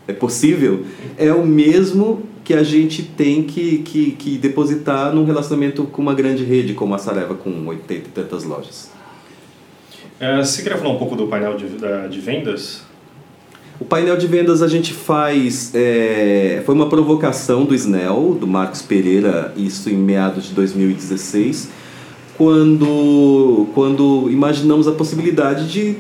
é 0.08 0.14
possível, 0.14 0.86
é 1.18 1.34
o 1.34 1.46
mesmo 1.46 2.24
que 2.44 2.54
a 2.54 2.64
gente 2.64 3.04
tem 3.04 3.44
que, 3.44 3.80
que, 3.80 4.12
que 4.12 4.38
depositar 4.38 5.14
num 5.14 5.26
relacionamento 5.26 5.86
com 5.86 6.02
uma 6.02 6.14
grande 6.14 6.44
rede, 6.44 6.74
como 6.74 6.94
a 6.94 6.98
Saraiva, 6.98 7.34
com 7.34 7.66
80 7.68 7.94
e 7.94 8.12
tantas 8.12 8.44
lojas. 8.44 8.92
É, 10.20 10.38
você 10.38 10.62
queria 10.62 10.78
falar 10.78 10.92
um 10.92 10.98
pouco 10.98 11.16
do 11.16 11.28
painel 11.28 11.56
de, 11.56 11.68
de 12.10 12.20
vendas? 12.20 12.91
O 13.82 13.84
painel 13.84 14.16
de 14.16 14.28
vendas 14.28 14.62
a 14.62 14.68
gente 14.68 14.94
faz. 14.94 15.72
é, 15.74 16.62
foi 16.68 16.76
uma 16.76 16.88
provocação 16.88 17.66
do 17.66 17.74
SNEL, 17.74 18.38
do 18.40 18.46
Marcos 18.46 18.84
Pereira, 18.84 19.52
isso 19.58 19.90
em 19.90 19.96
meados 19.98 20.44
de 20.50 20.54
2016, 20.54 21.68
quando, 22.38 23.66
quando 23.74 24.30
imaginamos 24.30 24.88
a 24.88 24.92
possibilidade 24.92 25.68
de 25.68 25.96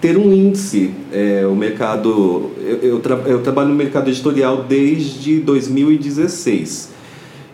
ter 0.00 0.16
um 0.16 0.32
índice. 0.32 0.90
É, 1.12 1.46
o 1.46 1.54
mercado. 1.54 2.50
Eu, 2.64 2.76
eu, 2.78 3.00
tra- 3.00 3.20
eu 3.26 3.42
trabalho 3.42 3.68
no 3.68 3.74
mercado 3.74 4.08
editorial 4.08 4.64
desde 4.66 5.38
2016. 5.40 6.96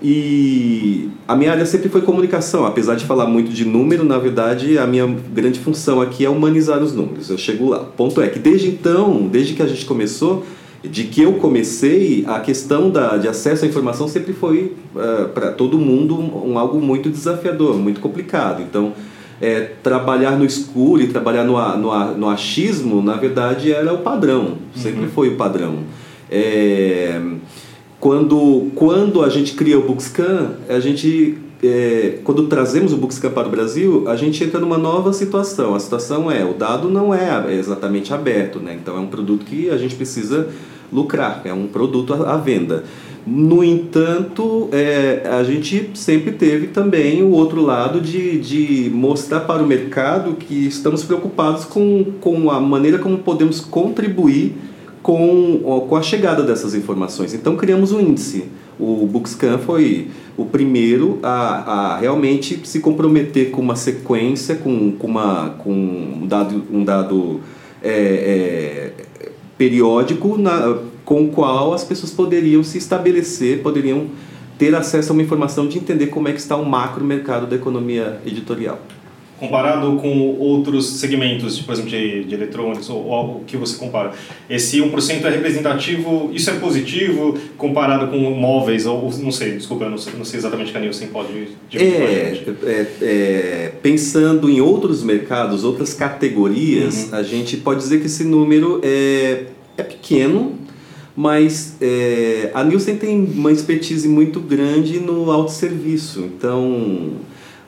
E 0.07 1.09
a 1.27 1.35
minha 1.35 1.51
área 1.51 1.65
sempre 1.65 1.89
foi 1.89 2.03
comunicação, 2.03 2.67
apesar 2.67 2.95
de 2.95 3.07
falar 3.07 3.25
muito 3.25 3.51
de 3.51 3.65
número, 3.65 4.05
na 4.05 4.19
verdade 4.19 4.77
a 4.77 4.87
minha 4.87 5.07
grande 5.07 5.59
função 5.59 5.99
aqui 5.99 6.27
é 6.27 6.29
humanizar 6.29 6.83
os 6.83 6.95
números. 6.95 7.31
Eu 7.31 7.39
chego 7.39 7.71
lá. 7.71 7.81
O 7.81 7.87
ponto 7.87 8.21
é 8.21 8.29
que 8.29 8.39
desde 8.39 8.69
então, 8.69 9.27
desde 9.27 9.55
que 9.55 9.63
a 9.63 9.67
gente 9.67 9.87
começou, 9.87 10.45
de 10.83 11.05
que 11.05 11.23
eu 11.23 11.33
comecei, 11.35 12.23
a 12.29 12.39
questão 12.41 12.91
da, 12.91 13.17
de 13.17 13.27
acesso 13.27 13.65
à 13.65 13.69
informação 13.69 14.07
sempre 14.07 14.35
foi 14.35 14.77
uh, 14.95 15.31
para 15.31 15.51
todo 15.53 15.79
mundo 15.79 16.19
um, 16.19 16.51
um, 16.51 16.59
algo 16.59 16.79
muito 16.83 17.09
desafiador, 17.09 17.79
muito 17.79 17.99
complicado. 17.99 18.61
Então, 18.61 18.93
é, 19.41 19.63
trabalhar 19.83 20.33
no 20.33 20.45
escuro 20.45 21.01
e 21.01 21.07
trabalhar 21.07 21.45
no, 21.45 21.57
no, 21.79 22.15
no 22.19 22.29
achismo, 22.29 23.01
na 23.01 23.17
verdade, 23.17 23.73
era 23.73 23.91
o 23.95 23.99
padrão, 23.99 24.59
sempre 24.77 25.05
uhum. 25.05 25.11
foi 25.11 25.29
o 25.31 25.37
padrão. 25.37 25.79
É, 26.31 27.19
quando, 28.05 28.71
quando 28.75 29.23
a 29.23 29.31
gente 29.31 29.55
cria 29.55 29.79
o 29.79 29.83
Bookscan, 29.83 30.57
a 30.69 30.79
gente 30.79 31.39
é, 31.63 32.19
quando 32.23 32.49
trazemos 32.49 32.93
o 32.93 32.99
Bookscan 32.99 33.31
para 33.31 33.49
o 33.49 33.51
Brasil, 33.51 34.07
a 34.07 34.15
gente 34.15 34.45
entra 34.45 34.61
numa 34.61 34.77
nova 34.77 35.11
situação. 35.15 35.75
A 35.75 35.81
situação 35.81 36.31
é, 36.31 36.45
o 36.45 36.53
dado 36.53 36.91
não 36.91 37.15
é 37.15 37.55
exatamente 37.55 38.13
aberto, 38.13 38.61
né? 38.61 38.77
então 38.79 38.95
é 38.99 39.01
um 39.01 39.07
produto 39.07 39.47
que 39.47 39.71
a 39.71 39.79
gente 39.79 39.95
precisa 39.95 40.51
lucrar, 40.93 41.41
é 41.47 41.53
um 41.55 41.67
produto 41.67 42.13
à, 42.13 42.35
à 42.35 42.37
venda. 42.37 42.85
No 43.27 43.65
entanto, 43.65 44.69
é, 44.71 45.23
a 45.27 45.43
gente 45.43 45.93
sempre 45.95 46.33
teve 46.33 46.67
também 46.67 47.23
o 47.23 47.31
outro 47.31 47.63
lado 47.63 48.03
de, 48.03 48.39
de 48.39 48.91
mostrar 48.93 49.41
para 49.41 49.63
o 49.63 49.67
mercado 49.67 50.35
que 50.35 50.67
estamos 50.67 51.03
preocupados 51.03 51.65
com, 51.65 52.05
com 52.21 52.51
a 52.51 52.61
maneira 52.61 52.99
como 52.99 53.17
podemos 53.17 53.61
contribuir 53.61 54.74
com, 55.05 55.85
com 55.87 55.97
a 55.97 56.01
chegada 56.03 56.43
dessas 56.43 56.75
informações. 56.75 57.35
Então, 57.35 57.57
criamos 57.57 57.93
um 57.93 58.01
índice. 58.01 58.47
O 58.81 59.07
Bookscan 59.07 59.59
foi 59.59 60.09
o 60.35 60.47
primeiro 60.47 61.19
a, 61.23 61.93
a 61.93 61.99
realmente 61.99 62.59
se 62.65 62.81
comprometer 62.81 63.51
com 63.51 63.61
uma 63.61 63.77
sequência, 63.77 64.55
com, 64.55 64.93
com, 64.93 65.07
uma, 65.07 65.51
com 65.59 65.71
um 65.71 66.27
dado, 66.27 66.65
um 66.73 66.83
dado 66.83 67.41
é, 67.83 67.93
é, 67.93 69.31
periódico 69.59 70.39
na, 70.39 70.79
com 71.05 71.25
o 71.25 71.29
qual 71.29 71.75
as 71.75 71.85
pessoas 71.85 72.11
poderiam 72.11 72.65
se 72.65 72.79
estabelecer, 72.79 73.63
poderiam 73.63 74.07
ter 74.59 74.75
acesso 74.75 75.13
a 75.13 75.13
uma 75.13 75.23
informação 75.23 75.69
de 75.69 75.77
entender 75.77 76.07
como 76.07 76.29
é 76.29 76.33
que 76.33 76.41
está 76.41 76.57
o 76.57 76.65
macro 76.65 77.05
mercado 77.05 77.47
da 77.47 77.57
economia 77.57 78.21
editorial 78.25 78.81
comparado 79.45 79.97
com 79.97 80.37
outros 80.39 80.87
segmentos, 80.87 81.61
por 81.61 81.73
exemplo, 81.73 81.91
de, 81.91 82.25
de 82.25 82.35
eletrônicos, 82.35 82.89
ou, 82.89 83.07
ou 83.07 83.37
o 83.37 83.45
que 83.47 83.57
você 83.57 83.77
compara, 83.77 84.13
esse 84.49 84.81
1% 84.81 85.25
é 85.25 85.31
representativo, 85.31 86.31
isso 86.33 86.51
é 86.51 86.55
positivo 86.55 87.39
comparado 87.57 88.09
com 88.09 88.19
móveis, 88.31 88.87
ou 88.87 89.13
não 89.19 89.31
sei, 89.31 89.53
desculpa, 89.53 89.85
eu 89.85 89.91
não 89.91 89.99
sei, 89.99 90.15
não 90.17 90.25
sei 90.25 90.39
exatamente 90.39 90.73
que 90.73 90.79
a 90.79 90.81
Nielsen 90.81 91.09
pode 91.09 91.49
é, 91.75 91.85
é, 92.65 92.87
é, 93.03 93.73
Pensando 93.83 94.49
em 94.49 94.61
outros 94.61 95.03
mercados, 95.03 95.65
outras 95.65 95.93
categorias, 95.93 97.09
uhum. 97.09 97.19
a 97.19 97.23
gente 97.23 97.59
pode 97.59 97.81
dizer 97.81 98.01
que 98.01 98.07
esse 98.07 98.25
número 98.25 98.81
é, 98.83 99.45
é 99.77 99.83
pequeno, 99.83 100.55
mas 101.15 101.77
é, 101.81 102.51
a 102.55 102.65
Nielsen 102.65 102.97
tem 102.97 103.25
uma 103.37 103.53
expertise 103.53 104.09
muito 104.09 104.41
grande 104.41 104.99
no 104.99 105.31
autosserviço, 105.31 106.21
então 106.21 107.13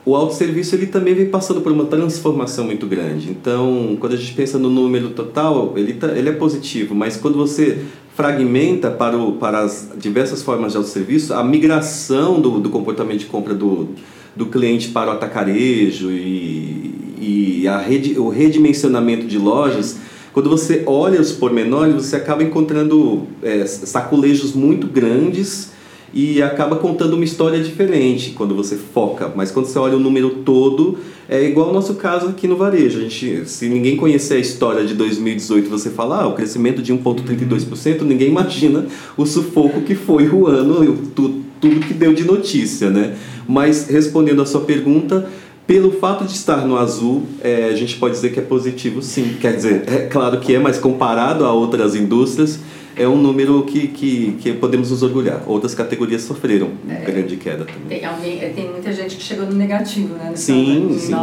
o 0.07 0.15
autosserviço 0.15 0.73
ele 0.73 0.85
também 0.85 1.13
vem 1.13 1.25
passando 1.25 1.59
por 1.59 1.69
uma 1.69 1.83
transformação 1.83 2.63
muito 2.63 2.87
grande. 2.87 3.29
Então, 3.29 3.97
quando 3.99 4.13
a 4.13 4.15
gente 4.15 4.31
pensa 4.31 4.57
no 4.57 4.69
número 4.69 5.09
total, 5.09 5.73
ele, 5.75 5.95
tá, 5.95 6.17
ele 6.17 6.29
é 6.29 6.31
positivo, 6.31 6.95
mas 6.95 7.17
quando 7.17 7.37
você 7.37 7.79
fragmenta 8.15 8.89
para, 8.89 9.17
o, 9.17 9.33
para 9.33 9.59
as 9.59 9.89
diversas 9.97 10.41
formas 10.41 10.71
de 10.71 10.77
autosserviço, 10.77 11.33
a 11.33 11.43
migração 11.43 12.39
do, 12.39 12.57
do 12.57 12.69
comportamento 12.69 13.19
de 13.19 13.25
compra 13.25 13.53
do, 13.53 13.89
do 14.33 14.45
cliente 14.45 14.87
para 14.91 15.09
o 15.09 15.13
atacarejo 15.13 16.09
e, 16.09 17.17
e 17.19 17.67
a 17.67 17.77
rede, 17.77 18.17
o 18.17 18.29
redimensionamento 18.29 19.27
de 19.27 19.37
lojas, 19.37 19.97
quando 20.31 20.49
você 20.49 20.83
olha 20.85 21.19
os 21.19 21.33
pormenores, 21.33 21.93
você 21.95 22.15
acaba 22.15 22.41
encontrando 22.41 23.27
é, 23.43 23.65
sacolejos 23.65 24.53
muito 24.53 24.87
grandes 24.87 25.75
e 26.13 26.41
acaba 26.41 26.77
contando 26.77 27.13
uma 27.13 27.23
história 27.23 27.59
diferente 27.61 28.31
quando 28.31 28.55
você 28.55 28.75
foca, 28.75 29.31
mas 29.35 29.51
quando 29.51 29.65
você 29.65 29.77
olha 29.77 29.97
o 29.97 29.99
número 29.99 30.29
todo, 30.45 30.97
é 31.29 31.43
igual 31.43 31.69
o 31.69 31.73
nosso 31.73 31.95
caso 31.95 32.27
aqui 32.27 32.47
no 32.47 32.55
varejo. 32.55 32.99
A 32.99 33.01
gente, 33.01 33.47
se 33.47 33.67
ninguém 33.67 33.97
conhecer 33.97 34.35
a 34.35 34.39
história 34.39 34.85
de 34.85 34.93
2018, 34.93 35.69
você 35.69 35.89
fala, 35.89 36.21
ah, 36.21 36.27
o 36.27 36.33
crescimento 36.33 36.81
de 36.81 36.93
1,32%, 36.93 38.01
ninguém 38.01 38.29
imagina 38.29 38.85
o 39.15 39.25
sufoco 39.25 39.81
que 39.81 39.95
foi 39.95 40.29
o 40.29 40.47
ano, 40.47 40.97
tudo, 41.13 41.43
tudo 41.59 41.79
que 41.81 41.93
deu 41.93 42.13
de 42.13 42.23
notícia, 42.23 42.89
né? 42.89 43.15
Mas 43.47 43.87
respondendo 43.87 44.41
a 44.41 44.45
sua 44.45 44.61
pergunta, 44.61 45.29
pelo 45.67 45.91
fato 45.91 46.23
de 46.23 46.31
estar 46.31 46.65
no 46.65 46.77
azul, 46.77 47.23
é, 47.41 47.65
a 47.65 47.75
gente 47.75 47.97
pode 47.97 48.15
dizer 48.15 48.31
que 48.31 48.39
é 48.39 48.41
positivo, 48.41 49.01
sim. 49.01 49.35
Quer 49.39 49.53
dizer, 49.53 49.83
é 49.87 50.07
claro 50.07 50.39
que 50.39 50.55
é, 50.55 50.59
mas 50.59 50.77
comparado 50.77 51.43
a 51.43 51.51
outras 51.51 51.93
indústrias, 51.93 52.59
é 52.97 53.07
um 53.07 53.15
número 53.15 53.63
que, 53.63 53.87
que, 53.87 54.37
que 54.39 54.53
podemos 54.53 54.89
nos 54.91 55.03
orgulhar. 55.03 55.43
Outras 55.45 55.75
categorias 55.75 56.23
sofreram 56.23 56.71
é, 56.89 56.95
grande 57.05 57.37
queda 57.37 57.65
também. 57.65 57.99
Tem, 57.99 58.05
alguém, 58.05 58.39
tem 58.53 58.71
muita 58.71 58.91
gente 58.91 59.15
que 59.15 59.23
chegou 59.23 59.45
no 59.45 59.53
negativo, 59.53 60.15
né? 60.15 60.29
No 60.31 60.37
sim, 60.37 60.95
sim. 60.97 61.13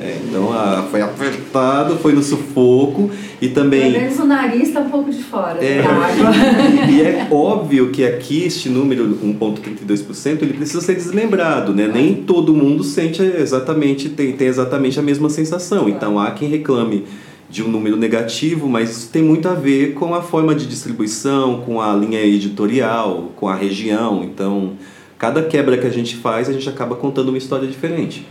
É, 0.00 0.18
então 0.28 0.52
a, 0.52 0.84
foi 0.90 1.02
apertado, 1.02 1.96
foi 1.96 2.12
no 2.12 2.22
sufoco 2.22 3.10
e 3.40 3.48
também... 3.48 3.92
Pelo 3.92 4.04
menos 4.04 4.18
o 4.20 4.24
nariz 4.24 4.68
está 4.68 4.80
um 4.80 4.90
pouco 4.90 5.10
de 5.10 5.22
fora 5.22 5.58
é. 5.62 5.82
E 6.90 7.02
é 7.02 7.28
óbvio 7.30 7.90
que 7.90 8.04
aqui 8.04 8.44
este 8.44 8.68
número, 8.68 9.18
1,32%, 9.24 10.42
ele 10.42 10.54
precisa 10.54 10.80
ser 10.80 10.94
desmembrado, 10.94 11.74
né? 11.74 11.90
Nem 11.92 12.14
todo 12.14 12.54
mundo 12.54 12.84
sente 12.84 13.22
exatamente, 13.22 14.08
tem, 14.08 14.32
tem 14.32 14.46
exatamente 14.46 14.98
a 14.98 15.02
mesma 15.02 15.28
sensação. 15.28 15.88
Então 15.88 16.18
há 16.18 16.30
quem 16.30 16.48
reclame 16.48 17.04
de 17.52 17.62
um 17.62 17.68
número 17.68 17.98
negativo, 17.98 18.66
mas 18.66 18.90
isso 18.90 19.10
tem 19.10 19.22
muito 19.22 19.46
a 19.46 19.52
ver 19.52 19.92
com 19.92 20.14
a 20.14 20.22
forma 20.22 20.54
de 20.54 20.66
distribuição, 20.66 21.60
com 21.60 21.82
a 21.82 21.94
linha 21.94 22.18
editorial, 22.22 23.30
com 23.36 23.46
a 23.46 23.54
região. 23.54 24.24
Então, 24.24 24.72
cada 25.18 25.42
quebra 25.42 25.76
que 25.76 25.86
a 25.86 25.90
gente 25.90 26.16
faz, 26.16 26.48
a 26.48 26.52
gente 26.54 26.66
acaba 26.66 26.96
contando 26.96 27.28
uma 27.28 27.36
história 27.36 27.68
diferente. 27.68 28.26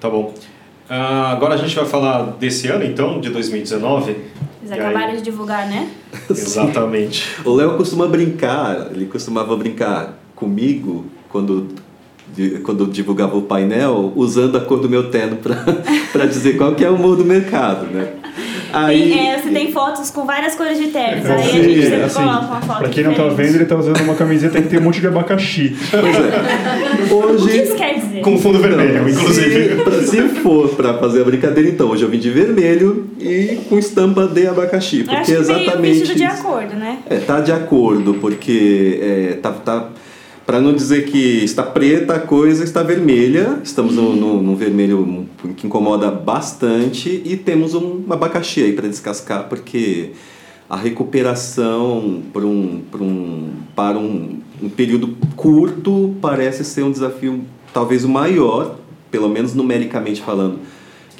Tá 0.00 0.10
bom. 0.10 0.34
Uh, 0.90 0.92
agora 1.30 1.54
a 1.54 1.56
gente 1.56 1.76
vai 1.76 1.84
falar 1.84 2.32
desse 2.32 2.66
ano, 2.66 2.84
então, 2.84 3.20
de 3.20 3.30
2019. 3.30 4.10
Eles 4.60 4.72
acabaram 4.72 5.10
aí... 5.10 5.16
de 5.18 5.22
divulgar, 5.22 5.68
né? 5.68 5.88
Exatamente. 6.28 7.24
o 7.44 7.54
Léo 7.54 7.76
costuma 7.76 8.08
brincar, 8.08 8.90
ele 8.90 9.06
costumava 9.06 9.56
brincar 9.56 10.18
comigo 10.34 11.06
quando 11.28 11.68
quando 12.62 12.84
eu 12.84 12.86
divulgava 12.86 13.36
o 13.36 13.42
painel, 13.42 14.12
usando 14.16 14.56
a 14.56 14.60
cor 14.60 14.80
do 14.80 14.88
meu 14.88 15.10
terno 15.10 15.38
para 16.12 16.26
dizer 16.26 16.56
qual 16.56 16.74
que 16.74 16.84
é 16.84 16.90
o 16.90 16.94
humor 16.94 17.16
do 17.16 17.24
mercado, 17.24 17.86
né? 17.86 18.08
Aí, 18.72 19.12
tem, 19.12 19.30
é, 19.30 19.38
você 19.38 19.50
tem 19.50 19.72
fotos 19.72 20.10
com 20.10 20.24
várias 20.24 20.54
cores 20.54 20.78
de 20.78 20.88
ternos, 20.88 21.26
aí 21.26 21.40
a 21.40 21.42
gente 21.42 21.82
sempre 21.82 22.02
assim, 22.02 22.14
coloca 22.20 22.46
uma 22.46 22.60
foto 22.60 22.78
Pra 22.78 22.88
quem 22.88 23.04
não 23.04 23.14
tá 23.14 23.26
vendo, 23.28 23.54
ele 23.56 23.64
tá 23.64 23.76
usando 23.76 24.00
uma 24.00 24.14
camiseta 24.14 24.62
que 24.62 24.68
tem 24.68 24.78
um 24.78 24.82
monte 24.82 25.00
de 25.00 25.06
abacaxi. 25.08 25.76
Pois 25.90 26.16
é. 26.16 27.12
Hoje, 27.12 27.44
o 27.44 27.48
que 27.48 27.56
isso 27.56 27.74
quer 27.74 27.94
dizer? 27.98 28.20
Com 28.20 28.38
fundo 28.38 28.58
vermelho, 28.58 29.08
inclusive. 29.08 30.04
Se, 30.04 30.08
se 30.08 30.22
for 30.40 30.68
para 30.70 30.94
fazer 30.94 31.22
a 31.22 31.24
brincadeira, 31.24 31.68
então, 31.68 31.90
hoje 31.90 32.04
eu 32.04 32.08
vim 32.08 32.18
de 32.18 32.30
vermelho 32.30 33.08
e 33.18 33.60
com 33.68 33.78
estampa 33.78 34.26
de 34.26 34.46
abacaxi. 34.46 34.98
Porque 35.02 35.16
Acho 35.16 35.32
que 35.32 35.38
exatamente. 35.38 36.14
De 36.14 36.24
acordo, 36.24 36.76
né? 36.76 36.98
É, 37.08 37.16
tá 37.16 37.40
de 37.40 37.52
acordo, 37.52 38.14
porque 38.14 39.00
é, 39.02 39.38
tá, 39.42 39.50
tá 39.50 39.88
para 40.46 40.60
não 40.60 40.74
dizer 40.74 41.06
que 41.06 41.44
está 41.44 41.62
preta 41.62 42.14
a 42.14 42.20
coisa, 42.20 42.64
está 42.64 42.82
vermelha. 42.82 43.60
Estamos 43.62 43.94
no, 43.94 44.16
no, 44.16 44.42
no 44.42 44.56
vermelho 44.56 45.28
que 45.56 45.66
incomoda 45.66 46.10
bastante 46.10 47.22
e 47.24 47.36
temos 47.36 47.74
um 47.74 48.04
abacaxi 48.10 48.62
aí 48.62 48.72
para 48.72 48.88
descascar, 48.88 49.48
porque 49.48 50.10
a 50.68 50.76
recuperação 50.76 52.22
para 52.32 52.42
um, 52.42 52.82
um, 52.94 53.50
para 53.74 53.98
um, 53.98 54.38
um 54.62 54.68
período 54.68 55.16
curto 55.36 56.14
parece 56.20 56.64
ser 56.64 56.82
um 56.82 56.90
desafio 56.90 57.44
talvez 57.72 58.04
o 58.04 58.08
maior, 58.08 58.76
pelo 59.10 59.28
menos 59.28 59.54
numericamente 59.54 60.22
falando 60.22 60.58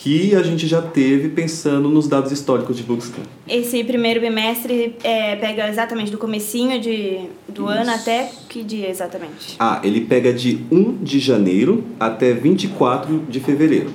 que 0.03 0.35
a 0.35 0.43
gente 0.43 0.67
já 0.67 0.81
teve 0.81 1.29
pensando 1.29 1.91
nos 1.91 2.09
dados 2.09 2.33
históricos 2.33 2.75
de 2.75 2.83
Buxton. 2.83 3.21
Esse 3.47 3.85
primeiro 3.85 4.19
bimestre 4.19 4.97
é, 5.05 5.37
pega 5.37 5.69
exatamente 5.69 6.11
do 6.11 6.17
comecinho 6.17 6.81
de, 6.81 7.21
do 7.47 7.65
Isso. 7.65 7.81
ano 7.81 7.91
até 7.91 8.31
que 8.49 8.65
dia 8.65 8.89
exatamente? 8.89 9.57
Ah, 9.59 9.79
ele 9.85 10.01
pega 10.01 10.33
de 10.33 10.65
1 10.73 11.05
de 11.05 11.19
janeiro 11.19 11.85
até 12.01 12.33
24 12.33 13.27
de 13.29 13.41
fevereiro. 13.41 13.91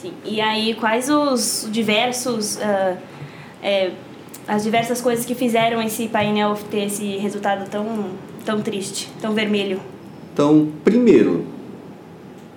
Sim. 0.00 0.12
E 0.24 0.40
aí, 0.40 0.74
quais 0.74 1.10
os 1.10 1.68
diversos... 1.72 2.56
Uh, 2.56 2.96
é, 3.60 3.90
as 4.46 4.62
diversas 4.62 5.00
coisas 5.00 5.26
que 5.26 5.34
fizeram 5.34 5.82
esse 5.82 6.06
painel 6.06 6.56
ter 6.70 6.84
esse 6.84 7.16
resultado 7.16 7.68
tão, 7.68 8.10
tão 8.44 8.62
triste, 8.62 9.10
tão 9.20 9.34
vermelho? 9.34 9.80
Então, 10.32 10.68
primeiro, 10.84 11.44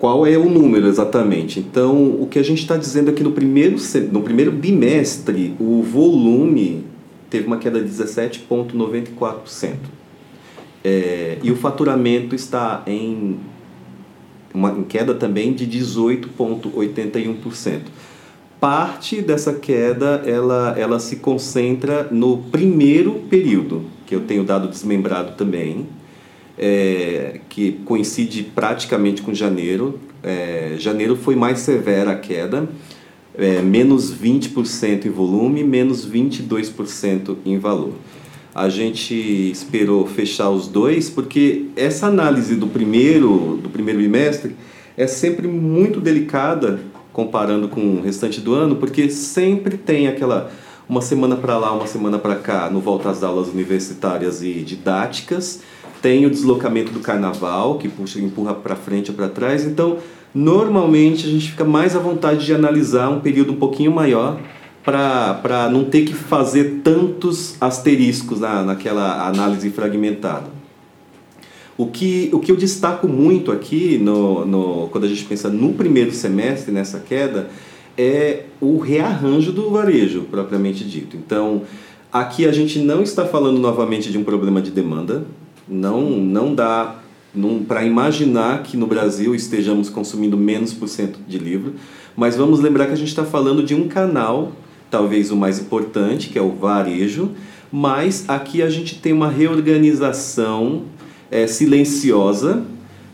qual 0.01 0.25
é 0.25 0.35
o 0.35 0.49
número 0.49 0.87
exatamente? 0.87 1.59
Então, 1.59 2.19
o 2.19 2.25
que 2.25 2.39
a 2.39 2.43
gente 2.43 2.63
está 2.63 2.75
dizendo 2.75 3.11
aqui 3.11 3.21
no 3.21 3.33
primeiro, 3.33 3.77
no 4.11 4.23
primeiro 4.23 4.51
bimestre, 4.51 5.53
o 5.59 5.83
volume 5.83 6.85
teve 7.29 7.45
uma 7.45 7.59
queda 7.59 7.79
de 7.79 7.87
17,94%. 7.87 9.75
É, 10.83 11.37
e 11.43 11.51
o 11.51 11.55
faturamento 11.55 12.33
está 12.33 12.81
em 12.87 13.37
uma 14.51 14.71
em 14.71 14.81
queda 14.81 15.13
também 15.13 15.53
de 15.53 15.67
18,81%. 15.67 17.81
parte 18.59 19.21
dessa 19.21 19.53
queda 19.53 20.23
ela, 20.25 20.73
ela 20.79 20.99
se 20.99 21.17
concentra 21.17 22.07
no 22.09 22.39
primeiro 22.51 23.21
período, 23.29 23.83
que 24.07 24.15
eu 24.15 24.21
tenho 24.21 24.43
dado 24.43 24.67
desmembrado 24.67 25.33
também, 25.37 25.85
é, 26.61 27.39
que 27.49 27.71
coincide 27.83 28.43
praticamente 28.43 29.23
com 29.23 29.33
janeiro. 29.33 29.99
É, 30.21 30.75
janeiro 30.77 31.15
foi 31.15 31.35
mais 31.35 31.59
severa 31.59 32.11
a 32.11 32.15
queda, 32.15 32.69
é, 33.35 33.59
menos 33.61 34.13
20% 34.13 35.05
em 35.05 35.09
volume, 35.09 35.63
menos 35.63 36.07
22% 36.07 37.37
em 37.43 37.57
valor. 37.57 37.93
A 38.53 38.69
gente 38.69 39.15
esperou 39.15 40.05
fechar 40.05 40.51
os 40.51 40.67
dois 40.67 41.09
porque 41.09 41.65
essa 41.75 42.07
análise 42.07 42.55
do 42.55 42.67
primeiro, 42.67 43.59
do 43.63 43.69
primeiro 43.69 43.99
bimestre 43.99 44.55
é 44.95 45.07
sempre 45.07 45.47
muito 45.47 45.99
delicada 45.99 46.79
comparando 47.13 47.67
com 47.67 47.95
o 47.95 48.01
restante 48.01 48.39
do 48.39 48.53
ano, 48.53 48.75
porque 48.75 49.09
sempre 49.09 49.77
tem 49.77 50.07
aquela 50.07 50.51
uma 50.87 51.01
semana 51.01 51.37
para 51.37 51.57
lá, 51.57 51.71
uma 51.71 51.87
semana 51.87 52.19
para 52.19 52.35
cá, 52.35 52.69
no 52.69 52.81
volta 52.81 53.09
às 53.09 53.23
aulas 53.23 53.47
universitárias 53.47 54.43
e 54.43 54.55
didáticas, 54.55 55.61
tem 56.01 56.25
o 56.25 56.29
deslocamento 56.29 56.91
do 56.91 56.99
carnaval, 56.99 57.77
que 57.77 57.87
puxa, 57.87 58.19
empurra 58.19 58.53
para 58.53 58.75
frente 58.75 59.11
ou 59.11 59.15
para 59.15 59.29
trás. 59.29 59.65
Então, 59.65 59.97
normalmente 60.33 61.27
a 61.27 61.29
gente 61.29 61.51
fica 61.51 61.63
mais 61.63 61.95
à 61.95 61.99
vontade 61.99 62.45
de 62.45 62.53
analisar 62.53 63.09
um 63.09 63.19
período 63.19 63.53
um 63.53 63.57
pouquinho 63.57 63.91
maior 63.91 64.39
para 64.83 65.69
não 65.71 65.83
ter 65.83 66.05
que 66.05 66.13
fazer 66.13 66.81
tantos 66.83 67.55
asteriscos 67.61 68.39
na, 68.39 68.63
naquela 68.63 69.27
análise 69.27 69.69
fragmentada. 69.69 70.49
O 71.77 71.87
que, 71.87 72.29
o 72.33 72.39
que 72.39 72.51
eu 72.51 72.55
destaco 72.55 73.07
muito 73.07 73.51
aqui, 73.51 73.97
no, 73.97 74.45
no, 74.45 74.87
quando 74.91 75.03
a 75.03 75.07
gente 75.07 75.23
pensa 75.25 75.49
no 75.49 75.73
primeiro 75.73 76.11
semestre, 76.11 76.71
nessa 76.71 76.99
queda, 76.99 77.49
é 77.97 78.45
o 78.59 78.79
rearranjo 78.79 79.51
do 79.51 79.69
varejo, 79.69 80.23
propriamente 80.29 80.83
dito. 80.83 81.15
Então, 81.15 81.63
aqui 82.11 82.45
a 82.45 82.51
gente 82.51 82.79
não 82.79 83.01
está 83.01 83.25
falando 83.25 83.59
novamente 83.59 84.11
de 84.11 84.17
um 84.17 84.23
problema 84.23 84.61
de 84.61 84.71
demanda, 84.71 85.25
não, 85.71 86.09
não 86.09 86.53
dá 86.53 86.97
para 87.67 87.85
imaginar 87.85 88.61
que 88.63 88.75
no 88.75 88.85
Brasil 88.85 89.33
estejamos 89.33 89.89
consumindo 89.89 90.37
menos 90.37 90.73
por 90.73 90.89
cento 90.89 91.19
de 91.25 91.37
livro, 91.37 91.75
mas 92.15 92.35
vamos 92.35 92.59
lembrar 92.59 92.87
que 92.87 92.91
a 92.91 92.97
gente 92.97 93.07
está 93.07 93.23
falando 93.23 93.63
de 93.63 93.73
um 93.73 93.87
canal, 93.87 94.51
talvez 94.89 95.31
o 95.31 95.35
mais 95.37 95.57
importante, 95.59 96.29
que 96.29 96.37
é 96.37 96.41
o 96.41 96.51
varejo, 96.51 97.31
mas 97.71 98.25
aqui 98.27 98.61
a 98.61 98.69
gente 98.69 98.99
tem 98.99 99.13
uma 99.13 99.29
reorganização 99.29 100.83
é, 101.31 101.47
silenciosa 101.47 102.65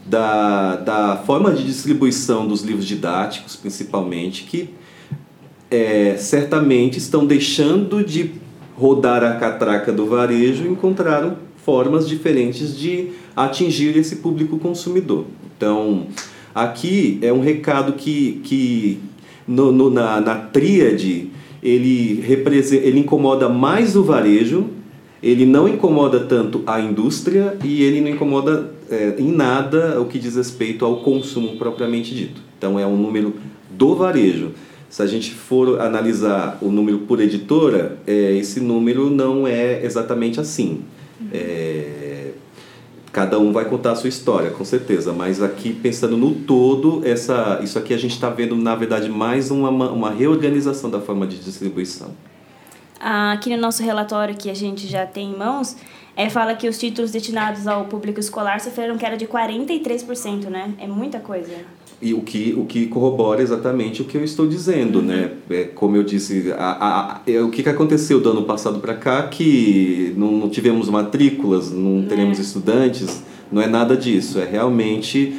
da, 0.04 0.78
da 0.78 1.18
forma 1.18 1.52
de 1.52 1.64
distribuição 1.64 2.48
dos 2.48 2.64
livros 2.64 2.86
didáticos, 2.86 3.56
principalmente, 3.56 4.46
que 4.46 4.74
é, 5.70 6.16
certamente 6.18 6.98
estão 6.98 7.24
deixando 7.24 8.04
de 8.04 8.32
rodar 8.76 9.24
a 9.24 9.36
catraca 9.36 9.92
do 9.92 10.08
varejo 10.08 10.64
e 10.66 10.70
encontraram 10.70 11.47
formas 11.68 12.08
diferentes 12.08 12.78
de 12.78 13.10
atingir 13.36 13.98
esse 13.98 14.16
público 14.16 14.58
consumidor. 14.58 15.26
Então, 15.58 16.08
aqui 16.56 17.20
é 17.22 17.34
um 17.34 17.42
recado 17.42 17.92
que, 17.92 18.40
que 18.42 19.00
no, 19.46 19.70
no, 19.74 19.90
na, 19.90 20.22
na 20.22 20.36
tríade 20.36 21.30
ele, 21.62 22.24
ele 22.72 23.00
incomoda 23.00 23.50
mais 23.50 23.98
o 23.98 24.04
varejo, 24.04 24.68
ele 25.22 25.46
não 25.46 25.68
incomoda 25.68 26.22
tanto 26.22 26.64
a 26.66 26.80
indústria 26.80 27.58
e 27.62 27.84
ele 27.84 28.00
não 28.00 28.12
incomoda 28.12 28.72
é, 28.90 29.16
em 29.20 29.30
nada 29.30 30.00
o 30.00 30.06
que 30.06 30.18
diz 30.18 30.38
respeito 30.38 30.86
ao 30.86 31.02
consumo 31.02 31.58
propriamente 31.58 32.16
dito. 32.16 32.42
Então, 32.58 32.80
é 32.80 32.88
um 32.88 32.96
número 32.96 33.34
do 33.70 33.94
varejo. 33.94 34.52
Se 34.90 35.02
a 35.02 35.06
gente 35.06 35.32
for 35.32 35.82
analisar 35.82 36.60
o 36.62 36.72
número 36.72 37.00
por 37.00 37.20
editora, 37.20 37.98
é, 38.08 38.38
esse 38.38 38.62
número 38.62 39.10
não 39.10 39.46
é 39.46 39.84
exatamente 39.86 40.40
assim. 40.40 40.80
É, 41.32 42.32
cada 43.12 43.40
um 43.40 43.52
vai 43.52 43.66
contar 43.66 43.92
a 43.92 43.96
sua 43.96 44.10
história, 44.10 44.52
com 44.52 44.64
certeza, 44.64 45.12
mas 45.12 45.42
aqui 45.42 45.74
pensando 45.74 46.16
no 46.16 46.36
todo, 46.36 47.02
essa, 47.06 47.60
isso 47.64 47.80
aqui 47.80 47.94
a 47.94 47.98
gente 47.98 48.12
está 48.12 48.30
vendo, 48.30 48.56
na 48.56 48.76
verdade, 48.76 49.10
mais 49.10 49.50
uma, 49.50 49.70
uma 49.70 50.12
reorganização 50.12 50.90
da 50.90 51.00
forma 51.00 51.26
de 51.26 51.40
distribuição. 51.40 52.12
Aqui 53.00 53.50
no 53.56 53.62
nosso 53.62 53.84
relatório 53.84 54.36
que 54.36 54.50
a 54.50 54.56
gente 54.56 54.88
já 54.88 55.06
tem 55.06 55.32
em 55.32 55.36
mãos, 55.36 55.76
é, 56.16 56.30
fala 56.30 56.56
que 56.56 56.68
os 56.68 56.78
títulos 56.78 57.12
destinados 57.12 57.68
ao 57.68 57.86
público 57.86 58.20
escolar 58.20 58.60
sofreram 58.60 58.98
queda 58.98 59.16
de 59.16 59.28
43%, 59.28 60.46
né? 60.46 60.74
É 60.80 60.88
muita 60.88 61.20
coisa. 61.20 61.54
E 62.00 62.14
o 62.14 62.22
que, 62.22 62.54
o 62.56 62.66
que 62.66 62.86
corrobora 62.86 63.42
exatamente 63.42 64.04
o 64.04 64.06
que 64.06 64.16
eu 64.16 64.24
estou 64.24 64.46
dizendo, 64.48 65.02
né? 65.02 65.32
É, 65.50 65.64
como 65.64 65.96
eu 65.96 66.04
disse, 66.04 66.54
a, 66.56 66.64
a, 66.64 67.16
a, 67.16 67.44
o 67.44 67.50
que, 67.50 67.64
que 67.64 67.70
aconteceu 67.70 68.20
do 68.20 68.30
ano 68.30 68.44
passado 68.44 68.80
para 68.80 68.94
cá 68.94 69.24
que 69.24 70.14
não, 70.16 70.32
não, 70.34 70.50
tivemos 70.50 70.90
matrículas, 70.90 71.72
não 71.72 72.06
teremos 72.08 72.38
é. 72.38 72.42
estudantes, 72.42 73.24
não 73.52 73.60
é 73.60 73.68
nada 73.68 73.98
disso. 73.98 74.38
É 74.38 74.46
realmente, 74.46 75.34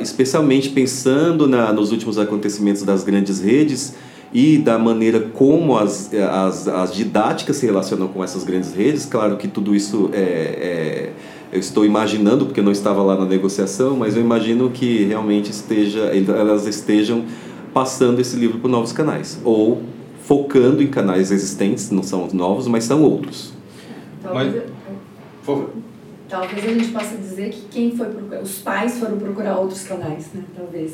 especialmente 0.00 0.70
pensando 0.70 1.46
na, 1.46 1.72
nos 1.72 1.92
últimos 1.92 2.18
acontecimentos 2.18 2.82
das 2.82 3.04
grandes 3.04 3.40
redes 3.40 3.94
e 4.32 4.58
da 4.58 4.78
maneira 4.78 5.20
como 5.20 5.76
as, 5.76 6.12
as, 6.12 6.66
as 6.66 6.92
didáticas 6.92 7.56
se 7.56 7.66
relacionam 7.66 8.08
com 8.08 8.24
essas 8.24 8.42
grandes 8.42 8.74
redes. 8.74 9.04
Claro 9.04 9.36
que 9.36 9.46
tudo 9.46 9.76
isso 9.76 10.10
é, 10.12 10.18
é 10.18 11.12
eu 11.52 11.60
estou 11.60 11.84
imaginando, 11.84 12.46
porque 12.46 12.60
eu 12.60 12.64
não 12.64 12.72
estava 12.72 13.02
lá 13.02 13.14
na 13.14 13.26
negociação, 13.26 13.94
mas 13.94 14.16
eu 14.16 14.22
imagino 14.22 14.70
que 14.70 15.04
realmente 15.04 15.50
esteja, 15.50 16.10
elas 16.34 16.66
estejam 16.66 17.26
passando 17.74 18.20
esse 18.20 18.36
livro 18.36 18.58
para 18.58 18.70
novos 18.70 18.90
canais, 18.92 19.38
ou 19.44 19.82
focando 20.22 20.82
em 20.82 20.86
canais 20.86 21.30
existentes, 21.30 21.90
não 21.90 22.02
são 22.02 22.26
novos, 22.32 22.66
mas 22.66 22.84
são 22.84 23.02
outros. 23.02 23.52
Talvez, 24.22 24.54
mas, 24.54 24.62
por 25.44 25.56
favor. 25.56 25.70
Talvez 26.26 26.64
a 26.64 26.68
gente 26.68 26.88
possa 26.88 27.16
dizer 27.16 27.50
que 27.50 27.60
quem 27.70 27.94
foi 27.94 28.06
procurar, 28.06 28.40
os 28.40 28.58
pais 28.60 28.98
foram 28.98 29.18
procurar 29.18 29.58
outros 29.58 29.82
canais, 29.82 30.28
né? 30.32 30.42
Talvez. 30.56 30.92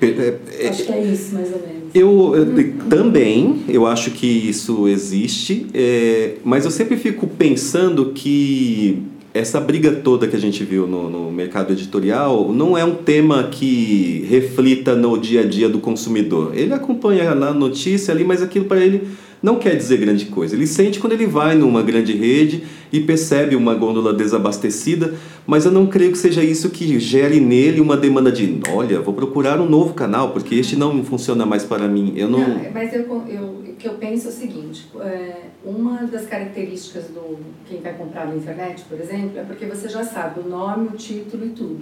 É, 0.00 0.38
é, 0.64 0.68
acho 0.68 0.84
que 0.84 0.92
é 0.92 1.04
isso, 1.04 1.34
mais 1.34 1.52
ou 1.52 1.60
menos. 1.60 1.94
Eu, 1.94 2.34
eu 2.34 2.74
também, 2.88 3.64
eu 3.68 3.86
acho 3.86 4.12
que 4.12 4.26
isso 4.26 4.88
existe, 4.88 5.66
é, 5.74 6.36
mas 6.44 6.64
eu 6.64 6.70
sempre 6.70 6.96
fico 6.96 7.26
pensando 7.26 8.12
que 8.12 9.02
essa 9.34 9.60
briga 9.60 9.92
toda 9.92 10.26
que 10.26 10.36
a 10.36 10.40
gente 10.40 10.64
viu 10.64 10.86
no, 10.86 11.08
no, 11.08 11.30
mercado 11.30 11.72
editorial 11.72 12.50
não 12.52 12.76
é 12.76 12.84
um 12.84 12.94
tema 12.94 13.44
que 13.44 14.26
reflita 14.28 14.94
no 14.94 15.18
dia 15.18 15.42
a 15.42 15.44
dia 15.44 15.68
do 15.68 15.78
consumidor. 15.78 16.52
Ele 16.54 16.72
acompanha 16.72 17.34
na 17.34 17.52
notícia 17.52 18.12
ali, 18.12 18.24
mas 18.24 18.42
aquilo 18.42 18.64
para 18.64 18.80
ele 18.84 19.08
não 19.42 19.58
quer 19.58 19.76
dizer 19.76 19.98
grande 19.98 20.26
coisa. 20.26 20.54
Ele 20.54 20.66
sente 20.66 20.98
quando 20.98 21.12
ele 21.12 21.26
vai 21.26 21.54
numa 21.54 21.82
grande 21.82 22.12
rede 22.12 22.64
e 22.92 23.00
percebe 23.00 23.54
uma 23.54 23.74
gôndola 23.74 24.12
desabastecida, 24.12 25.14
mas 25.46 25.64
eu 25.64 25.72
não 25.72 25.86
creio 25.86 26.12
que 26.12 26.18
seja 26.18 26.42
isso 26.42 26.70
que 26.70 26.98
gere 26.98 27.40
nele 27.40 27.80
uma 27.80 27.96
demanda 27.96 28.32
de, 28.32 28.60
olha, 28.70 29.00
vou 29.00 29.14
procurar 29.14 29.60
um 29.60 29.68
novo 29.68 29.94
canal, 29.94 30.30
porque 30.30 30.54
este 30.54 30.76
não 30.76 31.04
funciona 31.04 31.46
mais 31.46 31.64
para 31.64 31.86
mim. 31.86 32.12
Eu 32.16 32.28
não... 32.28 32.40
não 32.40 32.72
mas 32.72 32.92
eu, 32.92 33.02
eu, 33.28 33.64
que 33.78 33.86
eu 33.86 33.94
penso 33.94 34.26
é 34.26 34.30
o 34.30 34.32
seguinte, 34.32 34.86
é, 35.00 35.48
uma 35.64 36.06
das 36.06 36.26
características 36.26 37.04
do 37.04 37.38
quem 37.68 37.80
vai 37.80 37.94
comprar 37.94 38.26
na 38.26 38.36
internet, 38.36 38.84
por 38.88 38.98
exemplo, 39.00 39.38
é 39.38 39.42
porque 39.42 39.66
você 39.66 39.88
já 39.88 40.02
sabe 40.02 40.40
o 40.40 40.48
nome, 40.48 40.88
o 40.88 40.92
título 40.92 41.46
e 41.46 41.50
tudo. 41.50 41.80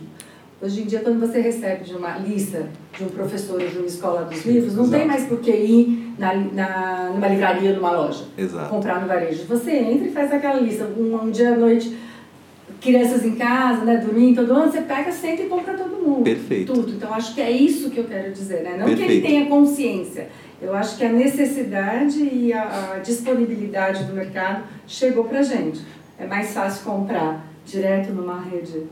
Hoje 0.60 0.82
em 0.82 0.84
dia, 0.86 1.00
quando 1.00 1.20
você 1.20 1.38
recebe 1.38 1.84
de 1.84 1.94
uma 1.94 2.16
lista 2.16 2.66
de 2.96 3.04
um 3.04 3.08
professor 3.08 3.60
ou 3.60 3.68
de 3.68 3.76
uma 3.76 3.86
escola 3.86 4.24
dos 4.24 4.42
livros, 4.46 4.74
não 4.74 4.84
Exato. 4.84 4.98
tem 4.98 5.06
mais 5.06 5.24
por 5.24 5.38
que 5.40 5.50
ir 5.50 6.14
na, 6.18 6.34
na, 6.34 7.10
numa 7.12 7.28
livraria, 7.28 7.74
numa 7.74 7.90
loja, 7.90 8.24
Exato. 8.38 8.70
comprar 8.70 9.02
no 9.02 9.06
varejo. 9.06 9.44
Você 9.44 9.70
entra 9.72 10.08
e 10.08 10.10
faz 10.10 10.32
aquela 10.32 10.58
lista, 10.58 10.84
um, 10.84 11.14
um 11.14 11.30
dia 11.30 11.52
à 11.52 11.56
noite, 11.58 11.94
crianças 12.80 13.22
em 13.22 13.34
casa, 13.34 13.84
né, 13.84 13.98
dormindo 13.98 14.36
todo 14.36 14.58
ano, 14.58 14.72
você 14.72 14.80
pega, 14.80 15.12
senta 15.12 15.42
e 15.42 15.46
compra 15.46 15.74
todo 15.74 15.90
mundo. 16.02 16.24
Perfeito. 16.24 16.72
Tudo. 16.72 16.92
Então, 16.92 17.12
acho 17.12 17.34
que 17.34 17.40
é 17.42 17.50
isso 17.50 17.90
que 17.90 17.98
eu 17.98 18.04
quero 18.04 18.32
dizer, 18.32 18.62
né? 18.62 18.76
Não 18.78 18.86
Perfeito. 18.86 19.06
que 19.06 19.12
ele 19.12 19.20
tenha 19.20 19.46
consciência. 19.46 20.28
Eu 20.60 20.74
acho 20.74 20.96
que 20.96 21.04
a 21.04 21.12
necessidade 21.12 22.18
e 22.18 22.50
a, 22.54 22.94
a 22.94 22.98
disponibilidade 23.00 24.04
do 24.04 24.14
mercado 24.14 24.64
chegou 24.86 25.24
para 25.24 25.42
gente. 25.42 25.82
É 26.18 26.26
mais 26.26 26.54
fácil 26.54 26.82
comprar 26.82 27.44
direto 27.66 28.10
numa 28.12 28.40
rede 28.40 28.84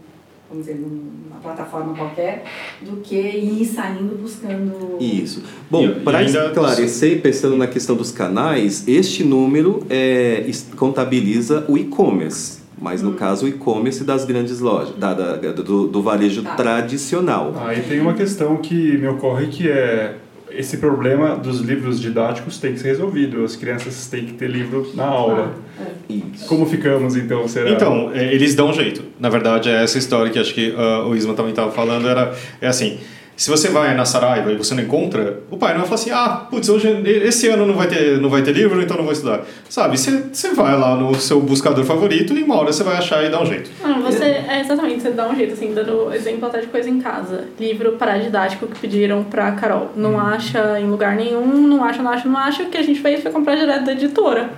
vamos 0.48 0.66
dizer, 0.66 0.78
numa 0.78 1.40
plataforma 1.42 1.94
qualquer, 1.94 2.44
do 2.80 2.96
que 2.98 3.16
ir 3.16 3.64
saindo 3.64 4.16
buscando. 4.16 4.98
Isso. 5.00 5.42
Bom, 5.70 6.00
para 6.04 6.22
esclarecer, 6.22 7.20
pensando 7.20 7.56
na 7.56 7.66
questão 7.66 7.96
dos 7.96 8.10
canais, 8.10 8.86
este 8.86 9.24
número 9.24 9.84
é, 9.90 10.48
contabiliza 10.76 11.64
o 11.68 11.76
e-commerce. 11.76 12.64
Mas 12.80 13.00
no 13.00 13.10
hum. 13.10 13.14
caso, 13.14 13.46
o 13.46 13.48
e-commerce 13.48 14.04
das 14.04 14.24
grandes 14.24 14.60
lojas, 14.60 14.96
da, 14.96 15.14
da 15.14 15.36
do, 15.52 15.86
do, 15.86 16.02
varejo 16.02 16.42
tá. 16.42 16.54
tradicional. 16.54 17.54
Aí 17.64 17.80
tem 17.82 18.00
uma 18.00 18.14
questão 18.14 18.56
que 18.56 18.98
me 18.98 19.06
ocorre 19.06 19.46
que 19.46 19.70
é 19.70 20.16
esse 20.56 20.78
problema 20.78 21.36
dos 21.36 21.60
livros 21.60 22.00
didáticos 22.00 22.58
tem 22.58 22.72
que 22.72 22.80
ser 22.80 22.88
resolvido. 22.88 23.44
As 23.44 23.56
crianças 23.56 24.06
têm 24.06 24.24
que 24.24 24.34
ter 24.34 24.48
livro 24.48 24.90
na 24.94 25.04
aula. 25.04 25.54
Ah, 25.78 25.82
é. 26.10 26.46
Como 26.46 26.66
ficamos 26.66 27.16
então? 27.16 27.46
Será? 27.48 27.70
Então, 27.70 28.10
é, 28.14 28.32
eles 28.32 28.54
dão 28.54 28.70
um 28.70 28.72
jeito. 28.72 29.02
Na 29.18 29.28
verdade, 29.28 29.68
é 29.68 29.82
essa 29.82 29.98
história 29.98 30.30
que 30.30 30.38
acho 30.38 30.54
que 30.54 30.70
uh, 30.70 31.08
o 31.08 31.16
Isma 31.16 31.34
também 31.34 31.50
estava 31.50 31.70
falando. 31.72 32.08
Era, 32.08 32.34
é 32.60 32.66
assim, 32.66 32.98
Se 33.36 33.50
você 33.50 33.68
vai 33.68 33.94
na 33.94 34.04
Saraiva 34.04 34.52
e 34.52 34.56
você 34.56 34.74
não 34.74 34.82
encontra, 34.82 35.40
o 35.50 35.56
pai 35.56 35.72
não 35.72 35.80
vai 35.80 35.88
falar 35.88 36.00
assim, 36.00 36.10
ah, 36.10 36.46
putz, 36.48 36.68
hoje, 36.68 36.88
esse 37.04 37.48
ano 37.48 37.66
não 37.66 37.74
vai 37.74 37.88
ter, 37.88 38.20
não 38.20 38.30
vai 38.30 38.42
ter 38.42 38.52
livro, 38.52 38.80
então 38.80 38.96
não 38.96 39.04
vou 39.04 39.12
estudar. 39.12 39.42
Sabe, 39.68 39.98
você, 39.98 40.24
você 40.32 40.54
vai 40.54 40.78
lá 40.78 40.94
no 40.94 41.14
seu 41.16 41.40
buscador 41.40 41.84
favorito 41.84 42.32
e 42.32 42.42
uma 42.42 42.56
hora 42.56 42.72
você 42.72 42.84
vai 42.84 42.96
achar 42.96 43.24
e 43.24 43.30
dá 43.30 43.42
um 43.42 43.46
jeito. 43.46 43.70
Não, 43.82 44.02
você, 44.02 44.24
é 44.24 44.60
exatamente, 44.60 45.02
você 45.02 45.10
dá 45.10 45.28
um 45.28 45.34
jeito, 45.34 45.52
assim, 45.54 45.74
dando 45.74 46.12
exemplo 46.14 46.46
até 46.46 46.60
de 46.60 46.68
coisa 46.68 46.88
em 46.88 47.00
casa. 47.00 47.44
Livro 47.58 47.92
paradidático 47.92 48.66
que 48.66 48.78
pediram 48.78 49.24
pra 49.24 49.52
Carol. 49.52 49.90
Não 49.96 50.18
acha 50.18 50.78
em 50.78 50.86
lugar 50.86 51.16
nenhum, 51.16 51.66
não 51.66 51.82
acha, 51.82 52.02
não 52.02 52.10
acha, 52.10 52.28
não 52.28 52.38
acha, 52.38 52.62
o 52.62 52.66
que 52.66 52.76
a 52.76 52.82
gente 52.82 53.00
fez 53.00 53.20
foi 53.20 53.32
comprar 53.32 53.56
direto 53.56 53.84
da 53.84 53.92
editora. 53.92 54.50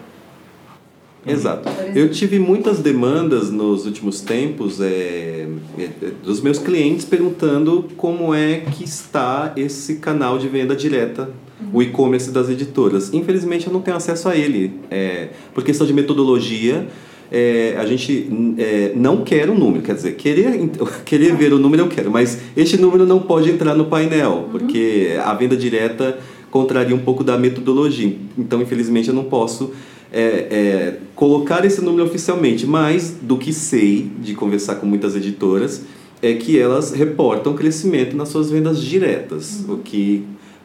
Exato. 1.27 1.69
Eu 1.95 2.11
tive 2.11 2.39
muitas 2.39 2.79
demandas 2.79 3.51
nos 3.51 3.85
últimos 3.85 4.21
tempos 4.21 4.81
é, 4.81 5.47
é, 5.79 5.89
dos 6.23 6.41
meus 6.41 6.59
clientes 6.59 7.05
perguntando 7.05 7.87
como 7.97 8.35
é 8.35 8.61
que 8.61 8.85
está 8.85 9.53
esse 9.57 9.97
canal 9.97 10.39
de 10.39 10.49
venda 10.49 10.77
direta, 10.77 11.31
o 11.73 11.83
e-commerce 11.83 12.31
das 12.31 12.49
editoras. 12.49 13.13
Infelizmente 13.13 13.67
eu 13.67 13.73
não 13.73 13.81
tenho 13.81 13.97
acesso 13.97 14.29
a 14.29 14.37
ele. 14.37 14.73
É, 14.91 15.31
por 15.53 15.65
questão 15.65 15.87
de 15.87 15.93
metodologia, 15.93 16.87
é, 17.31 17.75
a 17.77 17.85
gente 17.85 18.31
é, 18.59 18.93
não 18.95 19.23
quer 19.23 19.49
o 19.51 19.55
número, 19.55 19.83
quer 19.83 19.95
dizer, 19.95 20.13
querer, 20.15 20.71
querer 21.05 21.35
ver 21.35 21.53
o 21.53 21.59
número 21.59 21.83
eu 21.83 21.89
quero, 21.89 22.11
mas 22.11 22.39
este 22.57 22.77
número 22.77 23.05
não 23.05 23.19
pode 23.19 23.51
entrar 23.51 23.75
no 23.75 23.87
painel, 23.87 24.49
porque 24.51 25.19
a 25.25 25.35
venda 25.35 25.57
direta 25.57 26.19
contraria 26.51 26.95
um 26.95 27.01
pouco 27.01 27.25
da 27.25 27.37
metodologia. 27.37 28.17
Então, 28.39 28.63
infelizmente, 28.63 29.09
eu 29.09 29.15
não 29.15 29.25
posso 29.25 29.73
é, 30.17 30.47
é, 30.51 30.99
colocar 31.15 31.63
esse 31.67 31.83
número 31.83 32.07
oficialmente, 32.07 32.67
mas 32.67 33.19
do 33.21 33.37
que 33.37 33.53
sei 33.53 34.11
de 34.19 34.35
conversar 34.35 34.77
com 34.77 34.87
muitas 34.87 35.15
editoras 35.15 35.85
é 36.23 36.33
que 36.33 36.59
elas 36.59 36.93
reportam 36.93 37.53
crescimento 37.53 38.17
nas 38.17 38.31
suas 38.31 38.51
vendas 38.51 38.81
diretas, 38.83 39.63
o 39.69 39.77
que 39.77 40.25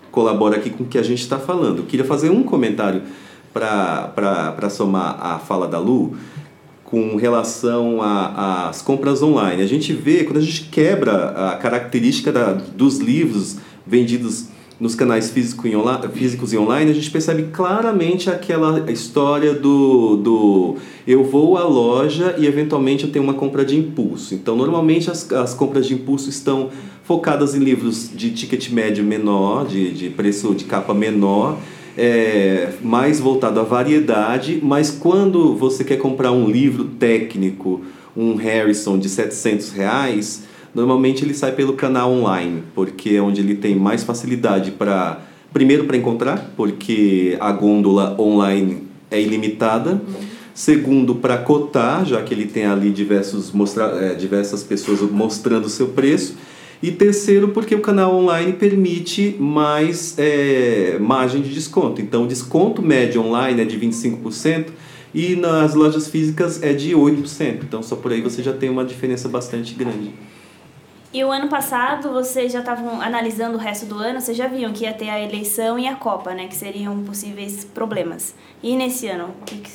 colabora 0.10 0.56
aqui 0.56 0.70
com 0.70 0.86
o 0.86 0.88
que 0.88 0.98
a 0.98 1.04
gente 1.04 1.20
está 1.20 1.38
falando. 1.38 1.80
Eu 1.80 1.86
queria 1.86 2.06
fazer 2.06 2.30
um 2.30 2.44
comentário 2.44 3.02
para 3.54 4.70
somar 4.70 5.18
a 5.20 5.38
fala 5.38 5.68
da 5.68 5.78
Lu 5.78 6.16
com 6.86 7.18
relação 7.18 8.00
às 8.02 8.82
compras 8.82 9.22
online. 9.22 9.62
A 9.62 9.68
gente 9.68 9.92
vê, 9.92 10.24
quando 10.24 10.38
a 10.38 10.42
gente 10.42 10.70
quebra 10.70 11.52
a 11.52 11.58
característica 11.58 12.32
da, 12.32 12.54
dos 12.54 13.00
livros 13.00 13.58
vendidos 13.86 14.48
nos 14.82 14.96
canais 14.96 15.30
físico 15.30 15.68
e 15.68 16.10
físicos 16.12 16.52
e 16.52 16.58
online, 16.58 16.90
a 16.90 16.94
gente 16.96 17.12
percebe 17.12 17.44
claramente 17.54 18.32
aquela 18.32 18.92
história 18.92 19.54
do, 19.54 20.18
do 20.18 20.76
eu 21.06 21.24
vou 21.24 21.56
à 21.56 21.64
loja 21.64 22.34
e 22.40 22.48
eventualmente 22.48 23.04
eu 23.04 23.12
tenho 23.12 23.24
uma 23.24 23.36
compra 23.36 23.64
de 23.64 23.78
impulso. 23.78 24.34
Então, 24.34 24.56
normalmente 24.56 25.12
as, 25.12 25.32
as 25.34 25.54
compras 25.54 25.86
de 25.86 25.94
impulso 25.94 26.32
estão 26.32 26.72
focadas 27.04 27.54
em 27.54 27.60
livros 27.60 28.10
de 28.12 28.32
ticket 28.32 28.72
médio 28.72 29.04
menor, 29.04 29.68
de, 29.68 29.92
de 29.92 30.10
preço 30.10 30.56
de 30.56 30.64
capa 30.64 30.96
menor, 30.96 31.60
é, 31.96 32.74
mais 32.82 33.20
voltado 33.20 33.60
à 33.60 33.64
variedade, 33.64 34.60
mas 34.64 34.90
quando 34.90 35.56
você 35.56 35.84
quer 35.84 35.98
comprar 35.98 36.32
um 36.32 36.50
livro 36.50 36.86
técnico, 36.86 37.82
um 38.18 38.34
Harrison 38.34 38.98
de 38.98 39.10
700 39.10 39.70
reais, 39.74 40.44
Normalmente 40.74 41.24
ele 41.24 41.34
sai 41.34 41.52
pelo 41.52 41.74
canal 41.74 42.12
online, 42.12 42.64
porque 42.74 43.12
é 43.12 43.22
onde 43.22 43.42
ele 43.42 43.56
tem 43.56 43.76
mais 43.76 44.04
facilidade 44.04 44.72
para 44.72 45.22
primeiro 45.52 45.84
para 45.84 45.98
encontrar, 45.98 46.54
porque 46.56 47.36
a 47.40 47.52
gôndola 47.52 48.16
online 48.20 48.84
é 49.10 49.22
ilimitada. 49.22 50.02
Segundo, 50.54 51.16
para 51.16 51.38
cotar, 51.38 52.06
já 52.06 52.22
que 52.22 52.34
ele 52.34 52.46
tem 52.46 52.66
ali 52.66 52.90
diversos 52.90 53.52
mostra, 53.52 53.84
é, 54.02 54.16
diversas 54.16 54.64
pessoas 54.64 55.02
mostrando 55.12 55.66
o 55.66 55.70
seu 55.70 55.90
preço. 55.90 56.38
E 56.84 56.90
terceiro, 56.92 57.50
porque 57.50 57.76
o 57.76 57.80
canal 57.80 58.16
online 58.16 58.54
permite 58.54 59.36
mais 59.40 60.16
é, 60.18 60.98
margem 61.00 61.42
de 61.42 61.54
desconto. 61.54 62.02
Então, 62.02 62.24
o 62.24 62.28
desconto 62.28 62.82
médio 62.82 63.22
online 63.22 63.62
é 63.62 63.66
de 63.66 63.78
25% 63.78 64.68
e 65.14 65.36
nas 65.36 65.76
lojas 65.76 66.08
físicas 66.08 66.64
é 66.64 66.74
de 66.74 66.96
8%. 66.96 67.60
Então, 67.64 67.84
só 67.84 67.96
por 67.96 68.12
aí 68.12 68.22
você 68.22 68.42
já 68.42 68.52
tem 68.52 68.70
uma 68.70 68.84
diferença 68.84 69.30
bastante 69.30 69.76
grande. 69.76 70.12
E 71.14 71.24
o 71.26 71.32
ano 71.32 71.50
passado, 71.50 72.10
vocês 72.10 72.54
já 72.54 72.60
estavam 72.60 73.02
analisando 73.02 73.56
o 73.56 73.60
resto 73.60 73.86
do 73.86 73.96
ano, 73.96 74.22
vocês 74.22 74.38
já 74.38 74.48
viam 74.48 74.72
que 74.72 74.86
ia 74.86 74.94
ter 74.94 75.10
a 75.10 75.20
eleição 75.20 75.78
e 75.78 75.86
a 75.86 75.96
Copa, 75.96 76.34
né? 76.34 76.48
Que 76.48 76.56
seriam 76.56 76.98
possíveis 77.04 77.66
problemas. 77.66 78.34
E 78.64 78.78
nesse 78.78 79.08
ano, 79.08 79.26
o 79.42 79.46
que, 79.46 79.58
que 79.58 79.70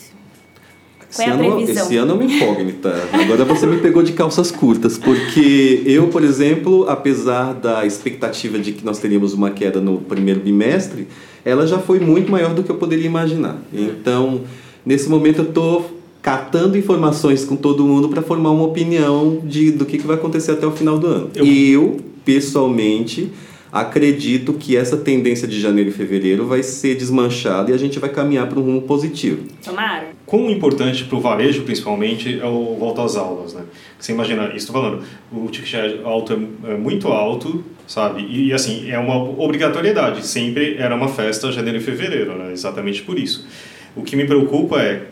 é 1.22 1.28
a 1.28 1.36
previsão? 1.36 1.84
Esse 1.84 1.96
ano 1.98 2.12
é 2.12 2.14
uma 2.14 2.24
incógnita. 2.24 2.90
Agora 3.12 3.44
você 3.44 3.66
me 3.66 3.78
pegou 3.82 4.02
de 4.02 4.14
calças 4.14 4.50
curtas, 4.50 4.96
porque 4.96 5.82
eu, 5.84 6.08
por 6.08 6.24
exemplo, 6.24 6.88
apesar 6.88 7.52
da 7.52 7.84
expectativa 7.84 8.58
de 8.58 8.72
que 8.72 8.82
nós 8.82 8.98
teríamos 8.98 9.34
uma 9.34 9.50
queda 9.50 9.78
no 9.78 9.98
primeiro 9.98 10.40
bimestre, 10.40 11.06
ela 11.44 11.66
já 11.66 11.78
foi 11.78 12.00
muito 12.00 12.30
maior 12.32 12.54
do 12.54 12.62
que 12.62 12.70
eu 12.70 12.76
poderia 12.76 13.06
imaginar. 13.06 13.58
Então, 13.70 14.40
nesse 14.86 15.06
momento 15.10 15.42
eu 15.42 15.48
estou 15.48 15.96
catando 16.26 16.76
informações 16.76 17.44
com 17.44 17.54
todo 17.54 17.84
mundo 17.84 18.08
para 18.08 18.20
formar 18.20 18.50
uma 18.50 18.64
opinião 18.64 19.42
de, 19.44 19.70
do 19.70 19.86
que, 19.86 19.96
que 19.96 20.04
vai 20.04 20.16
acontecer 20.16 20.50
até 20.50 20.66
o 20.66 20.72
final 20.72 20.98
do 20.98 21.06
ano. 21.06 21.30
Eu, 21.36 21.46
eu 21.46 21.96
pessoalmente, 22.24 23.30
acredito 23.70 24.52
que 24.54 24.76
essa 24.76 24.96
tendência 24.96 25.46
de 25.46 25.60
janeiro 25.60 25.90
e 25.90 25.92
fevereiro 25.92 26.44
vai 26.44 26.64
ser 26.64 26.96
desmanchada 26.96 27.70
e 27.70 27.74
a 27.74 27.76
gente 27.76 28.00
vai 28.00 28.10
caminhar 28.10 28.48
para 28.48 28.58
um 28.58 28.62
rumo 28.62 28.82
positivo. 28.82 29.44
Tomara. 29.64 30.08
Quão 30.26 30.50
importante 30.50 31.04
para 31.04 31.16
o 31.16 31.20
varejo, 31.20 31.62
principalmente, 31.62 32.40
é 32.40 32.44
o 32.44 32.74
volta 32.76 33.04
às 33.04 33.14
aulas, 33.14 33.54
né? 33.54 33.62
Você 33.96 34.10
imagina, 34.10 34.52
estou 34.56 34.74
falando, 34.74 35.04
o 35.30 35.46
ticket 35.46 36.00
alto 36.02 36.32
é, 36.32 36.72
é 36.72 36.76
muito 36.76 37.06
alto, 37.06 37.62
sabe? 37.86 38.26
E, 38.28 38.52
assim, 38.52 38.90
é 38.90 38.98
uma 38.98 39.16
obrigatoriedade. 39.16 40.26
Sempre 40.26 40.74
era 40.76 40.92
uma 40.92 41.06
festa 41.06 41.52
janeiro 41.52 41.78
e 41.78 41.80
fevereiro, 41.80 42.36
né? 42.36 42.52
Exatamente 42.52 43.02
por 43.02 43.16
isso. 43.16 43.46
O 43.94 44.02
que 44.02 44.16
me 44.16 44.26
preocupa 44.26 44.80
é 44.80 45.06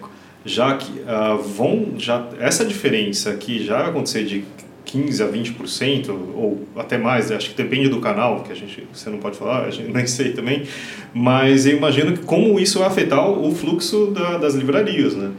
já 0.44 0.76
que 0.76 0.90
uh, 1.00 1.38
vão 1.42 1.94
já 1.96 2.26
essa 2.38 2.64
diferença 2.64 3.32
que 3.34 3.64
já 3.64 3.78
vai 3.78 3.90
acontecer 3.90 4.24
de 4.24 4.44
15 4.84 5.22
a 5.22 5.26
20% 5.26 6.08
ou 6.10 6.68
até 6.76 6.98
mais, 6.98 7.32
acho 7.32 7.50
que 7.50 7.56
depende 7.56 7.88
do 7.88 8.00
canal, 8.00 8.42
que 8.42 8.52
a 8.52 8.54
gente 8.54 8.86
você 8.92 9.10
não 9.10 9.18
pode 9.18 9.36
falar, 9.36 9.64
a 9.64 9.70
gente 9.70 9.90
nem 9.92 10.06
sei 10.06 10.32
também, 10.32 10.64
mas 11.12 11.66
eu 11.66 11.76
imagino 11.76 12.12
que 12.12 12.24
como 12.24 12.60
isso 12.60 12.78
vai 12.78 12.88
afetar 12.88 13.28
o 13.28 13.52
fluxo 13.54 14.08
da, 14.08 14.38
das 14.38 14.54
livrarias, 14.54 15.14
né? 15.14 15.30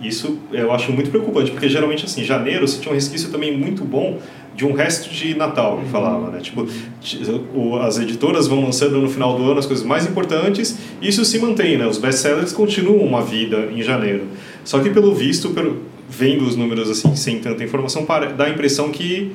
Isso 0.00 0.38
eu 0.52 0.72
acho 0.72 0.92
muito 0.92 1.10
preocupante, 1.10 1.50
porque 1.50 1.68
geralmente 1.68 2.04
assim, 2.04 2.24
janeiro 2.24 2.66
você 2.66 2.80
tinha 2.80 2.90
um 2.90 2.94
resquício 2.94 3.30
também 3.30 3.56
muito 3.56 3.84
bom 3.84 4.18
de 4.54 4.64
um 4.64 4.72
resto 4.72 5.10
de 5.10 5.34
Natal, 5.34 5.78
que 5.78 5.88
falava, 5.90 6.30
né? 6.30 6.40
Tipo, 6.40 6.66
as 7.82 7.98
editoras 7.98 8.46
vão 8.46 8.64
lançando 8.64 9.00
no 9.00 9.08
final 9.08 9.36
do 9.36 9.44
ano 9.50 9.58
as 9.58 9.66
coisas 9.66 9.84
mais 9.84 10.06
importantes, 10.06 10.78
e 11.00 11.08
isso 11.08 11.24
se 11.24 11.38
mantém, 11.38 11.76
né? 11.76 11.86
Os 11.86 11.98
best-sellers 11.98 12.52
continuam 12.52 12.98
uma 12.98 13.22
vida 13.22 13.68
em 13.72 13.82
janeiro. 13.82 14.26
Só 14.64 14.80
que 14.80 14.90
pelo 14.90 15.14
visto, 15.14 15.50
pelo, 15.50 15.82
vendo 16.08 16.44
os 16.44 16.56
números 16.56 16.90
assim, 16.90 17.14
sem 17.14 17.38
tanta 17.38 17.62
informação, 17.62 18.06
dá 18.36 18.44
a 18.44 18.50
impressão 18.50 18.90
que 18.90 19.32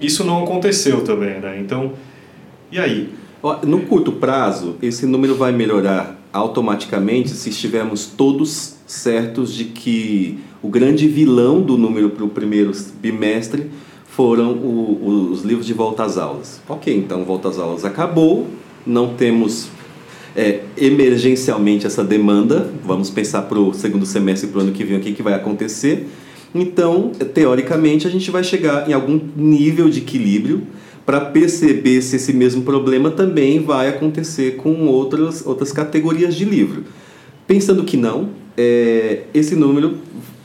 isso 0.00 0.24
não 0.24 0.44
aconteceu 0.44 1.02
também, 1.02 1.40
né? 1.40 1.58
Então, 1.60 1.92
e 2.70 2.78
aí? 2.78 3.08
No 3.66 3.80
curto 3.80 4.12
prazo, 4.12 4.76
esse 4.80 5.04
número 5.04 5.34
vai 5.34 5.52
melhorar 5.52 6.18
automaticamente 6.32 7.30
se 7.30 7.50
estivermos 7.50 8.06
todos 8.06 8.76
certos 8.86 9.54
de 9.54 9.66
que 9.66 10.38
o 10.62 10.68
grande 10.68 11.06
vilão 11.06 11.60
do 11.60 11.76
número 11.76 12.10
para 12.10 12.24
o 12.24 12.28
primeiro 12.28 12.72
bimestre 13.00 13.70
foram 14.06 14.52
o, 14.52 15.30
os 15.30 15.42
livros 15.42 15.66
de 15.66 15.74
volta 15.74 16.04
às 16.04 16.16
aulas. 16.16 16.62
Ok, 16.68 16.96
então 16.96 17.24
volta 17.24 17.48
às 17.48 17.58
aulas 17.58 17.84
acabou, 17.84 18.46
não 18.86 19.14
temos 19.14 19.68
é, 20.36 20.60
emergencialmente 20.76 21.86
essa 21.86 22.02
demanda. 22.02 22.70
Vamos 22.84 23.10
pensar 23.10 23.42
para 23.42 23.58
o 23.58 23.72
segundo 23.72 24.06
semestre, 24.06 24.48
para 24.48 24.58
o 24.58 24.62
ano 24.62 24.72
que 24.72 24.84
vem, 24.84 24.96
o 24.96 25.00
que, 25.00 25.12
que 25.12 25.22
vai 25.22 25.34
acontecer. 25.34 26.08
Então, 26.54 27.10
teoricamente, 27.32 28.06
a 28.06 28.10
gente 28.10 28.30
vai 28.30 28.44
chegar 28.44 28.88
em 28.88 28.92
algum 28.92 29.20
nível 29.36 29.88
de 29.88 30.00
equilíbrio 30.00 30.62
para 31.04 31.20
perceber 31.20 32.00
se 32.00 32.16
esse 32.16 32.32
mesmo 32.32 32.62
problema 32.62 33.10
também 33.10 33.62
vai 33.62 33.88
acontecer 33.88 34.56
com 34.56 34.86
outras, 34.86 35.44
outras 35.46 35.72
categorias 35.72 36.34
de 36.34 36.44
livro. 36.44 36.84
Pensando 37.46 37.84
que 37.84 37.96
não, 37.96 38.30
é, 38.56 39.24
esse 39.34 39.54
número 39.54 39.98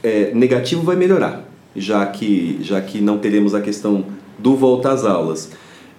é, 0.04 0.32
negativo 0.34 0.82
vai 0.82 0.96
melhorar, 0.96 1.50
já 1.76 2.06
que, 2.06 2.58
já 2.62 2.82
que 2.82 3.00
não 3.00 3.20
teremos 3.20 3.56
a 3.56 3.62
questão 3.62 4.04
do 4.38 4.56
volta 4.56 4.92
às 4.92 5.06
aulas. 5.06 5.52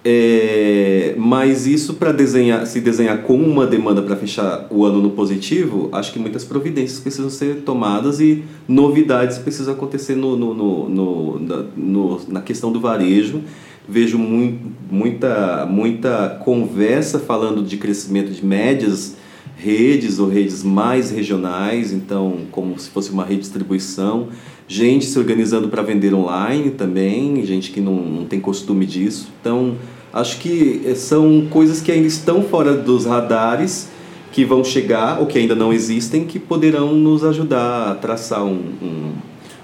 É, 0.03 1.13
mas 1.15 1.67
isso 1.67 1.93
para 1.93 2.11
desenhar, 2.11 2.65
se 2.65 2.81
desenhar 2.81 3.21
com 3.21 3.35
uma 3.35 3.67
demanda 3.67 4.01
para 4.01 4.15
fechar 4.15 4.65
o 4.71 4.83
ano 4.83 4.99
no 4.99 5.11
positivo, 5.11 5.89
acho 5.91 6.11
que 6.11 6.17
muitas 6.17 6.43
providências 6.43 6.99
precisam 6.99 7.29
ser 7.29 7.57
tomadas 7.57 8.19
e 8.19 8.43
novidades 8.67 9.37
precisam 9.37 9.75
acontecer 9.75 10.15
no, 10.15 10.35
no, 10.35 10.53
no, 10.55 10.89
no, 10.89 11.39
na, 11.39 11.63
no 11.77 12.21
na 12.27 12.41
questão 12.41 12.71
do 12.71 12.79
varejo. 12.79 13.41
Vejo 13.87 14.17
muito, 14.17 14.71
muita, 14.89 15.67
muita 15.69 16.39
conversa 16.43 17.19
falando 17.19 17.61
de 17.61 17.77
crescimento 17.77 18.31
de 18.31 18.43
médias 18.43 19.17
redes 19.55 20.17
ou 20.17 20.27
redes 20.27 20.63
mais 20.63 21.11
regionais, 21.11 21.93
então 21.93 22.39
como 22.51 22.79
se 22.79 22.89
fosse 22.89 23.11
uma 23.11 23.23
redistribuição, 23.23 24.29
gente 24.71 25.05
se 25.05 25.17
organizando 25.17 25.67
para 25.67 25.81
vender 25.81 26.13
online 26.13 26.71
também, 26.71 27.43
gente 27.45 27.71
que 27.71 27.81
não, 27.81 27.95
não 27.95 28.25
tem 28.25 28.39
costume 28.39 28.85
disso. 28.85 29.29
Então, 29.39 29.75
Acho 30.13 30.39
que 30.39 30.81
eh, 30.85 30.95
são 30.95 31.47
coisas 31.49 31.81
que 31.81 31.91
ainda 31.91 32.07
estão 32.07 32.43
fora 32.43 32.73
dos 32.73 33.05
radares, 33.05 33.89
que 34.31 34.43
vão 34.43 34.63
chegar 34.63 35.19
ou 35.19 35.25
que 35.25 35.37
ainda 35.37 35.55
não 35.55 35.71
existem, 35.71 36.25
que 36.25 36.37
poderão 36.37 36.93
nos 36.93 37.23
ajudar 37.23 37.91
a 37.91 37.95
traçar 37.95 38.43
um, 38.43 38.61
um, 38.81 39.13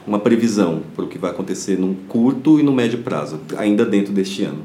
uma 0.06 0.20
previsão 0.20 0.82
para 0.96 1.06
o 1.06 1.08
que 1.08 1.18
vai 1.18 1.32
acontecer 1.32 1.78
num 1.78 1.94
curto 1.94 2.60
e 2.60 2.64
no 2.64 2.72
médio 2.72 3.00
prazo, 3.00 3.42
ainda 3.58 3.86
dentro 3.86 4.14
deste 4.14 4.44
ano. 4.44 4.60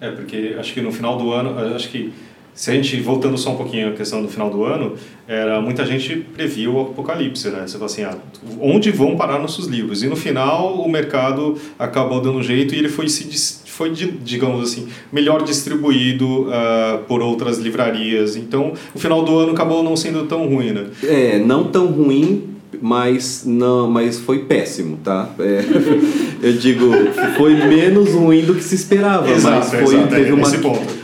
É, 0.00 0.10
porque 0.10 0.56
acho 0.58 0.74
que 0.74 0.80
no 0.80 0.92
final 0.92 1.16
do 1.16 1.32
ano, 1.32 1.56
acho 1.74 1.88
que 1.88 2.12
se 2.58 2.72
a 2.72 2.74
gente, 2.74 3.00
voltando 3.00 3.38
só 3.38 3.52
um 3.52 3.56
pouquinho 3.56 3.90
à 3.90 3.92
questão 3.92 4.20
do 4.20 4.28
final 4.28 4.50
do 4.50 4.64
ano, 4.64 4.94
era 5.28 5.60
muita 5.60 5.86
gente 5.86 6.16
previu 6.16 6.74
o 6.74 6.80
apocalipse, 6.80 7.48
né? 7.50 7.60
Você 7.64 7.74
fala 7.74 7.86
assim, 7.86 8.02
ah, 8.02 8.18
onde 8.60 8.90
vão 8.90 9.16
parar 9.16 9.38
nossos 9.38 9.68
livros? 9.68 10.02
E 10.02 10.08
no 10.08 10.16
final 10.16 10.74
o 10.74 10.90
mercado 10.90 11.56
acabou 11.78 12.20
dando 12.20 12.42
jeito 12.42 12.74
e 12.74 12.78
ele 12.78 12.88
foi 12.88 13.08
se 13.08 13.60
foi 13.64 13.90
digamos 13.90 14.68
assim 14.68 14.88
melhor 15.12 15.44
distribuído 15.44 16.48
uh, 16.48 16.98
por 17.06 17.22
outras 17.22 17.58
livrarias. 17.58 18.34
Então 18.34 18.72
o 18.92 18.98
final 18.98 19.22
do 19.22 19.38
ano 19.38 19.52
acabou 19.52 19.84
não 19.84 19.94
sendo 19.94 20.26
tão 20.26 20.48
ruim, 20.48 20.72
né? 20.72 20.86
É, 21.04 21.38
não 21.38 21.62
tão 21.62 21.86
ruim 21.86 22.57
mas 22.80 23.44
não, 23.46 23.88
mas 23.88 24.18
foi 24.18 24.40
péssimo, 24.40 24.98
tá? 25.02 25.28
É, 25.38 25.64
eu 26.42 26.52
digo, 26.54 26.90
foi 27.36 27.54
menos 27.54 28.12
ruim 28.12 28.42
do 28.42 28.54
que 28.54 28.62
se 28.62 28.74
esperava, 28.74 29.30
exato, 29.30 29.56
mas 29.56 29.70
foi 29.70 29.96
exato, 29.96 30.14
teve 30.14 30.30
é, 30.30 30.34
uma, 30.34 30.48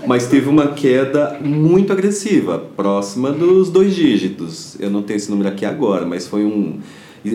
mas 0.07 0.27
teve 0.27 0.49
uma 0.49 0.69
queda 0.69 1.39
muito 1.43 1.93
agressiva, 1.93 2.59
próxima 2.77 3.31
dos 3.31 3.71
dois 3.71 3.95
dígitos. 3.95 4.77
Eu 4.79 4.91
não 4.91 5.03
tenho 5.03 5.17
esse 5.17 5.31
número 5.31 5.49
aqui 5.49 5.65
agora, 5.65 6.07
mas 6.07 6.27
foi 6.27 6.45
um 6.45 6.79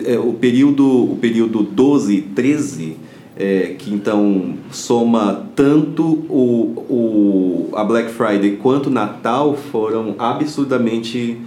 é, 0.04 0.18
o 0.18 0.32
período 0.34 0.86
o 0.86 1.16
período 1.20 1.62
12 1.64 2.14
e 2.14 2.22
13 2.22 2.96
é, 3.36 3.74
que 3.78 3.92
então 3.92 4.54
soma 4.70 5.46
tanto 5.56 6.04
o, 6.28 7.68
o 7.70 7.70
a 7.74 7.82
Black 7.82 8.10
Friday 8.10 8.56
quanto 8.56 8.86
o 8.86 8.90
Natal 8.90 9.56
foram 9.56 10.14
absurdamente 10.18 11.38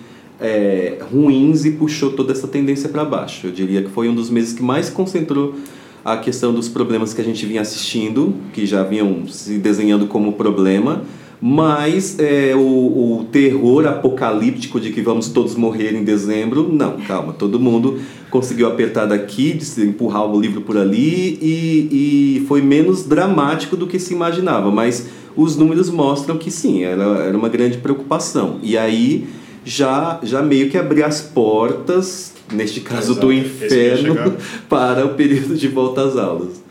é, 0.44 0.98
ruins 1.12 1.64
e 1.64 1.72
puxou 1.72 2.12
toda 2.12 2.34
essa 2.34 2.48
tendência 2.48 2.90
para 2.90 3.06
baixo. 3.06 3.48
Eu 3.48 3.52
diria 3.52 3.82
que 3.82 3.90
foi 3.90 4.10
um 4.10 4.14
dos 4.14 4.30
meses 4.30 4.54
que 4.54 4.62
mais 4.62 4.90
concentrou 4.90 5.56
a 6.04 6.18
questão 6.18 6.54
dos 6.54 6.68
problemas 6.68 7.14
que 7.14 7.22
a 7.22 7.24
gente 7.24 7.46
vinha 7.46 7.62
assistindo, 7.62 8.36
que 8.52 8.66
já 8.66 8.84
vinham 8.84 9.26
se 9.28 9.58
desenhando 9.58 10.06
como 10.06 10.34
problema, 10.34 11.04
mas 11.42 12.20
é, 12.20 12.54
o, 12.56 12.60
o, 12.60 13.26
terror 13.32 13.86
apocalíptico 13.86 14.80
de 14.80 14.92
que 14.92 15.02
vamos 15.02 15.30
todos 15.30 15.56
morrer 15.56 15.94
em 15.94 16.04
dezembro, 16.04 16.70
não, 16.72 16.98
calma, 17.02 17.34
todo 17.34 17.60
mundo 17.60 18.00
conseguiu 18.30 18.68
apertar 18.68 19.06
daqui, 19.06 19.58
empurrar 19.78 20.26
o 20.26 20.40
livro 20.40 20.62
por 20.62 20.78
ali 20.78 21.38
e, 21.42 22.38
e 22.40 22.46
foi 22.48 22.62
menos 22.62 23.04
dramático 23.04 23.78
do 23.78 23.88
que 23.88 24.00
se 24.00 24.14
imaginava, 24.14 24.72
mas 24.72 25.08
os 25.36 25.56
números 25.58 25.90
mostram 25.90 26.38
que 26.38 26.52
sim, 26.52 26.84
era, 26.84 27.04
era 27.04 27.38
uma 27.38 27.50
grande 27.50 27.78
preocupação. 27.78 28.60
E 28.62 28.78
aí 28.78 29.28
já, 29.66 30.20
já 30.24 30.42
meio 30.42 30.70
que 30.70 30.78
abrir 30.78 31.04
as 31.04 31.22
portas, 31.22 32.34
neste 32.52 32.82
caso 32.82 33.14
Exato. 33.14 33.28
do 33.28 33.34
inferno, 33.34 34.38
para 34.70 35.06
o 35.06 35.16
período 35.16 35.56
de 35.56 35.68
volta 35.68 36.04
às 36.04 36.18
aulas. 36.18 36.64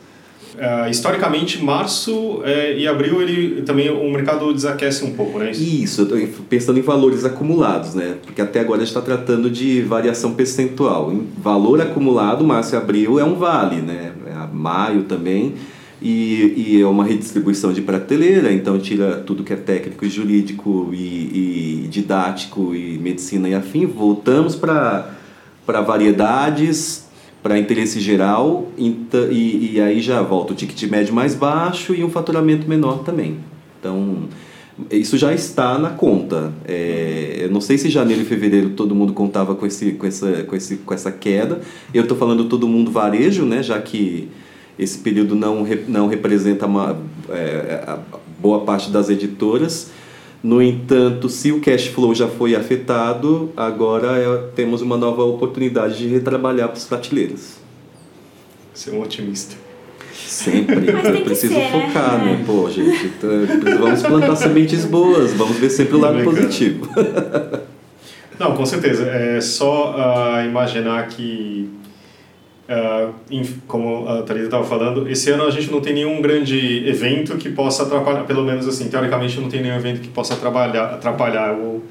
Uh, 0.53 0.89
historicamente, 0.91 1.63
março 1.65 2.43
é, 2.45 2.79
e 2.79 2.87
abril 2.87 3.23
ele 3.23 3.63
também 3.63 3.91
o 3.91 4.11
mercado 4.13 4.53
desaquece 4.53 5.03
um 5.03 5.13
pouco, 5.13 5.39
né? 5.39 5.51
Isso, 5.51 6.03
estou 6.03 6.19
pensando 6.49 6.79
em 6.79 6.83
valores 6.83 7.25
acumulados, 7.25 7.95
né? 7.95 8.17
Porque 8.25 8.41
até 8.41 8.61
agora 8.61 8.83
a 8.83 8.85
gente 8.85 8.95
está 8.95 9.01
tratando 9.01 9.51
de 9.51 9.81
variação 9.81 10.35
percentual. 10.35 11.11
Em 11.11 11.27
valor 11.39 11.81
acumulado, 11.81 12.45
março 12.45 12.75
e 12.75 12.79
abril 12.79 13.19
é 13.19 13.25
um 13.25 13.35
vale, 13.35 13.77
né? 13.77 14.13
É 14.27 14.55
maio 14.55 15.05
também 15.05 15.55
e, 16.03 16.55
e 16.57 16.83
é 16.83 16.87
uma 16.87 17.05
redistribuição 17.05 17.73
de 17.73 17.81
prateleira, 17.81 18.53
então 18.53 18.79
tira 18.79 19.19
tudo 19.19 19.45
que 19.45 19.53
é 19.53 19.57
técnico 19.57 20.07
jurídico 20.09 20.91
e, 20.93 21.85
e 21.85 21.89
didático 21.89 22.75
e 22.75 22.99
medicina 22.99 23.49
e 23.49 23.55
afim, 23.55 23.87
voltamos 23.87 24.57
para 24.57 25.11
variedades, 25.67 27.07
para 27.43 27.59
interesse 27.59 28.01
geral, 28.01 28.69
e, 28.77 29.73
e 29.75 29.81
aí 29.81 30.01
já 30.01 30.23
volta 30.23 30.53
o 30.53 30.57
ticket 30.57 30.83
médio 30.91 31.15
mais 31.15 31.35
baixo 31.35 31.95
e 31.95 32.05
um 32.05 32.11
faturamento 32.11 32.69
menor 32.69 32.99
também. 33.05 33.39
Então, 33.79 34.29
isso 34.91 35.19
já 35.19 35.33
está 35.35 35.79
na 35.79 35.91
conta. 35.91 36.53
É, 36.65 37.41
eu 37.41 37.51
não 37.51 37.61
sei 37.61 37.77
se 37.77 37.91
janeiro 37.91 38.23
e 38.23 38.25
fevereiro 38.25 38.71
todo 38.71 38.95
mundo 38.95 39.13
contava 39.13 39.55
com, 39.55 39.67
esse, 39.67 39.93
com, 39.93 40.07
essa, 40.07 40.45
com, 40.45 40.57
esse, 40.57 40.77
com 40.77 40.95
essa 40.95 41.11
queda. 41.11 41.61
Eu 41.93 42.03
estou 42.03 42.17
falando 42.17 42.45
todo 42.45 42.67
mundo 42.69 42.91
varejo, 42.91 43.45
né, 43.45 43.63
já 43.63 43.81
que 43.81 44.29
esse 44.79 44.99
período 44.99 45.35
não, 45.35 45.67
não 45.89 46.07
representa 46.07 46.67
uma, 46.67 46.99
é, 47.29 47.85
a 47.87 47.99
boa 48.39 48.61
parte 48.61 48.91
das 48.91 49.09
editoras. 49.11 49.91
No 50.43 50.61
entanto, 50.61 51.29
se 51.29 51.53
o 51.53 51.61
cash 51.61 51.87
flow 51.87 52.15
já 52.15 52.27
foi 52.27 52.57
afetado, 52.57 53.53
agora 53.57 54.19
é, 54.19 54.51
temos 54.57 54.83
uma 54.83 54.97
nova 54.97 55.23
oportunidade 55.23 55.99
de 55.99 56.09
retrabalhar 56.09 56.69
para 56.69 56.79
os 56.79 56.85
prateleiras. 56.85 57.61
Você 58.75 58.91
é 58.91 58.93
um 58.93 59.03
otimista. 59.03 59.55
Sempre. 60.13 60.89
Eu 60.89 61.23
preciso 61.25 61.55
ser, 61.55 61.61
né? 61.61 61.71
focar, 61.71 62.19
né? 62.19 62.37
né? 62.37 62.45
Pô, 62.45 62.69
gente, 62.71 63.07
então, 63.07 63.31
vamos 63.79 64.03
plantar 64.03 64.37
sementes 64.37 64.85
boas, 64.85 65.33
vamos 65.35 65.57
ver 65.59 65.71
sempre 65.71 65.97
o 65.97 66.01
lado 66.01 66.25
positivo. 66.25 66.89
Não, 68.39 68.57
com 68.57 68.67
certeza. 68.67 69.05
É 69.05 69.41
só 69.41 69.95
uh, 69.95 70.47
imaginar 70.47 71.07
que 71.09 71.71
Uh, 72.73 73.13
como 73.67 74.09
a 74.09 74.23
Thalita 74.23 74.47
estava 74.47 74.65
falando, 74.65 75.07
esse 75.09 75.31
ano 75.31 75.45
a 75.45 75.51
gente 75.51 75.71
não 75.71 75.81
tem 75.81 75.93
nenhum 75.93 76.23
grande 76.23 76.89
evento 76.89 77.37
que 77.37 77.51
possa 77.51 77.83
atrapalhar, 77.83 78.25
pelo 78.25 78.45
menos 78.45 78.67
assim, 78.67 78.89
teoricamente 78.89 79.39
não 79.41 79.49
tem 79.49 79.61
nenhum 79.61 79.75
evento 79.75 80.01
que 80.01 80.09
possa 80.09 80.35
atrapalhar, 80.35 80.95
atrapalhar 80.95 81.53
o, 81.53 81.83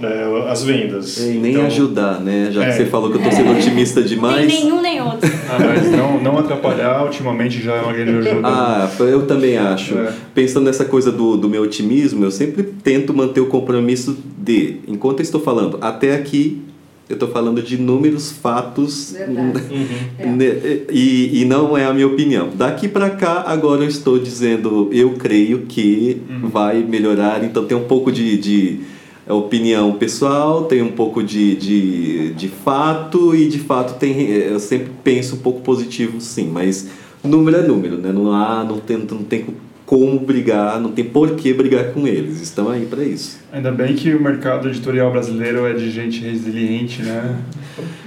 né, 0.00 0.10
as 0.48 0.62
vendas. 0.62 1.18
E 1.18 1.32
nem 1.32 1.52
então, 1.52 1.66
ajudar, 1.66 2.20
né? 2.20 2.48
Já 2.50 2.64
é. 2.64 2.70
que 2.70 2.76
você 2.78 2.86
falou 2.86 3.10
que 3.10 3.18
eu 3.18 3.22
estou 3.22 3.36
sendo 3.36 3.52
otimista 3.52 4.02
demais. 4.02 4.46
Nem 4.46 4.64
nenhum 4.64 4.80
nem 4.80 5.02
outro. 5.02 5.30
ah, 5.50 5.58
mas 5.58 5.90
não, 5.90 6.20
não 6.20 6.38
atrapalhar 6.38 7.04
ultimamente 7.04 7.62
já 7.62 7.74
é 7.74 7.80
uma 7.82 7.92
grande 7.92 8.28
ajuda. 8.28 8.48
Ah, 8.48 8.90
eu 9.00 9.26
também 9.26 9.58
acho. 9.58 9.98
É. 9.98 10.12
Pensando 10.34 10.64
nessa 10.64 10.84
coisa 10.84 11.12
do, 11.12 11.36
do 11.36 11.48
meu 11.48 11.62
otimismo, 11.62 12.24
eu 12.24 12.30
sempre 12.30 12.62
tento 12.62 13.12
manter 13.12 13.40
o 13.40 13.46
compromisso 13.46 14.16
de, 14.38 14.76
enquanto 14.88 15.20
eu 15.20 15.24
estou 15.24 15.40
falando, 15.40 15.78
até 15.82 16.14
aqui 16.14 16.69
eu 17.10 17.14
estou 17.14 17.28
falando 17.28 17.60
de 17.60 17.76
números, 17.76 18.30
fatos, 18.30 19.16
uhum. 19.28 20.36
Né, 20.36 20.84
e, 20.88 21.42
e 21.42 21.44
não 21.44 21.76
é 21.76 21.84
a 21.84 21.92
minha 21.92 22.06
opinião. 22.06 22.50
Daqui 22.54 22.86
para 22.86 23.10
cá, 23.10 23.42
agora 23.48 23.82
eu 23.82 23.88
estou 23.88 24.16
dizendo, 24.16 24.88
eu 24.92 25.14
creio 25.14 25.62
que 25.62 26.22
uhum. 26.30 26.48
vai 26.48 26.84
melhorar, 26.84 27.42
então 27.42 27.66
tem 27.66 27.76
um 27.76 27.84
pouco 27.84 28.12
de, 28.12 28.38
de 28.38 28.80
opinião 29.28 29.94
pessoal, 29.94 30.64
tem 30.64 30.82
um 30.82 30.92
pouco 30.92 31.20
de, 31.20 31.56
de, 31.56 32.32
de 32.34 32.48
fato, 32.48 33.34
e 33.34 33.48
de 33.48 33.58
fato 33.58 33.98
tem, 33.98 34.30
eu 34.30 34.60
sempre 34.60 34.90
penso 35.02 35.34
um 35.34 35.38
pouco 35.38 35.62
positivo, 35.62 36.20
sim, 36.20 36.48
mas 36.48 36.88
número 37.24 37.56
é 37.56 37.62
número, 37.62 37.98
né? 37.98 38.12
não, 38.12 38.32
há, 38.32 38.62
não, 38.62 38.78
tem, 38.78 38.96
não 38.96 39.24
tem 39.24 39.46
como 39.90 40.20
brigar, 40.20 40.80
não 40.80 40.92
tem 40.92 41.04
por 41.04 41.34
que 41.34 41.52
brigar 41.52 41.86
com 41.92 42.06
eles. 42.06 42.40
Estão 42.40 42.70
aí 42.70 42.86
para 42.86 43.02
isso. 43.02 43.40
Ainda 43.52 43.72
bem 43.72 43.96
que 43.96 44.14
o 44.14 44.22
mercado 44.22 44.68
editorial 44.68 45.10
brasileiro 45.10 45.66
é 45.66 45.72
de 45.72 45.90
gente 45.90 46.20
resiliente, 46.20 47.02
né? 47.02 47.36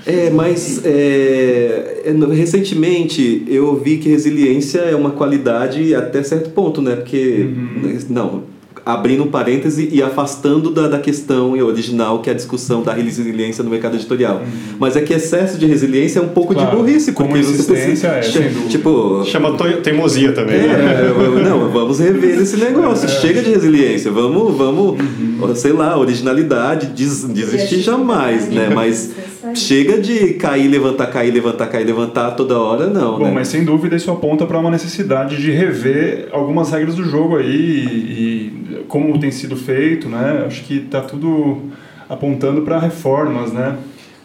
É, 0.05 0.29
mas 0.29 0.81
é, 0.85 2.03
é 2.05 2.33
recentemente 2.33 3.43
eu 3.49 3.75
vi 3.75 3.97
que 3.97 4.07
resiliência 4.07 4.79
é 4.79 4.95
uma 4.95 5.11
qualidade 5.11 5.93
até 5.93 6.23
certo 6.23 6.51
ponto, 6.51 6.81
né? 6.81 6.95
Porque, 6.95 7.49
uhum. 7.49 7.99
não, 8.09 8.43
abrindo 8.85 9.23
um 9.23 9.27
parêntese 9.27 9.89
e 9.91 10.01
afastando 10.01 10.69
da, 10.69 10.87
da 10.87 10.99
questão 10.99 11.53
original, 11.53 12.19
que 12.21 12.29
é 12.29 12.33
a 12.33 12.35
discussão 12.35 12.83
da 12.83 12.93
resiliência 12.93 13.63
no 13.63 13.69
mercado 13.69 13.95
editorial. 13.95 14.37
Uhum. 14.37 14.75
Mas 14.79 14.95
é 14.95 15.01
que 15.01 15.13
excesso 15.13 15.57
de 15.57 15.65
resiliência 15.65 16.19
é 16.19 16.21
um 16.21 16.29
pouco 16.29 16.53
claro. 16.53 16.69
de 16.69 16.75
burrice. 16.75 17.11
Porque 17.11 17.23
Como 17.23 17.37
existência 17.37 18.07
é, 18.07 18.21
tipo... 18.69 19.23
Chama 19.25 19.55
teimosia 19.81 20.33
também. 20.33 20.57
É, 20.57 20.67
né? 20.67 21.49
não, 21.49 21.69
vamos 21.69 21.99
rever 21.99 22.41
esse 22.41 22.57
negócio. 22.57 23.03
É. 23.13 23.21
Chega 23.21 23.41
de 23.41 23.51
resiliência, 23.51 24.11
vamos, 24.11 24.57
vamos 24.57 24.99
uhum. 24.99 25.55
sei 25.55 25.71
lá, 25.71 25.97
originalidade, 25.97 26.87
des, 26.87 27.23
desistir 27.25 27.79
jamais, 27.81 28.49
né? 28.49 28.69
Mas 28.73 29.11
chega 29.59 29.99
de 29.99 30.33
cair, 30.33 30.67
levantar, 30.67 31.07
cair, 31.07 31.31
levantar, 31.31 31.67
cair, 31.67 31.85
levantar 31.85 32.31
toda 32.31 32.57
hora, 32.59 32.87
não. 32.87 33.17
Bom, 33.17 33.25
né? 33.25 33.31
mas 33.31 33.47
sem 33.47 33.63
dúvida 33.63 33.95
isso 33.95 34.09
aponta 34.11 34.45
para 34.45 34.59
uma 34.59 34.71
necessidade 34.71 35.41
de 35.41 35.51
rever 35.51 36.29
algumas 36.31 36.71
regras 36.71 36.95
do 36.95 37.03
jogo 37.03 37.37
aí 37.37 37.45
e, 37.45 38.77
e 38.79 38.83
como 38.87 39.17
tem 39.19 39.31
sido 39.31 39.55
feito, 39.55 40.09
né? 40.09 40.45
Acho 40.47 40.63
que 40.63 40.77
está 40.77 41.01
tudo 41.01 41.71
apontando 42.09 42.61
para 42.61 42.79
reformas, 42.79 43.51
né? 43.51 43.77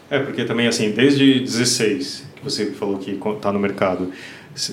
É, 0.09 0.19
porque 0.19 0.43
também, 0.43 0.67
assim, 0.67 0.91
desde 0.91 1.39
16, 1.39 2.23
que 2.35 2.43
você 2.43 2.67
falou 2.67 2.97
que 2.97 3.11
está 3.11 3.51
no 3.51 3.59
mercado, 3.59 4.09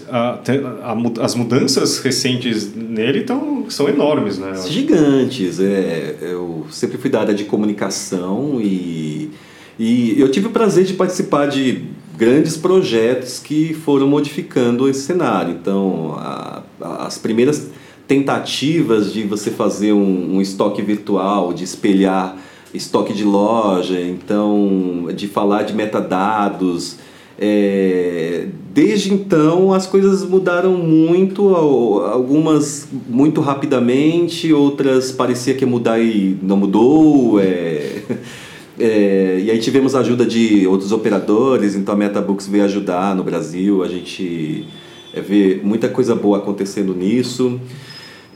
a, 0.09 0.41
a, 0.83 1.25
as 1.25 1.35
mudanças 1.35 1.99
recentes 1.99 2.75
nele 2.75 3.23
tão, 3.23 3.71
são 3.71 3.89
enormes, 3.89 4.39
né? 4.39 4.55
Gigantes. 4.69 5.61
É, 5.61 6.17
eu 6.21 6.67
sempre 6.71 6.99
fui 6.99 7.11
da 7.11 7.21
área 7.21 7.35
de 7.35 7.45
comunicação 7.45 8.59
e, 8.61 9.31
e 9.79 10.18
eu 10.20 10.31
tive 10.31 10.47
o 10.49 10.51
prazer 10.51 10.85
de 10.85 10.95
participar 10.95 11.47
de 11.47 11.85
grandes 12.16 12.57
projetos 12.57 13.39
que 13.39 13.74
foram 13.74 14.09
modificando 14.09 14.89
esse 14.89 15.01
cenário. 15.01 15.53
Então, 15.53 16.14
a, 16.18 16.62
as 16.81 17.18
primeiras 17.18 17.68
tentativas 18.09 19.12
de 19.12 19.22
você 19.22 19.51
fazer 19.51 19.93
um, 19.93 20.37
um 20.37 20.41
estoque 20.41 20.81
virtual, 20.81 21.53
de 21.53 21.64
espelhar 21.64 22.37
estoque 22.72 23.12
de 23.12 23.24
loja, 23.24 24.01
então 24.01 25.09
de 25.14 25.27
falar 25.27 25.62
de 25.62 25.74
metadados. 25.74 26.97
É, 27.39 28.47
desde 28.72 29.12
então 29.12 29.72
as 29.72 29.87
coisas 29.87 30.24
mudaram 30.24 30.72
muito, 30.72 31.55
algumas 31.55 32.89
muito 33.09 33.43
rapidamente, 33.43 34.53
outras 34.55 35.12
parecia 35.12 35.55
que 35.55 35.64
ia 35.64 35.70
mudar 35.70 35.99
e 35.99 36.37
não 36.43 36.57
mudou. 36.57 37.41
É, 37.41 38.03
é, 38.79 39.41
e 39.43 39.51
aí 39.51 39.59
tivemos 39.59 39.95
a 39.95 40.01
ajuda 40.01 40.27
de 40.27 40.66
outros 40.66 40.93
operadores, 40.93 41.74
então 41.74 41.95
a 41.95 41.97
MetaBooks 41.97 42.47
veio 42.47 42.64
ajudar 42.64 43.14
no 43.14 43.24
Brasil, 43.24 43.83
a 43.83 43.89
gente 43.89 44.66
é, 45.14 45.20
vê 45.20 45.61
muita 45.62 45.89
coisa 45.89 46.14
boa 46.14 46.39
acontecendo 46.39 46.95
nisso. 46.95 47.61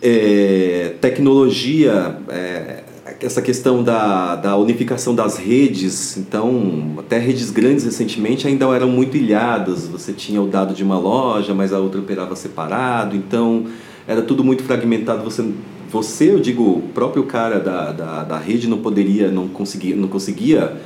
É, 0.03 0.95
tecnologia, 1.01 2.19
é, 2.31 2.85
essa 3.21 3.43
questão 3.43 3.83
da, 3.83 4.35
da 4.37 4.57
unificação 4.57 5.15
das 5.15 5.37
redes, 5.37 6.17
então, 6.17 6.95
até 6.99 7.19
redes 7.19 7.51
grandes 7.51 7.85
recentemente 7.85 8.47
ainda 8.49 8.65
eram 8.75 8.89
muito 8.89 9.17
ilhadas. 9.17 9.87
Você 9.89 10.13
tinha 10.13 10.41
o 10.41 10.47
dado 10.47 10.73
de 10.73 10.83
uma 10.83 10.99
loja, 10.99 11.53
mas 11.53 11.73
a 11.73 11.79
outra 11.79 12.01
operava 12.01 12.35
separado, 12.35 13.15
então 13.15 13.67
era 14.09 14.23
tudo 14.23 14.43
muito 14.43 14.63
fragmentado. 14.63 15.23
Você, 15.23 15.45
você 15.91 16.31
eu 16.31 16.39
digo, 16.39 16.63
o 16.63 16.83
próprio 16.95 17.25
cara 17.25 17.59
da, 17.59 17.91
da, 17.93 18.25
da 18.25 18.39
rede 18.39 18.69
não 18.69 18.79
poderia, 18.79 19.31
não 19.31 19.49
conseguia, 19.49 19.97
não 19.97 20.09
conseguia 20.09 20.77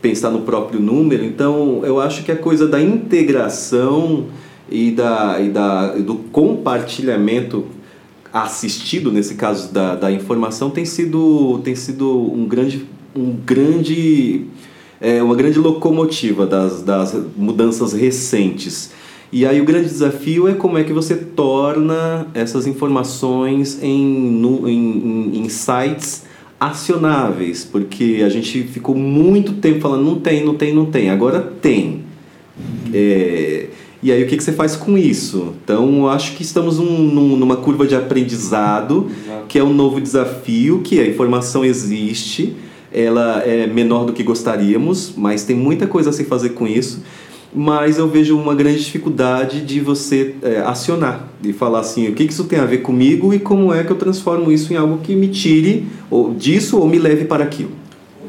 pensar 0.00 0.30
no 0.30 0.40
próprio 0.40 0.80
número. 0.80 1.24
Então, 1.24 1.82
eu 1.84 2.00
acho 2.00 2.24
que 2.24 2.32
a 2.32 2.36
coisa 2.36 2.66
da 2.66 2.80
integração 2.80 4.26
e, 4.70 4.90
da, 4.90 5.40
e 5.40 5.50
da, 5.50 5.96
do 5.96 6.16
compartilhamento 6.16 7.66
assistido, 8.32 9.12
nesse 9.12 9.34
caso 9.34 9.72
da, 9.72 9.94
da 9.94 10.10
informação, 10.10 10.70
tem 10.70 10.84
sido, 10.84 11.60
tem 11.64 11.74
sido 11.74 12.08
um 12.32 12.46
grande, 12.46 12.86
um 13.14 13.32
grande, 13.32 14.46
é, 15.00 15.22
uma 15.22 15.34
grande 15.34 15.58
locomotiva 15.58 16.46
das, 16.46 16.82
das 16.82 17.14
mudanças 17.36 17.92
recentes. 17.92 18.90
E 19.32 19.44
aí 19.44 19.60
o 19.60 19.64
grande 19.64 19.88
desafio 19.88 20.48
é 20.48 20.54
como 20.54 20.78
é 20.78 20.84
que 20.84 20.92
você 20.92 21.16
torna 21.16 22.26
essas 22.32 22.66
informações 22.66 23.82
em, 23.82 24.40
em, 24.66 25.38
em 25.38 25.48
sites 25.48 26.24
acionáveis, 26.58 27.64
porque 27.64 28.22
a 28.24 28.28
gente 28.28 28.62
ficou 28.62 28.94
muito 28.94 29.54
tempo 29.54 29.80
falando 29.80 30.04
não 30.04 30.20
tem, 30.20 30.44
não 30.44 30.54
tem, 30.54 30.74
não 30.74 30.86
tem, 30.86 31.10
agora 31.10 31.40
tem. 31.40 32.04
É, 32.94 33.66
e 34.02 34.12
aí 34.12 34.22
o 34.22 34.26
que, 34.26 34.36
que 34.36 34.42
você 34.42 34.52
faz 34.52 34.76
com 34.76 34.96
isso? 34.96 35.54
Então 35.62 36.08
acho 36.08 36.34
que 36.34 36.42
estamos 36.42 36.78
num, 36.78 37.36
numa 37.36 37.56
curva 37.56 37.86
de 37.86 37.94
aprendizado, 37.94 39.10
que 39.48 39.58
é 39.58 39.64
um 39.64 39.74
novo 39.74 40.00
desafio, 40.00 40.80
que 40.82 41.00
a 41.00 41.06
informação 41.06 41.64
existe, 41.64 42.54
ela 42.92 43.42
é 43.42 43.66
menor 43.66 44.04
do 44.04 44.12
que 44.12 44.22
gostaríamos, 44.22 45.12
mas 45.16 45.44
tem 45.44 45.56
muita 45.56 45.86
coisa 45.86 46.10
a 46.10 46.12
se 46.12 46.24
fazer 46.24 46.50
com 46.50 46.66
isso. 46.66 47.02
Mas 47.58 47.96
eu 47.96 48.06
vejo 48.06 48.38
uma 48.38 48.54
grande 48.54 48.84
dificuldade 48.84 49.62
de 49.62 49.80
você 49.80 50.34
é, 50.42 50.58
acionar, 50.58 51.26
de 51.40 51.54
falar 51.54 51.80
assim, 51.80 52.06
o 52.06 52.12
que, 52.12 52.24
isso 52.24 52.44
tem 52.44 52.58
a 52.58 52.66
ver 52.66 52.78
comigo 52.78 53.32
e 53.32 53.38
como 53.38 53.72
é 53.72 53.82
que 53.82 53.90
eu 53.90 53.96
transformo 53.96 54.52
isso 54.52 54.74
em 54.74 54.76
algo 54.76 54.98
que 54.98 55.16
me 55.16 55.28
tire 55.28 55.86
ou, 56.10 56.34
disso 56.34 56.78
ou 56.78 56.86
me 56.86 56.98
leve 56.98 57.24
para 57.24 57.42
aquilo. 57.42 57.70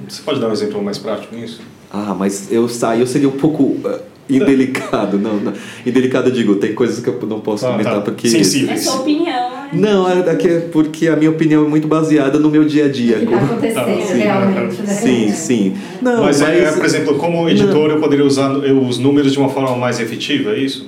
Você 0.07 0.21
pode 0.21 0.39
dar 0.39 0.47
um 0.47 0.53
exemplo 0.53 0.82
mais 0.82 0.97
prático 0.97 1.36
nisso? 1.36 1.59
Ah, 1.91 2.15
mas 2.17 2.49
eu 2.49 2.69
saio, 2.69 3.01
eu 3.01 3.07
seria 3.07 3.28
um 3.28 3.34
pouco 3.34 3.75
eh, 3.84 3.99
Indelicado, 4.30 5.17
não, 5.17 5.38
não. 5.38 5.53
Indelicado 5.86 6.30
eu 6.30 6.34
digo, 6.34 6.55
tem 6.55 6.73
coisas 6.73 6.99
que 6.99 7.09
eu 7.09 7.19
não 7.28 7.39
posso 7.39 7.65
ah, 7.65 7.71
comentar 7.71 7.95
tá. 7.95 8.01
porque. 8.01 8.28
Sensíveis. 8.30 8.82
É 8.82 8.84
sua 8.84 9.01
opinião. 9.01 9.57
Não, 9.74 10.09
é, 10.09 10.20
é 10.20 10.59
porque 10.72 11.07
a 11.07 11.15
minha 11.15 11.30
opinião 11.30 11.65
é 11.65 11.68
muito 11.68 11.88
baseada 11.88 12.39
no 12.39 12.49
meu 12.49 12.65
dia 12.65 12.86
a 12.86 12.89
dia. 12.89 13.18
O 13.18 13.28
que 13.28 13.34
está 13.34 13.45
acontecendo 13.45 13.86
tá, 13.86 14.05
sim, 14.05 14.18
realmente, 14.20 14.82
né? 14.82 14.93
Sim, 14.93 15.32
sim. 15.32 15.74
Não, 16.01 16.24
mas, 16.24 16.41
mas 16.41 16.49
é, 16.49 16.72
por 16.72 16.86
exemplo, 16.86 17.15
como 17.15 17.49
editor 17.49 17.88
não. 17.88 17.95
eu 17.95 17.99
poderia 17.99 18.26
usar 18.26 18.51
os 18.51 18.97
números 18.97 19.32
de 19.32 19.39
uma 19.39 19.49
forma 19.49 19.76
mais 19.76 19.99
efetiva, 19.99 20.51
é 20.51 20.59
isso? 20.59 20.88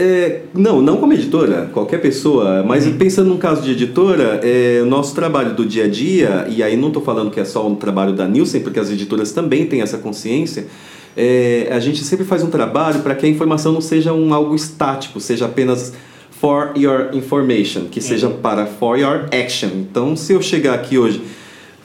É, 0.00 0.42
não, 0.54 0.80
não 0.80 0.98
como 0.98 1.12
editora, 1.12 1.68
qualquer 1.72 2.00
pessoa, 2.00 2.62
mas 2.62 2.86
uhum. 2.86 2.96
pensando 2.96 3.30
num 3.30 3.36
caso 3.36 3.62
de 3.62 3.72
editora, 3.72 4.40
é, 4.44 4.80
o 4.80 4.86
nosso 4.86 5.12
trabalho 5.12 5.54
do 5.54 5.66
dia 5.66 5.86
a 5.86 5.88
dia, 5.88 6.46
e 6.48 6.62
aí 6.62 6.76
não 6.76 6.86
estou 6.86 7.02
falando 7.02 7.32
que 7.32 7.40
é 7.40 7.44
só 7.44 7.66
um 7.66 7.74
trabalho 7.74 8.12
da 8.12 8.28
Nielsen, 8.28 8.60
porque 8.60 8.78
as 8.78 8.92
editoras 8.92 9.32
também 9.32 9.66
têm 9.66 9.82
essa 9.82 9.98
consciência, 9.98 10.68
é, 11.16 11.66
a 11.72 11.80
gente 11.80 12.04
sempre 12.04 12.24
faz 12.24 12.44
um 12.44 12.48
trabalho 12.48 13.00
para 13.00 13.12
que 13.12 13.26
a 13.26 13.28
informação 13.28 13.72
não 13.72 13.80
seja 13.80 14.12
um 14.12 14.32
algo 14.32 14.54
estático, 14.54 15.18
seja 15.18 15.46
apenas 15.46 15.92
for 16.40 16.72
your 16.76 17.10
information, 17.12 17.86
que 17.90 18.00
seja 18.00 18.28
uhum. 18.28 18.40
para 18.40 18.66
for 18.66 18.98
your 18.98 19.26
action. 19.32 19.68
Então, 19.74 20.16
se 20.16 20.32
eu 20.32 20.42
chegar 20.42 20.74
aqui 20.74 20.96
hoje 20.96 21.20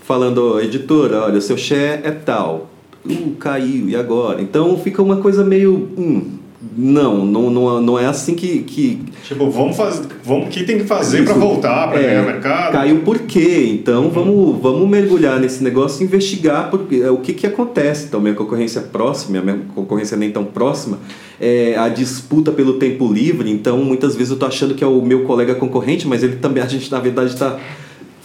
falando, 0.04 0.60
editora, 0.60 1.24
olha, 1.24 1.42
seu 1.42 1.58
share 1.58 2.02
é 2.04 2.12
tal, 2.12 2.70
uh, 3.06 3.32
caiu, 3.40 3.90
e 3.90 3.96
agora? 3.96 4.42
Então 4.42 4.78
fica 4.78 5.02
uma 5.02 5.18
coisa 5.18 5.44
meio. 5.44 5.90
Hum, 5.98 6.40
não, 6.76 7.26
não, 7.26 7.50
não, 7.50 7.82
não 7.82 8.00
é 8.00 8.06
assim 8.06 8.36
que, 8.36 8.60
que. 8.60 9.02
Tipo, 9.24 9.50
vamos 9.50 9.76
fazer. 9.76 10.08
Vamos, 10.24 10.48
o 10.48 10.50
que 10.50 10.64
tem 10.64 10.78
que 10.78 10.86
fazer 10.86 11.26
para 11.26 11.34
voltar, 11.34 11.90
para 11.90 12.00
é, 12.00 12.08
ganhar 12.08 12.26
mercado? 12.26 12.72
Caiu 12.72 13.00
por 13.00 13.20
quê? 13.20 13.70
Então 13.74 14.10
vamos, 14.10 14.62
vamos 14.62 14.88
mergulhar 14.88 15.40
nesse 15.40 15.64
negócio 15.64 16.02
e 16.02 16.06
investigar 16.06 16.70
porque, 16.70 16.96
é, 16.96 17.12
o 17.12 17.18
que, 17.18 17.34
que 17.34 17.46
acontece. 17.46 18.06
Então, 18.06 18.22
minha 18.22 18.34
concorrência 18.34 18.82
próxima, 18.82 19.42
minha 19.42 19.60
concorrência 19.76 20.16
nem 20.16 20.32
tão 20.32 20.46
próxima, 20.46 21.00
é 21.40 21.76
a 21.78 21.90
disputa 21.90 22.52
pelo 22.52 22.74
tempo 22.74 23.12
livre. 23.12 23.52
Então, 23.52 23.78
muitas 23.80 24.16
vezes 24.16 24.32
eu 24.32 24.38
tô 24.38 24.46
achando 24.46 24.74
que 24.74 24.84
é 24.84 24.88
o 24.88 25.02
meu 25.02 25.24
colega 25.24 25.56
concorrente, 25.56 26.08
mas 26.08 26.24
ele 26.24 26.38
também, 26.38 26.64
a 26.64 26.68
gente 26.68 26.90
na 26.90 27.00
verdade 27.00 27.34
está 27.34 27.60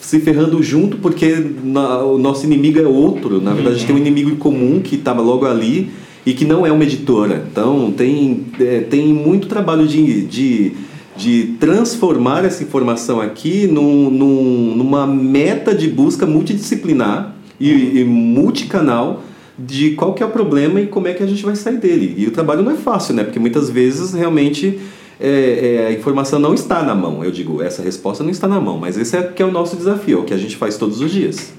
se 0.00 0.20
ferrando 0.20 0.62
junto 0.62 0.98
porque 0.98 1.34
na, 1.64 2.04
o 2.04 2.18
nosso 2.18 2.46
inimigo 2.46 2.78
é 2.78 2.86
outro. 2.86 3.40
Na 3.40 3.52
verdade, 3.52 3.68
uhum. 3.68 3.74
a 3.74 3.78
gente 3.78 3.86
tem 3.86 3.96
um 3.96 3.98
inimigo 3.98 4.30
em 4.30 4.36
comum 4.36 4.80
que 4.80 4.94
está 4.94 5.12
logo 5.12 5.44
ali 5.44 5.90
e 6.28 6.34
que 6.34 6.44
não 6.44 6.66
é 6.66 6.70
uma 6.70 6.84
editora. 6.84 7.42
Então, 7.50 7.90
tem, 7.90 8.44
é, 8.60 8.80
tem 8.80 9.14
muito 9.14 9.48
trabalho 9.48 9.86
de, 9.86 10.26
de, 10.26 10.72
de 11.16 11.54
transformar 11.58 12.44
essa 12.44 12.62
informação 12.62 13.18
aqui 13.18 13.66
num, 13.66 14.10
num, 14.10 14.76
numa 14.76 15.06
meta 15.06 15.74
de 15.74 15.88
busca 15.88 16.26
multidisciplinar 16.26 17.34
e, 17.58 18.00
e 18.00 18.04
multicanal 18.04 19.22
de 19.58 19.92
qual 19.92 20.12
que 20.12 20.22
é 20.22 20.26
o 20.26 20.28
problema 20.28 20.82
e 20.82 20.86
como 20.86 21.08
é 21.08 21.14
que 21.14 21.22
a 21.22 21.26
gente 21.26 21.42
vai 21.42 21.56
sair 21.56 21.78
dele. 21.78 22.14
E 22.18 22.26
o 22.26 22.30
trabalho 22.30 22.62
não 22.62 22.72
é 22.72 22.76
fácil, 22.76 23.14
né? 23.14 23.24
Porque 23.24 23.38
muitas 23.38 23.70
vezes 23.70 24.12
realmente 24.12 24.78
é, 25.18 25.30
é, 25.30 25.86
a 25.86 25.92
informação 25.92 26.38
não 26.38 26.52
está 26.52 26.82
na 26.82 26.94
mão. 26.94 27.24
Eu 27.24 27.30
digo, 27.30 27.62
essa 27.62 27.80
resposta 27.80 28.22
não 28.22 28.30
está 28.30 28.46
na 28.46 28.60
mão, 28.60 28.76
mas 28.76 28.98
esse 28.98 29.16
é 29.16 29.22
que 29.22 29.42
é 29.42 29.46
o 29.46 29.50
nosso 29.50 29.76
desafio, 29.76 30.18
é 30.18 30.20
o 30.20 30.24
que 30.24 30.34
a 30.34 30.38
gente 30.38 30.58
faz 30.58 30.76
todos 30.76 31.00
os 31.00 31.10
dias. 31.10 31.54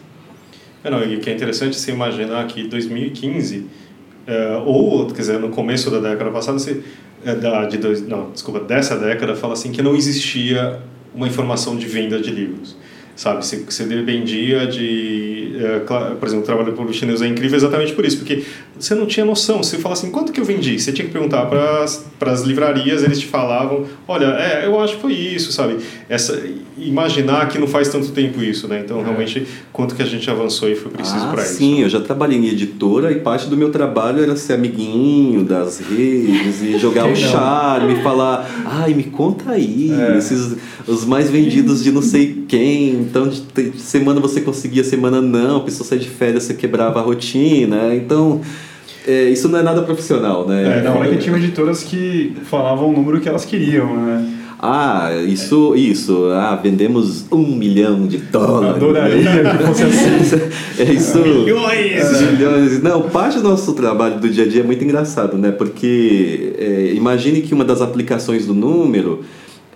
É, 0.83 0.91
não, 0.91 1.03
e 1.03 1.15
o 1.15 1.19
que 1.19 1.31
é 1.31 1.33
interessante 1.33 1.75
você 1.75 1.91
imaginar 1.91 2.45
que 2.45 2.67
2015 2.67 3.88
é, 4.29 4.61
ou, 4.65 5.07
quer 5.07 5.21
dizer, 5.21 5.39
no 5.39 5.49
começo 5.49 5.89
da 5.89 5.99
década 5.99 6.29
passada, 6.31 6.59
se, 6.59 6.83
é, 7.25 7.35
da, 7.35 7.65
de 7.65 7.77
dois, 7.77 8.05
não, 8.07 8.31
desculpa, 8.31 8.59
dessa 8.59 8.95
década, 8.97 9.35
fala 9.35 9.53
assim 9.53 9.71
que 9.71 9.81
não 9.81 9.95
existia 9.95 10.79
uma 11.13 11.27
informação 11.27 11.75
de 11.75 11.85
venda 11.87 12.19
de 12.19 12.31
livros 12.31 12.77
sabe? 13.19 13.45
Você, 13.45 13.57
você 13.57 13.83
dependia 13.83 14.65
de... 14.65 15.57
É, 15.59 15.79
por 15.79 16.25
exemplo, 16.25 16.43
o 16.43 16.45
trabalho 16.45 16.71
do 16.71 16.93
chinês 16.93 17.21
é 17.21 17.27
incrível 17.27 17.57
exatamente 17.57 17.91
por 17.91 18.05
isso, 18.05 18.17
porque 18.17 18.45
você 18.79 18.95
não 18.95 19.05
tinha 19.05 19.25
noção. 19.25 19.61
Você 19.61 19.77
fala 19.77 19.93
assim, 19.93 20.09
quanto 20.09 20.31
que 20.31 20.39
eu 20.39 20.45
vendi? 20.45 20.79
Você 20.79 20.91
tinha 20.91 21.05
que 21.05 21.11
perguntar 21.11 21.45
para 21.45 22.31
as 22.31 22.41
livrarias, 22.41 23.03
eles 23.03 23.19
te 23.19 23.27
falavam, 23.27 23.85
olha, 24.07 24.25
é, 24.25 24.65
eu 24.65 24.79
acho 24.79 24.95
que 24.95 25.01
foi 25.01 25.13
isso, 25.13 25.51
sabe? 25.51 25.77
Essa, 26.07 26.41
imaginar 26.77 27.47
que 27.49 27.57
não 27.57 27.67
faz 27.67 27.89
tanto 27.89 28.09
tempo 28.11 28.41
isso, 28.41 28.67
né? 28.67 28.81
Então, 28.83 29.01
é. 29.01 29.03
realmente, 29.03 29.45
quanto 29.73 29.95
que 29.95 30.01
a 30.01 30.05
gente 30.05 30.29
avançou 30.29 30.69
e 30.69 30.75
foi 30.75 30.91
preciso 30.91 31.25
ah, 31.25 31.31
para 31.31 31.43
isso. 31.43 31.55
Sim, 31.55 31.81
eu 31.81 31.89
já 31.89 31.99
trabalhei 31.99 32.37
em 32.37 32.47
editora 32.47 33.11
e 33.11 33.15
parte 33.15 33.47
do 33.47 33.57
meu 33.57 33.69
trabalho 33.69 34.23
era 34.23 34.35
ser 34.35 34.53
amiguinho 34.53 35.43
das 35.43 35.79
redes 35.79 36.61
e 36.61 36.77
jogar 36.77 37.09
o 37.09 37.15
charme, 37.15 38.01
falar, 38.01 38.49
ai, 38.65 38.93
me 38.93 39.03
conta 39.03 39.51
aí, 39.51 39.91
é. 39.91 40.17
esses, 40.17 40.55
os 40.87 41.03
mais 41.05 41.29
vendidos 41.29 41.83
de 41.83 41.91
não 41.91 42.01
sei 42.01 42.43
quem, 42.47 42.91
então, 42.91 43.27
de, 43.27 43.41
de 43.41 43.81
semana 43.81 44.19
você 44.19 44.41
conseguia, 44.41 44.83
semana 44.83 45.21
não, 45.21 45.57
a 45.57 45.61
pessoa 45.61 45.87
saía 45.87 46.01
de 46.01 46.09
férias, 46.09 46.43
você 46.43 46.53
quebrava 46.53 46.99
a 46.99 47.03
rotina. 47.03 47.93
Então, 47.93 48.41
é, 49.07 49.29
isso 49.29 49.47
não 49.49 49.59
é 49.59 49.63
nada 49.63 49.81
profissional, 49.81 50.47
né? 50.47 50.79
É, 50.79 50.83
não, 50.83 51.03
é 51.03 51.09
que 51.09 51.17
tinha 51.17 51.35
editoras 51.37 51.83
que 51.83 52.33
falavam 52.43 52.89
o 52.89 52.93
número 52.93 53.19
que 53.19 53.29
elas 53.29 53.45
queriam, 53.45 53.95
né? 53.95 54.35
Ah, 54.61 55.09
isso, 55.25 55.73
isso. 55.73 56.31
Ah, 56.33 56.53
vendemos 56.61 57.25
um 57.31 57.55
milhão 57.55 58.05
de 58.05 58.17
dólares. 58.17 58.75
Adoraria 58.75 59.23
que 59.23 59.63
fosse 59.63 59.83
assim. 59.83 60.51
é 60.77 60.83
isso. 60.91 61.17
Milhões! 61.19 62.21
Milhões. 62.33 62.83
Não, 62.83 63.03
parte 63.03 63.37
do 63.37 63.47
nosso 63.47 63.71
trabalho 63.71 64.19
do 64.19 64.27
dia 64.27 64.43
a 64.43 64.47
dia 64.47 64.59
é 64.59 64.63
muito 64.65 64.83
engraçado, 64.83 65.37
né? 65.37 65.49
Porque 65.49 66.55
é, 66.59 66.91
imagine 66.93 67.41
que 67.41 67.53
uma 67.53 67.63
das 67.63 67.81
aplicações 67.81 68.45
do 68.45 68.53
número 68.53 69.23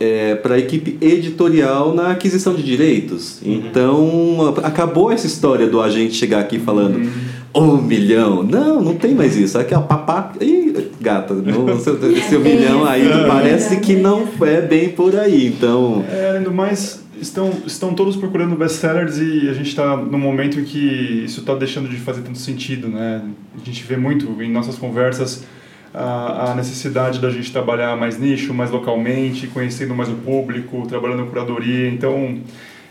é, 0.04 0.36
para 0.36 0.56
a 0.56 0.60
equipe 0.60 0.98
editorial 1.00 1.96
na 1.96 2.12
aquisição 2.12 2.54
de 2.54 2.62
direitos. 2.62 3.42
Uhum. 3.42 3.54
Então, 3.54 4.54
acabou 4.62 5.10
essa 5.10 5.26
história 5.26 5.66
do 5.66 5.82
agente 5.82 6.14
chegar 6.14 6.42
aqui 6.42 6.60
falando 6.60 6.98
uhum. 6.98 7.78
um 7.78 7.82
milhão. 7.82 8.44
Não, 8.44 8.82
não 8.82 8.96
tem 8.96 9.16
mais 9.16 9.38
isso. 9.38 9.58
Aqui, 9.58 9.74
ó, 9.74 9.80
papá. 9.80 10.34
E 10.42 10.44
aí, 10.44 10.92
gata, 11.00 11.34
no 11.34 11.80
seu, 11.80 11.98
seu 12.30 12.42
milhão 12.42 12.84
aí 12.84 13.08
parece 13.28 13.80
que 13.80 13.96
não 13.96 14.28
é 14.42 14.60
bem 14.60 14.90
por 14.90 15.16
aí. 15.16 15.48
Então. 15.48 16.04
É, 16.12 16.32
além 16.32 16.44
do 16.44 16.52
mais, 16.52 17.02
estão, 17.22 17.50
estão 17.66 17.94
todos 17.94 18.18
procurando 18.18 18.58
best-sellers 18.58 19.18
e 19.20 19.48
a 19.50 19.54
gente 19.54 19.70
está 19.70 19.96
num 19.96 20.20
momento 20.20 20.60
em 20.60 20.66
que 20.66 21.24
isso 21.26 21.40
está 21.40 21.56
deixando 21.56 21.88
de 21.88 21.96
fazer 21.96 22.24
tanto 22.24 22.40
sentido, 22.40 22.90
né? 22.90 23.22
A 23.56 23.66
gente 23.66 23.84
vê 23.86 23.96
muito 23.96 24.28
em 24.42 24.52
nossas 24.52 24.76
conversas 24.76 25.46
a, 25.94 26.54
necessidade 26.56 27.20
da 27.20 27.30
gente 27.30 27.52
trabalhar 27.52 27.96
mais 27.96 28.18
nicho, 28.18 28.54
mais 28.54 28.72
localmente, 28.72 29.48
conhecendo 29.48 29.94
mais 29.94 30.10
o 30.10 30.16
público, 30.16 30.86
trabalhando 30.88 31.28
curadoria. 31.28 31.88
Então, 31.90 32.40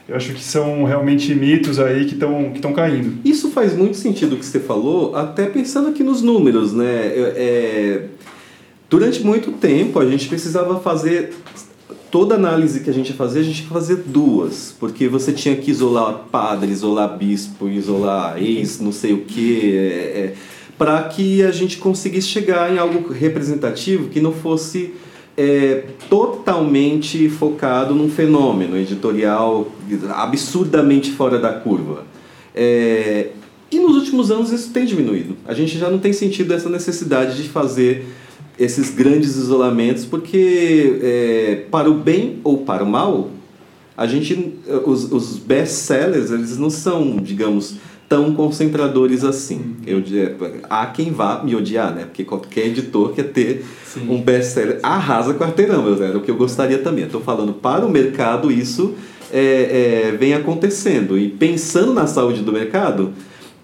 eu 0.08 0.16
acho 0.16 0.32
que 0.32 0.42
são 0.42 0.84
realmente 0.84 1.34
mitos 1.34 1.78
aí 1.78 2.04
que 2.04 2.14
estão 2.14 2.52
que 2.52 2.72
caindo. 2.72 3.18
Isso 3.24 3.50
faz 3.50 3.76
muito 3.76 3.96
sentido 3.96 4.34
o 4.34 4.38
que 4.38 4.44
você 4.44 4.60
falou, 4.60 5.16
até 5.16 5.46
pensando 5.46 5.88
aqui 5.88 6.02
nos 6.02 6.22
números, 6.22 6.72
né? 6.72 6.84
É, 6.86 8.04
durante 8.88 9.22
muito 9.22 9.52
tempo 9.52 9.98
a 9.98 10.06
gente 10.06 10.28
precisava 10.28 10.78
fazer 10.80 11.32
toda 12.10 12.34
análise 12.34 12.80
que 12.80 12.90
a 12.90 12.92
gente 12.92 13.08
ia 13.08 13.16
fazer, 13.16 13.40
a 13.40 13.42
gente 13.42 13.62
ia 13.62 13.68
fazer 13.68 13.96
duas, 14.06 14.76
porque 14.78 15.08
você 15.08 15.32
tinha 15.32 15.56
que 15.56 15.70
isolar 15.70 16.26
padre, 16.30 16.70
isolar 16.70 17.16
bispo, 17.16 17.68
isolar 17.68 18.36
ex, 18.36 18.80
não 18.80 18.92
sei 18.92 19.14
o 19.14 19.22
que, 19.22 19.74
é, 19.74 19.80
é, 19.80 20.34
para 20.78 21.02
que 21.04 21.42
a 21.42 21.50
gente 21.50 21.78
conseguisse 21.78 22.28
chegar 22.28 22.72
em 22.72 22.78
algo 22.78 23.12
representativo 23.12 24.08
que 24.08 24.20
não 24.20 24.32
fosse 24.32 24.94
é, 25.36 25.84
totalmente 26.08 27.28
focado 27.28 27.94
num 27.94 28.10
fenômeno 28.10 28.76
editorial 28.76 29.70
absurdamente 30.10 31.12
fora 31.12 31.38
da 31.38 31.52
curva. 31.52 32.04
É, 32.54 33.28
e 33.70 33.78
nos 33.78 33.96
últimos 33.96 34.30
anos 34.30 34.52
isso 34.52 34.70
tem 34.70 34.84
diminuído. 34.84 35.36
A 35.46 35.54
gente 35.54 35.78
já 35.78 35.88
não 35.88 35.98
tem 35.98 36.12
sentido 36.12 36.52
essa 36.52 36.68
necessidade 36.68 37.42
de 37.42 37.48
fazer 37.48 38.04
esses 38.58 38.90
grandes 38.90 39.36
isolamentos, 39.36 40.04
porque 40.04 40.98
é, 41.02 41.64
para 41.70 41.90
o 41.90 41.94
bem 41.94 42.38
ou 42.44 42.58
para 42.58 42.84
o 42.84 42.86
mal, 42.86 43.30
a 43.96 44.06
gente, 44.06 44.54
os, 44.84 45.10
os 45.10 45.38
best-sellers, 45.38 46.30
eles 46.30 46.58
não 46.58 46.70
são, 46.70 47.16
digamos, 47.16 47.76
tão 48.12 48.34
concentradores 48.34 49.24
assim. 49.24 49.74
Eu, 49.86 50.02
há 50.68 50.84
quem 50.84 51.10
vá 51.10 51.42
me 51.42 51.56
odiar, 51.56 51.94
né? 51.94 52.04
Porque 52.04 52.24
qualquer 52.24 52.66
editor 52.66 53.14
quer 53.14 53.32
ter 53.32 53.64
Sim. 53.86 54.06
um 54.06 54.20
best-seller. 54.20 54.80
Arrasa 54.82 55.32
quarteirão, 55.32 55.82
meu 55.82 55.96
Zé, 55.96 56.14
o 56.14 56.20
que 56.20 56.30
eu 56.30 56.36
gostaria 56.36 56.76
também. 56.76 57.04
Estou 57.04 57.22
falando 57.22 57.54
para 57.54 57.86
o 57.86 57.90
mercado, 57.90 58.52
isso 58.52 58.92
é, 59.32 60.10
é, 60.10 60.16
vem 60.18 60.34
acontecendo. 60.34 61.18
E 61.18 61.30
pensando 61.30 61.94
na 61.94 62.06
saúde 62.06 62.42
do 62.42 62.52
mercado, 62.52 63.14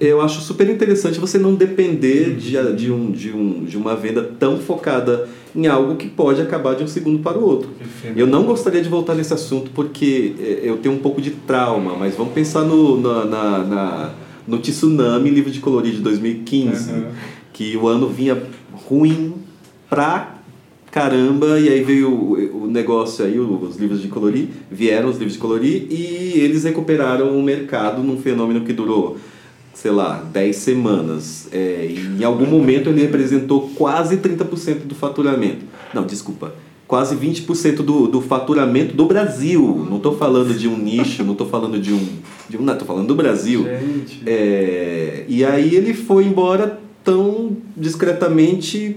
eu 0.01 0.23
acho 0.23 0.41
super 0.41 0.67
interessante 0.71 1.21
você 1.21 1.37
não 1.39 1.55
depender 1.55 2.35
de, 2.35 2.57
de, 2.75 2.91
um, 2.91 3.11
de, 3.11 3.31
um, 3.31 3.65
de 3.65 3.77
uma 3.77 3.95
venda 3.95 4.23
tão 4.41 4.59
focada 4.59 5.29
em 5.55 5.67
algo 5.67 5.97
que 5.97 6.09
pode 6.09 6.41
acabar 6.41 6.75
de 6.75 6.83
um 6.83 6.89
segundo 6.89 7.19
para 7.19 7.37
o 7.37 7.45
outro. 7.45 7.69
Eu 8.17 8.27
não 8.27 8.45
gostaria 8.45 8.81
de 8.81 8.89
voltar 8.89 9.15
nesse 9.15 9.35
assunto 9.35 9.71
porque 9.75 10.33
é, 10.41 10.61
eu 10.63 10.79
tenho 10.79 10.95
um 10.95 11.01
pouco 11.01 11.21
de 11.21 11.33
trauma, 11.33 11.97
mas 11.99 12.17
vamos 12.17 12.33
pensar 12.33 12.63
no, 12.63 12.99
na, 12.99 13.25
na, 13.27 13.59
na 13.59 14.15
no 14.49 14.59
Tsunami, 14.59 15.31
livro 15.31 15.51
de 15.51 15.61
colorir 15.61 15.93
de 15.93 16.01
2015, 16.01 16.91
uhum. 16.91 17.05
que 17.53 17.77
o 17.77 17.87
ano 17.87 18.09
vinha 18.09 18.43
ruim 18.89 19.35
pra 19.89 20.37
caramba, 20.91 21.61
e 21.61 21.69
aí 21.69 21.85
veio 21.85 22.11
o, 22.11 22.65
o 22.65 22.67
negócio 22.67 23.25
aí, 23.25 23.39
os 23.39 23.77
livros 23.77 24.01
de 24.01 24.09
colorir, 24.09 24.49
vieram 24.71 25.09
os 25.09 25.17
livros 25.17 25.35
de 25.35 25.39
colorir 25.39 25.87
e 25.91 26.41
eles 26.41 26.65
recuperaram 26.65 27.39
o 27.39 27.43
mercado 27.43 28.03
num 28.03 28.19
fenômeno 28.19 28.63
que 28.63 28.73
durou 28.73 29.19
sei 29.75 29.93
lá, 29.93 30.25
10 30.33 30.57
semanas. 30.57 31.49
É, 31.53 31.87
e 31.89 32.21
em 32.21 32.25
algum 32.25 32.47
momento 32.47 32.91
ele 32.91 33.01
representou 33.01 33.71
quase 33.77 34.17
30% 34.17 34.87
do 34.87 34.95
faturamento. 34.97 35.65
Não, 35.95 36.05
desculpa. 36.05 36.53
Quase 36.89 37.15
20% 37.15 37.77
do, 37.83 38.09
do 38.09 38.21
faturamento 38.23 38.97
do 38.97 39.05
Brasil. 39.05 39.87
Não 39.89 39.99
estou 39.99 40.17
falando 40.17 40.55
de 40.55 40.67
um 40.67 40.77
nicho, 40.77 41.23
não 41.23 41.33
estou 41.33 41.47
falando 41.47 41.79
de 41.79 41.93
um. 41.93 42.09
De 42.49 42.57
um 42.57 42.63
não, 42.63 42.73
estou 42.73 42.89
falando 42.89 43.07
do 43.07 43.15
Brasil. 43.15 43.65
Gente. 43.65 44.23
É, 44.27 45.25
e 45.29 45.45
aí 45.45 45.75
ele 45.75 45.93
foi 45.93 46.25
embora 46.25 46.81
tão 47.05 47.57
discretamente 47.77 48.97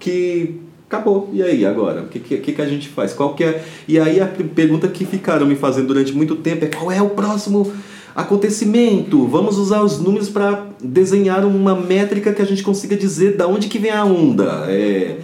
que 0.00 0.56
acabou. 0.86 1.28
E 1.34 1.42
aí, 1.42 1.66
agora? 1.66 2.02
O 2.02 2.08
que, 2.08 2.18
que, 2.18 2.52
que 2.52 2.62
a 2.62 2.66
gente 2.66 2.88
faz? 2.88 3.12
Qual 3.12 3.34
que 3.34 3.44
é... 3.44 3.62
E 3.86 3.98
aí 3.98 4.18
a 4.18 4.26
pergunta 4.26 4.88
que 4.88 5.04
ficaram 5.04 5.46
me 5.46 5.54
fazendo 5.54 5.88
durante 5.88 6.12
muito 6.12 6.36
tempo 6.36 6.64
é 6.64 6.68
qual 6.68 6.90
é 6.90 7.00
o 7.00 7.10
próximo 7.10 7.70
acontecimento. 8.14 9.26
Vamos 9.26 9.58
usar 9.58 9.82
os 9.82 9.98
números 9.98 10.28
para 10.28 10.66
desenhar 10.82 11.44
uma 11.44 11.74
métrica 11.74 12.32
que 12.32 12.42
a 12.42 12.44
gente 12.46 12.62
consiga 12.62 12.96
dizer 12.96 13.36
da 13.36 13.46
onde 13.46 13.68
que 13.68 13.78
vem 13.78 13.90
a 13.90 14.04
onda. 14.04 14.66
É, 14.68 15.18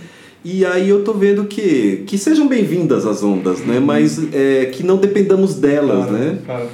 e 0.44 0.64
aí 0.64 0.88
eu 0.88 1.04
tô 1.04 1.12
vendo 1.12 1.44
que 1.44 2.04
que 2.06 2.16
sejam 2.16 2.46
bem-vindas 2.46 3.04
as 3.06 3.22
ondas, 3.22 3.60
né? 3.60 3.80
Mas 3.80 4.32
é, 4.32 4.66
que 4.66 4.82
não 4.82 4.96
dependamos 4.96 5.54
delas, 5.56 6.06
claro, 6.06 6.12
né? 6.12 6.38
Claro. 6.44 6.68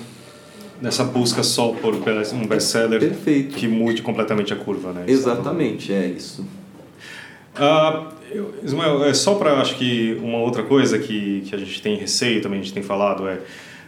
Nessa 0.83 1.05
busca 1.05 1.43
só 1.43 1.69
por 1.69 1.95
um 1.95 2.47
best-seller 2.47 3.01
Perfeito. 3.01 3.55
que 3.55 3.67
mude 3.67 4.03
completamente 4.03 4.53
a 4.53 4.57
curva, 4.57 4.93
né? 4.93 5.05
Exatamente, 5.07 5.93
é 5.93 6.07
isso. 6.07 6.45
Uh, 7.57 8.13
Ismael, 8.63 9.05
é 9.05 9.15
só 9.15 9.35
para 9.35 9.61
acho 9.61 9.77
que 9.77 10.19
uma 10.23 10.39
outra 10.39 10.63
coisa 10.63 10.99
que, 10.99 11.43
que 11.43 11.55
a 11.55 11.59
gente 11.59 11.81
tem 11.81 11.97
receio 11.97 12.43
também, 12.43 12.61
a 12.61 12.63
gente 12.63 12.75
tem 12.75 12.83
falado, 12.83 13.29
é 13.29 13.39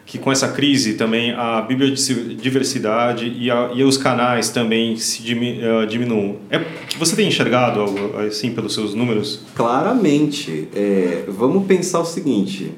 que 0.06 0.18
com 0.18 0.30
essa 0.30 0.48
crise 0.48 0.94
também 0.94 1.32
a 1.32 1.60
biodiversidade 1.60 3.26
e, 3.36 3.50
a, 3.50 3.72
e 3.74 3.82
os 3.82 3.98
canais 3.98 4.50
também 4.50 4.96
se 4.96 5.20
eh, 5.32 5.86
diminuem. 5.86 6.38
É 6.48 6.64
você 6.96 7.16
tem 7.16 7.26
enxergado 7.28 7.80
algo 7.80 8.16
assim 8.18 8.52
pelos 8.52 8.72
seus 8.72 8.94
números? 8.94 9.40
Claramente. 9.54 10.68
É, 10.74 11.24
vamos 11.28 11.66
pensar 11.66 12.00
o 12.00 12.04
seguinte. 12.04 12.72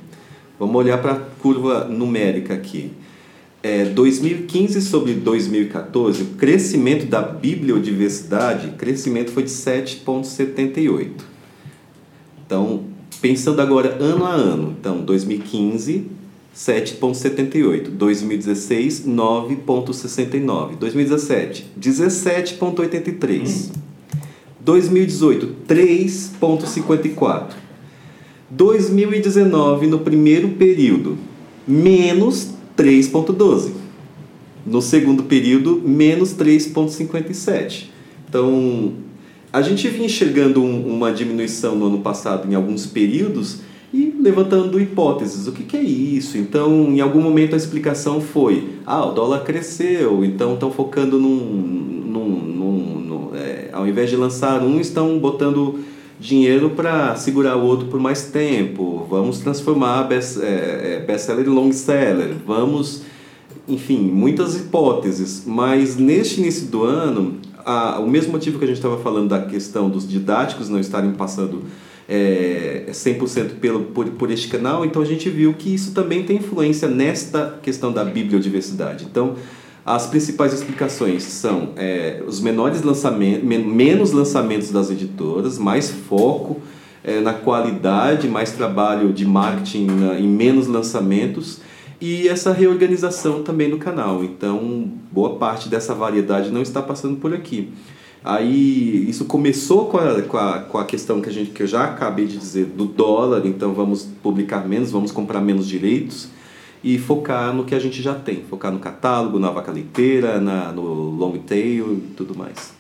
Vamos 0.59 0.74
olhar 0.74 0.99
para 0.99 1.12
a 1.12 1.16
curva 1.16 1.85
numérica 1.85 2.55
aqui. 2.55 2.91
É, 3.62 3.85
2015 3.85 4.81
sobre 4.81 5.12
2014, 5.14 6.22
o 6.22 6.26
crescimento 6.37 7.07
da 7.07 7.20
bibliodiversidade, 7.20 8.70
crescimento 8.79 9.31
foi 9.33 9.43
de 9.43 9.51
7,78. 9.51 11.11
Então, 12.47 12.85
pensando 13.20 13.61
agora 13.61 13.97
ano 14.01 14.24
a 14.24 14.31
ano, 14.31 14.76
então 14.81 15.01
2015 15.01 16.18
7,78. 16.59 17.88
2016, 17.90 19.06
9,69. 19.06 20.76
2017, 20.76 21.66
17,83. 21.80 23.70
2018, 24.61 25.54
3,54. 25.68 27.52
2019, 28.50 29.86
no 29.86 30.00
primeiro 30.00 30.48
período, 30.48 31.16
menos 31.66 32.50
3,12. 32.76 33.70
No 34.66 34.82
segundo 34.82 35.22
período, 35.22 35.80
menos 35.84 36.34
3,57. 36.34 37.84
Então, 38.28 38.94
a 39.52 39.62
gente 39.62 39.88
vinha 39.88 40.06
enxergando 40.06 40.61
um, 40.61 40.92
uma 40.92 41.12
diminuição 41.12 41.76
no 41.76 41.86
ano 41.86 42.00
passado 42.00 42.50
em 42.50 42.56
alguns 42.56 42.84
períodos 42.84 43.68
levantando 44.19 44.81
hipóteses. 44.81 45.47
O 45.47 45.53
que, 45.53 45.62
que, 45.62 45.77
é 45.77 45.83
isso? 45.83 46.37
Então, 46.37 46.91
em 46.91 47.01
algum 47.01 47.21
momento 47.21 47.55
a 47.55 47.57
explicação 47.57 48.21
foi: 48.21 48.71
ah, 48.85 49.07
o 49.07 49.12
dólar 49.12 49.45
cresceu, 49.45 50.25
então 50.25 50.55
estão 50.55 50.71
focando 50.71 51.19
num. 51.19 51.39
num, 51.39 52.29
num, 52.29 53.01
num 53.01 53.37
é, 53.37 53.71
ao 53.73 53.87
invés 53.87 54.11
de 54.11 54.16
lançar 54.16 54.62
um, 54.62 54.81
estão 54.81 55.19
botando 55.19 55.81
dinheiro 56.19 56.71
para 56.71 57.14
segurar 57.14 57.57
o 57.57 57.64
outro 57.64 57.87
por 57.87 58.01
mais 58.01 58.25
tempo. 58.25 59.07
Vamos 59.09 59.39
transformar 59.39 60.05
best, 60.05 60.41
é, 60.43 60.97
é 60.97 61.05
best-seller 61.07 61.47
em 61.47 61.51
long-seller. 61.51 62.35
Vamos. 62.47 63.03
Enfim, 63.69 63.99
muitas 63.99 64.57
hipóteses. 64.57 65.45
Mas 65.47 65.97
neste 65.97 66.41
início 66.41 66.66
do 66.66 66.85
ano, 66.85 67.37
a, 67.64 68.01
o 68.01 68.09
mesmo 68.09 68.33
motivo 68.33 68.59
que 68.59 68.64
a 68.64 68.69
gente 68.69 68.79
estava 68.79 68.99
falando 68.99 69.29
da 69.29 69.43
questão 69.43 69.91
dos 69.91 70.09
didáticos 70.09 70.69
não 70.69 70.81
estarem 70.81 71.12
passando 71.12 71.62
é, 72.09 72.86
100% 72.90 73.59
pelo, 73.61 73.84
por, 73.84 74.06
por 74.06 74.30
este 74.30 74.48
canal, 74.48 74.84
então 74.84 75.02
a 75.02 75.04
gente 75.04 75.28
viu 75.28 75.52
que 75.52 75.74
isso 75.74 75.92
também 75.92 76.22
tem 76.22 76.38
influência 76.38 76.88
nesta 76.88 77.59
questão 77.62 77.92
da 77.92 78.02
bibliodiversidade. 78.02 79.04
Então, 79.04 79.36
as 79.84 80.06
principais 80.06 80.52
explicações 80.52 81.22
são 81.22 81.70
é, 81.76 82.22
os 82.26 82.40
menores 82.40 82.82
lançamentos, 82.82 83.44
menos 83.44 84.12
lançamentos 84.12 84.70
das 84.70 84.90
editoras, 84.90 85.59
mais 85.59 85.90
foco 85.90 86.61
é, 87.04 87.20
na 87.20 87.34
qualidade, 87.34 88.26
mais 88.28 88.52
trabalho 88.52 89.12
de 89.12 89.24
marketing 89.24 89.86
na, 89.86 90.18
em 90.18 90.28
menos 90.28 90.66
lançamentos 90.66 91.61
e 92.00 92.28
essa 92.28 92.52
reorganização 92.52 93.42
também 93.42 93.68
no 93.68 93.78
canal. 93.78 94.22
Então, 94.22 94.90
boa 95.11 95.36
parte 95.36 95.68
dessa 95.68 95.94
variedade 95.94 96.50
não 96.50 96.62
está 96.62 96.80
passando 96.80 97.16
por 97.16 97.34
aqui. 97.34 97.72
Aí 98.25 99.09
isso 99.09 99.25
começou 99.25 99.87
com 99.87 99.99
a, 99.99 100.23
com 100.23 100.37
a, 100.37 100.59
com 100.61 100.79
a 100.79 100.85
questão 100.85 101.21
que, 101.21 101.29
a 101.29 101.33
gente, 101.33 101.51
que 101.51 101.62
eu 101.62 101.66
já 101.66 101.85
acabei 101.85 102.27
de 102.27 102.37
dizer 102.37 102.66
do 102.66 102.85
dólar, 102.85 103.43
então 103.45 103.73
vamos 103.73 104.09
publicar 104.23 104.66
menos, 104.66 104.91
vamos 104.91 105.12
comprar 105.12 105.41
menos 105.41 105.66
direitos 105.66 106.29
e 106.83 106.99
focar 106.99 107.53
no 107.55 107.64
que 107.64 107.75
a 107.75 107.79
gente 107.79 108.03
já 108.03 108.14
tem, 108.14 108.43
focar 108.49 108.73
no 108.73 108.79
catálogo, 108.79 109.39
na 109.39 109.51
vaca 109.51 109.73
leiteira, 109.73 110.41
na, 110.41 110.73
no 110.73 111.11
long 111.11 111.39
tail 111.39 111.95
e 111.95 112.14
tudo 112.16 112.37
mais. 112.37 112.77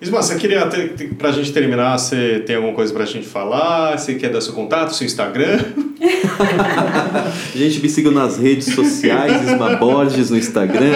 Isma, 0.00 0.22
você 0.22 0.36
queria, 0.36 0.66
ter, 0.66 1.14
pra 1.14 1.32
gente 1.32 1.52
terminar, 1.52 1.98
você 1.98 2.40
tem 2.40 2.56
alguma 2.56 2.74
coisa 2.74 2.92
pra 2.92 3.06
gente 3.06 3.26
falar? 3.26 3.98
Você 3.98 4.14
quer 4.14 4.30
dar 4.30 4.42
seu 4.42 4.52
contato, 4.52 4.94
seu 4.94 5.06
Instagram? 5.06 5.58
Gente, 7.56 7.80
me 7.80 7.88
sigam 7.88 8.12
nas 8.12 8.36
redes 8.36 8.74
sociais, 8.74 9.50
Isma 9.50 9.76
Borges 9.76 10.30
no 10.30 10.36
Instagram. 10.36 10.92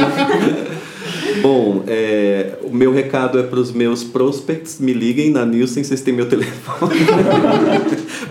Bom, 1.40 1.84
é, 1.86 2.58
o 2.62 2.74
meu 2.74 2.92
recado 2.92 3.38
é 3.38 3.42
para 3.42 3.58
os 3.58 3.72
meus 3.72 4.04
prospects. 4.04 4.78
Me 4.78 4.92
liguem 4.92 5.30
na 5.30 5.44
Nielsen, 5.46 5.82
vocês 5.82 6.00
têm 6.02 6.14
meu 6.14 6.26
telefone. 6.30 6.94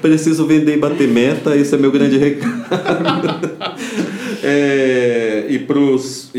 Preciso 0.02 0.46
vender 0.46 0.76
e 0.76 0.80
bater 0.80 1.08
meta, 1.08 1.56
esse 1.56 1.74
é 1.74 1.78
meu 1.78 1.92
grande 1.92 2.18
recado. 2.18 3.50
É, 4.44 5.46
e 5.50 5.60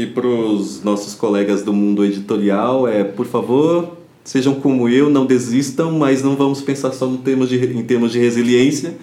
para 0.06 0.26
os 0.26 0.82
nossos 0.82 1.14
colegas 1.14 1.62
do 1.62 1.72
mundo 1.72 2.04
editorial, 2.04 2.88
é, 2.88 3.04
por 3.04 3.26
favor, 3.26 3.96
sejam 4.24 4.54
como 4.54 4.88
eu, 4.88 5.10
não 5.10 5.26
desistam, 5.26 5.92
mas 5.92 6.22
não 6.22 6.36
vamos 6.36 6.62
pensar 6.62 6.92
só 6.92 7.06
no 7.06 7.18
termos 7.18 7.48
de, 7.48 7.56
em 7.56 7.82
termos 7.82 8.12
de 8.12 8.18
resiliência. 8.18 8.94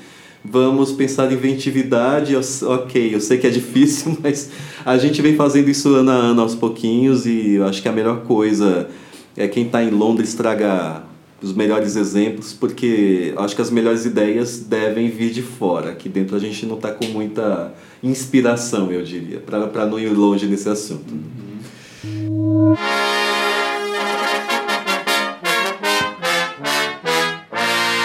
Vamos 0.44 0.92
pensar 0.92 1.32
em 1.32 1.36
inventividade. 1.36 2.36
Ok, 2.36 3.14
eu 3.14 3.20
sei 3.20 3.38
que 3.38 3.48
é 3.48 3.50
difícil, 3.50 4.18
mas 4.24 4.50
a 4.86 4.98
gente 4.98 5.22
vem 5.22 5.36
fazendo 5.36 5.70
isso 5.70 5.94
ano 5.94 6.12
a 6.12 6.14
ano 6.14 6.42
aos 6.42 6.56
pouquinhos 6.56 7.26
e 7.26 7.56
eu 7.56 7.66
acho 7.66 7.82
que 7.82 7.88
a 7.88 7.92
melhor 7.92 8.22
coisa 8.22 8.88
é 9.36 9.48
quem 9.48 9.66
está 9.66 9.84
em 9.84 9.90
Londres 9.90 10.34
traga 10.34 11.04
os 11.42 11.54
melhores 11.54 11.96
exemplos, 11.96 12.54
porque 12.54 13.34
acho 13.38 13.56
que 13.56 13.62
as 13.62 13.70
melhores 13.70 14.06
ideias 14.06 14.60
devem 14.60 15.10
vir 15.10 15.32
de 15.32 15.44
fora. 15.44 15.92
Aqui 15.92 16.10
dentro 16.10 16.36
a 16.36 16.40
gente 16.40 16.66
não 16.66 16.76
está 16.76 16.92
com 16.92 17.06
muita 17.06 17.74
inspiração, 18.02 18.92
eu 18.92 19.04
diria, 19.04 19.40
para 19.40 19.86
não 19.86 20.00
ir 20.00 20.10
longe 20.10 20.48
nesse 20.48 20.68
assunto. 20.68 21.14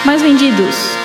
Mais 0.04 0.20
vendidos. 0.20 1.01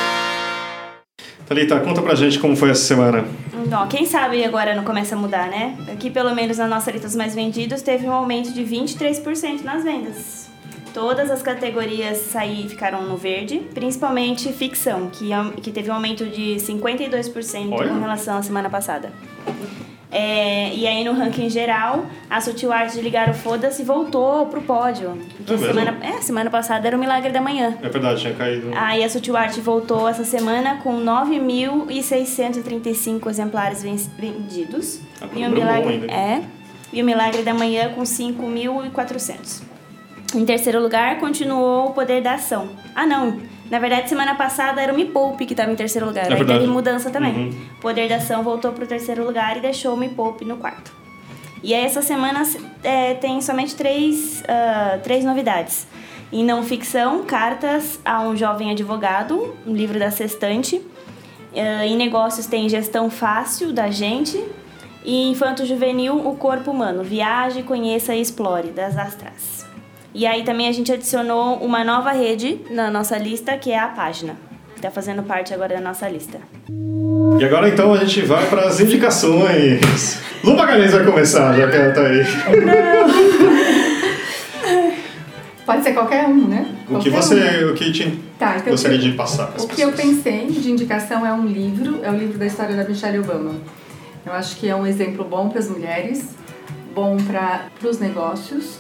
Thalita, 1.47 1.79
conta 1.79 2.01
pra 2.01 2.13
gente 2.13 2.39
como 2.39 2.57
foi 2.57 2.71
essa 2.71 2.83
semana. 2.83 3.25
Então, 3.65 3.87
quem 3.87 4.05
sabe 4.05 4.43
agora 4.43 4.75
não 4.75 4.83
começa 4.83 5.15
a 5.15 5.17
mudar, 5.17 5.47
né? 5.47 5.77
Aqui, 5.91 6.09
pelo 6.09 6.35
menos 6.35 6.57
na 6.57 6.67
nossa 6.67 6.91
lista 6.91 7.07
dos 7.07 7.15
mais 7.15 7.33
vendidos, 7.33 7.81
teve 7.81 8.05
um 8.05 8.11
aumento 8.11 8.51
de 8.51 8.63
23% 8.63 9.63
nas 9.63 9.83
vendas. 9.83 10.49
Todas 10.93 11.31
as 11.31 11.41
categorias 11.41 12.17
saí, 12.17 12.67
ficaram 12.67 13.03
no 13.03 13.15
verde, 13.15 13.59
principalmente 13.73 14.51
ficção, 14.51 15.09
que, 15.09 15.29
que 15.61 15.71
teve 15.71 15.89
um 15.89 15.93
aumento 15.93 16.25
de 16.25 16.55
52% 16.55 17.71
Olha. 17.71 17.91
em 17.91 17.99
relação 17.99 18.37
à 18.37 18.41
semana 18.41 18.69
passada. 18.69 19.13
É, 20.09 20.73
e 20.73 20.87
aí 20.87 21.03
no 21.03 21.11
ranking 21.11 21.49
geral, 21.49 22.05
a 22.29 22.39
Sutil 22.39 22.71
Art 22.71 22.93
de 22.93 23.01
Ligar 23.01 23.29
o 23.29 23.33
Foda-se 23.33 23.83
voltou 23.83 24.45
pro 24.45 24.61
pódio. 24.61 25.17
Porque 25.35 25.53
É 25.53 25.57
semana, 25.57 25.97
é, 26.01 26.21
semana 26.21 26.49
passada 26.49 26.87
era 26.87 26.95
o 26.95 26.99
Milagre 26.99 27.29
da 27.31 27.41
Manhã. 27.41 27.77
É 27.83 27.89
verdade, 27.89 28.21
tinha 28.21 28.33
caído. 28.33 28.71
Aí 28.73 29.03
a 29.03 29.09
Sutil 29.09 29.35
Art 29.35 29.57
voltou 29.59 30.07
essa 30.07 30.23
semana 30.23 30.77
com 30.81 30.97
9.635 31.03 33.29
exemplares 33.29 33.83
ven- 33.83 33.97
vendidos. 34.17 35.01
Ah, 35.21 35.27
e 35.35 35.45
o 35.45 35.49
Milagre 35.51 36.05
é 36.09 36.41
e 36.93 37.01
o 37.01 37.05
Milagre 37.05 37.43
da 37.43 37.53
Manhã 37.53 37.89
com 37.93 38.03
5.400. 38.03 39.61
Em 40.35 40.45
terceiro 40.45 40.81
lugar, 40.81 41.19
continuou 41.19 41.87
o 41.87 41.91
Poder 41.93 42.21
da 42.21 42.35
Ação. 42.35 42.69
Ah, 42.95 43.05
não. 43.05 43.41
Na 43.69 43.79
verdade, 43.79 44.07
semana 44.07 44.35
passada 44.35 44.81
era 44.81 44.93
o 44.93 44.95
Me 44.95 45.05
Poupe 45.05 45.45
que 45.45 45.53
estava 45.53 45.71
em 45.71 45.75
terceiro 45.75 46.07
lugar. 46.07 46.31
É 46.31 46.35
Aí 46.35 46.45
teve 46.45 46.67
mudança 46.67 47.09
também. 47.09 47.33
Uhum. 47.33 47.51
Poder 47.81 48.07
da 48.07 48.15
Ação 48.15 48.43
voltou 48.43 48.71
para 48.71 48.83
o 48.83 48.87
terceiro 48.87 49.25
lugar 49.25 49.57
e 49.57 49.59
deixou 49.59 49.93
o 49.93 49.97
Me 49.97 50.09
Poupe 50.09 50.45
no 50.45 50.57
quarto. 50.57 50.91
E 51.63 51.73
aí, 51.73 51.83
essa 51.83 52.01
semana 52.01 52.43
é, 52.83 53.15
tem 53.15 53.41
somente 53.41 53.75
três, 53.75 54.43
ah, 54.47 54.99
três 55.03 55.25
novidades. 55.25 55.87
Em 56.31 56.43
não 56.43 56.63
ficção, 56.63 57.23
Cartas 57.23 57.99
a 58.05 58.21
um 58.21 58.35
Jovem 58.35 58.71
Advogado, 58.71 59.55
um 59.65 59.73
livro 59.73 59.99
da 59.99 60.11
Sextante. 60.11 60.81
Ah, 61.55 61.85
em 61.85 61.97
negócios 61.97 62.45
tem 62.45 62.69
Gestão 62.69 63.09
Fácil, 63.09 63.73
da 63.73 63.89
Gente. 63.89 64.41
E 65.03 65.29
Infanto 65.29 65.65
Juvenil, 65.65 66.15
O 66.27 66.35
Corpo 66.35 66.71
Humano. 66.71 67.03
Viaje, 67.03 67.63
Conheça 67.63 68.13
e 68.15 68.21
Explore, 68.21 68.69
das 68.69 68.97
Astras. 68.97 69.66
E 70.17 70.25
aí 70.25 70.43
também 70.43 70.67
a 70.67 70.71
gente 70.71 70.91
adicionou 70.91 71.57
uma 71.57 71.83
nova 71.83 72.11
rede 72.11 72.59
na 72.71 72.89
nossa 72.89 73.19
lista, 73.19 73.55
que 73.55 73.69
é 73.71 73.77
a 73.77 73.87
página. 73.89 74.35
Que 74.73 74.81
tá 74.81 74.89
fazendo 74.89 75.21
parte 75.21 75.53
agora 75.53 75.75
da 75.75 75.79
nossa 75.81 76.09
lista. 76.09 76.39
E 77.39 77.45
agora 77.45 77.69
então 77.69 77.93
a 77.93 77.97
gente 77.97 78.21
vai 78.23 78.43
para 78.47 78.61
as 78.67 78.79
indicações. 78.79 80.19
Lu 80.43 80.55
Magalhães 80.57 80.91
vai 80.91 81.05
começar, 81.05 81.55
já 81.55 81.69
que 81.69 81.75
ela 81.75 81.93
tá 81.93 82.01
aí. 82.01 82.25
Pode 85.67 85.83
ser 85.83 85.93
qualquer 85.93 86.25
um, 86.27 86.47
né? 86.47 86.65
O 86.89 86.97
que 86.99 87.09
Qualquer 87.09 87.11
você, 87.11 87.65
um. 87.65 87.71
o 87.71 87.73
que 87.75 87.91
te 87.91 88.19
Tá, 88.39 88.55
então 88.57 88.71
gostaria 88.71 88.97
o 88.97 89.01
que- 89.01 89.09
de 89.11 89.15
passar 89.17 89.47
para 89.47 89.57
as 89.57 89.63
O 89.65 89.67
que 89.67 89.81
eu 89.81 89.91
pessoas? 89.91 90.15
pensei 90.23 90.47
de 90.47 90.71
indicação 90.71 91.25
é 91.25 91.33
um 91.33 91.45
livro, 91.45 91.99
é 92.03 92.09
o 92.09 92.15
livro 92.15 92.37
da 92.39 92.45
história 92.47 92.75
da 92.75 92.83
Michelle 92.87 93.19
Obama. 93.19 93.55
Eu 94.25 94.33
acho 94.33 94.55
que 94.55 94.67
é 94.67 94.75
um 94.75 94.85
exemplo 94.87 95.23
bom 95.25 95.49
para 95.49 95.59
as 95.59 95.69
mulheres, 95.69 96.29
bom 96.95 97.17
para 97.17 97.65
os 97.87 97.99
negócios, 97.99 98.79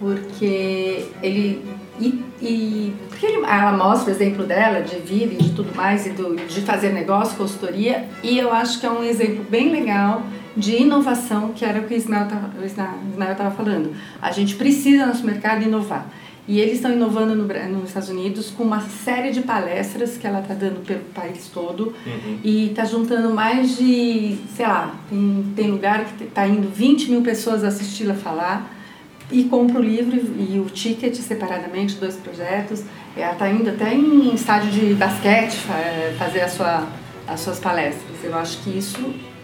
porque 0.00 1.04
ele 1.22 1.62
e, 2.00 2.24
e 2.40 2.92
porque 3.10 3.26
ele- 3.26 3.44
ela 3.44 3.72
mostra 3.76 4.10
o 4.10 4.16
exemplo 4.16 4.44
dela 4.46 4.80
de 4.80 4.96
vida 4.96 5.34
e 5.34 5.36
de 5.36 5.50
tudo 5.50 5.74
mais 5.76 6.06
e 6.06 6.10
do, 6.10 6.34
de 6.34 6.62
fazer 6.62 6.94
negócio, 6.94 7.36
consultoria, 7.36 8.08
e 8.22 8.38
eu 8.38 8.50
acho 8.50 8.80
que 8.80 8.86
é 8.86 8.90
um 8.90 9.04
exemplo 9.04 9.44
bem 9.50 9.70
legal 9.70 10.22
de 10.56 10.76
inovação, 10.76 11.52
que 11.54 11.62
era 11.64 11.80
o 11.80 11.84
que 11.84 11.92
o 11.94 11.96
Ismael 11.96 12.26
estava 12.66 13.50
falando. 13.50 13.92
A 14.20 14.32
gente 14.32 14.56
precisa, 14.56 15.02
no 15.04 15.12
nosso 15.12 15.24
mercado, 15.26 15.62
inovar. 15.62 16.06
E 16.48 16.58
eles 16.58 16.76
estão 16.76 16.90
inovando 16.90 17.36
no, 17.36 17.44
nos 17.78 17.88
Estados 17.88 18.08
Unidos 18.08 18.50
com 18.50 18.64
uma 18.64 18.80
série 18.80 19.30
de 19.30 19.42
palestras 19.42 20.16
que 20.16 20.26
ela 20.26 20.40
está 20.40 20.54
dando 20.54 20.84
pelo 20.84 21.00
país 21.14 21.48
todo. 21.52 21.94
E 22.42 22.70
está 22.70 22.84
juntando 22.84 23.30
mais 23.32 23.76
de, 23.76 24.38
sei 24.56 24.66
lá, 24.66 24.94
tem, 25.08 25.44
tem 25.54 25.70
lugar 25.70 26.04
que 26.06 26.24
está 26.24 26.46
indo 26.48 26.68
20 26.74 27.10
mil 27.10 27.20
pessoas 27.22 27.62
assisti-la 27.62 28.14
falar. 28.14 28.79
E 29.32 29.44
compra 29.44 29.78
o 29.78 29.82
livro 29.82 30.16
e, 30.16 30.58
o 30.58 30.64
ticket 30.70 31.14
separadamente, 31.14 31.94
dois 31.96 32.16
projetos. 32.16 32.82
Ela 33.16 33.32
está 33.32 33.48
indo 33.48 33.70
até 33.70 33.94
em 33.94 34.34
estádio 34.34 34.70
de 34.70 34.94
basquete 34.94 35.56
eh, 35.70 36.14
fazer 36.18 36.40
a 36.40 36.48
sua, 36.48 36.88
as 37.28 37.40
suas 37.40 37.58
palestras. 37.58 38.16
Eu 38.24 38.36
acho 38.36 38.58
que 38.62 38.76
isso, 38.76 38.98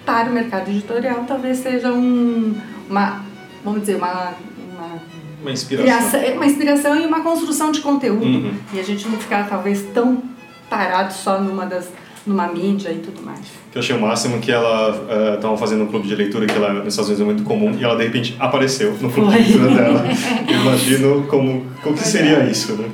para 0.04 0.28
o 0.28 0.32
mercado 0.32 0.70
editorial, 0.70 1.24
talvez 1.26 1.58
seja 1.58 1.92
um, 1.92 2.54
uma, 2.88 3.24
vamos 3.64 3.80
dizer, 3.80 3.96
uma, 3.96 4.34
uma 4.72 5.00
Uma 5.40 5.52
inspiração. 5.52 6.20
é 6.20 6.32
uma 6.32 6.46
inspiração 6.46 6.96
e 7.00 7.06
uma 7.06 7.20
construção 7.20 7.70
de 7.70 7.80
conteúdo. 7.80 8.24
Uhum. 8.24 8.54
E 8.72 8.80
a 8.80 8.82
gente 8.82 9.06
não 9.08 9.18
ficar 9.18 9.48
talvez 9.48 9.82
tão 9.94 10.22
parado 10.68 11.12
só 11.12 11.40
numa 11.40 11.64
das 11.64 11.88
numa 12.26 12.48
mídia 12.48 12.90
e 12.90 12.98
tudo 12.98 13.22
mais. 13.22 13.40
Que 13.70 13.78
eu 13.78 13.82
achei 13.82 13.96
o 13.96 14.00
máximo 14.00 14.40
que 14.40 14.50
ela 14.50 15.34
estava 15.36 15.56
fazendo 15.56 15.84
um 15.84 15.86
clube 15.86 16.08
de 16.08 16.14
leitura 16.14 16.46
que 16.46 16.56
ela, 16.56 16.72
nos 16.72 16.88
Estados 16.88 17.08
Unidos 17.08 17.20
é 17.20 17.24
muito 17.24 17.44
comum 17.44 17.76
e 17.78 17.84
ela 17.84 17.96
de 17.96 18.04
repente 18.04 18.36
apareceu 18.38 18.92
no 19.00 19.10
clube 19.10 19.30
de 19.30 19.38
leitura 19.38 19.74
dela. 19.74 20.04
Eu 20.48 20.60
Imagino 20.60 21.26
como, 21.28 21.66
como 21.82 21.96
que 21.96 22.06
seria 22.06 22.44
isso, 22.44 22.74
né? 22.74 22.88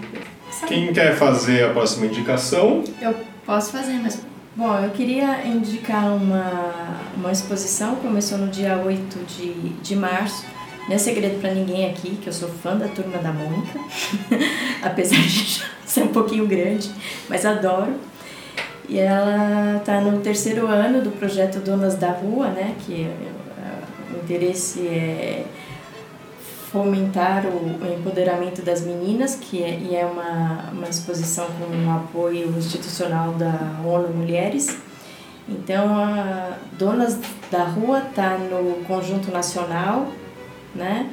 Quem 0.67 0.93
quer 0.93 1.17
fazer 1.17 1.65
a 1.65 1.71
próxima 1.71 2.07
indicação? 2.07 2.85
Eu 3.01 3.15
posso 3.45 3.73
fazer, 3.73 3.99
mas. 4.03 4.21
Bom, 4.55 4.79
eu 4.79 4.91
queria 4.91 5.47
indicar 5.47 6.15
uma, 6.15 7.01
uma 7.17 7.33
exposição, 7.33 7.97
começou 7.97 8.37
no 8.37 8.49
dia 8.49 8.77
8 8.77 9.19
de, 9.25 9.53
de 9.83 9.97
março. 9.97 10.45
Não 10.87 10.95
é 10.95 10.99
segredo 10.99 11.41
pra 11.41 11.55
ninguém 11.55 11.89
aqui 11.89 12.17
que 12.17 12.27
eu 12.27 12.33
sou 12.33 12.49
fã 12.49 12.77
da 12.77 12.89
turma 12.89 13.19
da 13.19 13.33
Mônica, 13.33 13.79
apesar 14.83 15.17
de 15.17 15.63
ser 15.87 16.03
um 16.03 16.09
pouquinho 16.09 16.47
grande, 16.47 16.91
mas 17.29 17.47
adoro. 17.47 17.95
E 18.89 18.99
ela 18.99 19.79
está 19.79 20.01
no 20.01 20.21
terceiro 20.21 20.67
ano 20.67 21.03
do 21.03 21.11
projeto 21.13 21.61
Donas 21.61 21.95
da 21.95 22.11
Rua, 22.11 22.49
né? 22.49 22.75
Que 22.85 23.05
é, 23.05 24.15
o 24.15 24.23
interesse 24.23 24.87
é 24.87 25.45
fomentar 26.73 27.45
o, 27.47 27.85
o 27.85 27.95
empoderamento 27.99 28.63
das 28.63 28.81
meninas, 28.81 29.37
que 29.37 29.63
é, 29.63 29.79
e 29.79 29.95
é 29.95 30.07
uma, 30.07 30.71
uma 30.73 30.89
exposição 30.89 31.47
com 31.47 31.77
um 31.77 31.95
apoio 31.95 32.49
institucional 32.57 33.33
da 33.35 33.79
ONU 33.85 34.09
Mulheres. 34.09 34.77
Então, 35.49 35.95
a 35.95 36.57
Donas 36.79 37.19
da 37.51 37.65
Rua 37.65 37.99
está 38.09 38.39
no 38.39 38.85
Conjunto 38.87 39.31
Nacional, 39.31 40.09
né? 40.75 41.11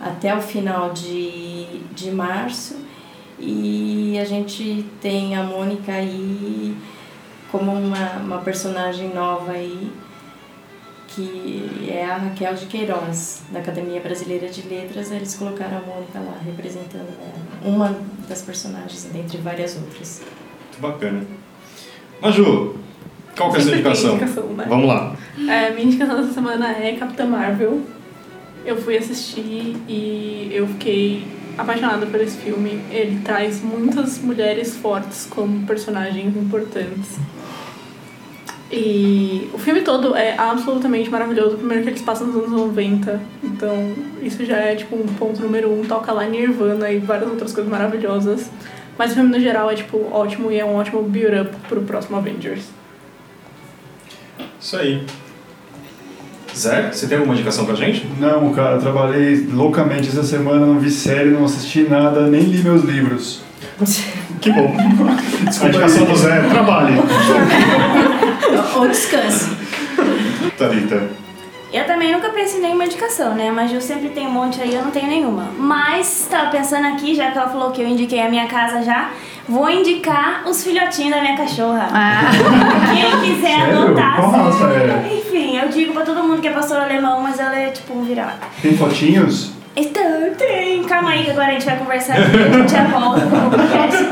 Até 0.00 0.34
o 0.34 0.40
final 0.40 0.92
de, 0.92 1.80
de 1.94 2.10
março. 2.10 2.76
E 3.38 4.18
a 4.20 4.24
gente 4.24 4.84
tem 5.00 5.36
a 5.36 5.44
Mônica 5.44 5.92
aí 5.92 6.76
como 7.50 7.72
uma, 7.72 8.12
uma 8.18 8.38
personagem 8.38 9.12
nova 9.14 9.52
aí, 9.52 9.90
que 11.08 11.88
é 11.90 12.04
a 12.04 12.16
Raquel 12.16 12.54
de 12.54 12.66
Queiroz, 12.66 13.42
da 13.50 13.60
Academia 13.60 14.00
Brasileira 14.00 14.48
de 14.48 14.62
Letras. 14.62 15.10
Eles 15.10 15.34
colocaram 15.34 15.78
a 15.78 15.80
Mônica 15.80 16.18
lá, 16.18 16.38
representando 16.44 17.08
ela, 17.08 17.70
uma 17.74 17.98
das 18.28 18.42
personagens, 18.42 19.04
dentre 19.12 19.38
várias 19.38 19.76
outras. 19.76 20.22
Muito 20.70 20.80
bacana. 20.80 21.26
Maju, 22.20 22.76
qual 23.36 23.50
que 23.50 23.56
é 23.56 23.60
a 23.60 23.62
sua 23.62 23.72
indicação? 23.72 24.10
indicação, 24.16 24.46
né? 24.48 24.66
Vamos 24.68 24.88
lá. 24.88 25.16
É, 25.38 25.70
minha 25.70 25.86
indicação 25.86 26.16
dessa 26.20 26.32
semana 26.32 26.70
é 26.72 26.96
Capitã 26.96 27.26
Marvel. 27.26 27.82
Eu 28.64 28.76
fui 28.76 28.96
assistir 28.96 29.76
e 29.88 30.50
eu 30.52 30.66
fiquei 30.66 31.37
apaixonada 31.58 32.06
por 32.06 32.20
esse 32.20 32.38
filme. 32.38 32.80
Ele 32.90 33.20
traz 33.24 33.60
muitas 33.60 34.18
mulheres 34.18 34.76
fortes 34.76 35.26
como 35.28 35.66
personagens 35.66 36.34
importantes. 36.36 37.18
E 38.70 39.48
o 39.52 39.58
filme 39.58 39.80
todo 39.80 40.14
é 40.14 40.36
absolutamente 40.38 41.08
maravilhoso. 41.10 41.56
Primeiro 41.56 41.82
que 41.82 41.88
eles 41.90 42.02
passam 42.02 42.26
nos 42.26 42.36
anos 42.36 42.50
90, 42.50 43.20
então 43.42 43.94
isso 44.22 44.44
já 44.44 44.58
é 44.58 44.76
tipo 44.76 44.94
um 44.94 45.06
ponto 45.06 45.40
número 45.40 45.72
um. 45.72 45.84
Toca 45.84 46.12
lá 46.12 46.26
Nirvana 46.26 46.90
e 46.90 46.98
várias 46.98 47.30
outras 47.30 47.52
coisas 47.52 47.70
maravilhosas. 47.70 48.50
Mas 48.98 49.12
o 49.12 49.14
filme 49.14 49.30
no 49.30 49.40
geral 49.40 49.70
é 49.70 49.74
tipo 49.74 49.96
ótimo 50.12 50.50
e 50.50 50.58
é 50.58 50.64
um 50.64 50.74
ótimo 50.74 51.02
build-up 51.02 51.54
pro 51.68 51.82
próximo 51.82 52.16
Avengers. 52.18 52.64
Isso 54.60 54.76
aí. 54.76 55.06
Zé, 56.58 56.90
você 56.92 57.06
tem 57.06 57.18
alguma 57.18 57.34
indicação 57.34 57.64
pra 57.64 57.74
gente? 57.74 58.06
Não, 58.18 58.52
cara, 58.52 58.76
eu 58.76 58.80
trabalhei 58.80 59.46
loucamente 59.52 60.08
essa 60.08 60.22
semana, 60.22 60.66
não 60.66 60.78
vi 60.78 60.90
série, 60.90 61.30
não 61.30 61.44
assisti 61.44 61.86
nada, 61.88 62.26
nem 62.26 62.42
li 62.42 62.62
meus 62.62 62.82
livros. 62.84 63.42
Que 64.40 64.52
bom. 64.52 64.72
A 64.78 65.66
indicação 65.66 66.04
do 66.04 66.16
Zé 66.16 66.40
trabalhe. 66.48 66.94
Ou 68.76 68.86
descanse. 68.86 69.50
Thalita. 70.56 71.08
Eu 71.72 71.84
também 71.84 72.12
nunca 72.12 72.30
pensei 72.30 72.60
em 72.60 72.62
nenhuma 72.62 72.84
indicação, 72.84 73.34
né? 73.34 73.50
Mas 73.50 73.72
eu 73.72 73.80
sempre 73.80 74.10
tenho 74.10 74.30
um 74.30 74.32
monte 74.32 74.60
aí, 74.60 74.74
eu 74.74 74.82
não 74.82 74.90
tenho 74.90 75.08
nenhuma. 75.08 75.50
Mas 75.58 76.26
tava 76.30 76.50
pensando 76.50 76.86
aqui, 76.86 77.14
já 77.16 77.30
que 77.30 77.36
ela 77.36 77.48
falou 77.48 77.72
que 77.72 77.82
eu 77.82 77.88
indiquei 77.88 78.20
a 78.20 78.28
minha 78.28 78.46
casa 78.46 78.82
já, 78.82 79.10
vou 79.48 79.68
indicar 79.70 80.42
os 80.46 80.62
filhotinhos 80.62 81.14
da 81.14 81.20
minha 81.22 81.36
cachorra. 81.36 81.88
Quem 82.94 83.34
quiser 83.34 83.60
Sério? 83.60 83.82
adotar. 83.82 84.30
Raça 84.30 84.64
é? 84.64 85.18
Enfim, 85.18 85.56
eu 85.58 85.68
digo 85.68 85.92
pra 85.92 86.02
todo 86.04 86.22
mundo 86.22 86.40
que 86.40 86.48
é 86.48 86.52
pastor 86.52 86.78
alemão, 86.78 87.20
mas 87.22 87.40
ela 87.40 87.56
é 87.56 87.70
tipo 87.70 87.98
um 87.98 88.04
vira-lata. 88.04 88.46
Tem 88.60 88.76
fotinhos? 88.76 89.52
Então, 89.74 90.02
tem. 90.36 90.82
Calma 90.84 91.10
aí 91.10 91.24
que 91.24 91.30
agora 91.30 91.48
a 91.48 91.52
gente 91.52 91.64
vai 91.64 91.76
conversar 91.76 92.14
aqui 92.14 92.36
e 92.36 92.42
a 92.42 92.58
gente 92.58 92.72
já 92.72 92.84
volta 92.84 93.20
com 93.20 93.36
o 93.36 93.50
podcast. 93.50 94.04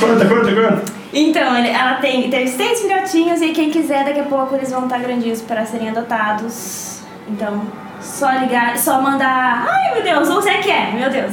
Corta, 0.00 0.26
corta, 0.26 0.54
corta. 0.54 0.92
Então, 1.12 1.56
ela 1.56 1.94
tem, 1.94 2.28
teve 2.28 2.48
seis 2.48 2.80
filhotinhos 2.80 3.40
e 3.40 3.50
quem 3.50 3.70
quiser, 3.70 4.04
daqui 4.04 4.20
a 4.20 4.24
pouco 4.24 4.54
eles 4.56 4.70
vão 4.70 4.84
estar 4.84 4.98
grandinhos 4.98 5.40
para 5.42 5.64
serem 5.64 5.90
adotados. 5.90 7.00
Então, 7.28 7.62
só 8.00 8.30
ligar, 8.32 8.76
só 8.76 9.00
mandar. 9.00 9.66
Ai, 9.68 9.94
meu 9.94 10.02
Deus, 10.02 10.28
ou 10.28 10.42
você 10.42 10.54
quer, 10.54 10.92
meu 10.94 11.08
Deus. 11.08 11.32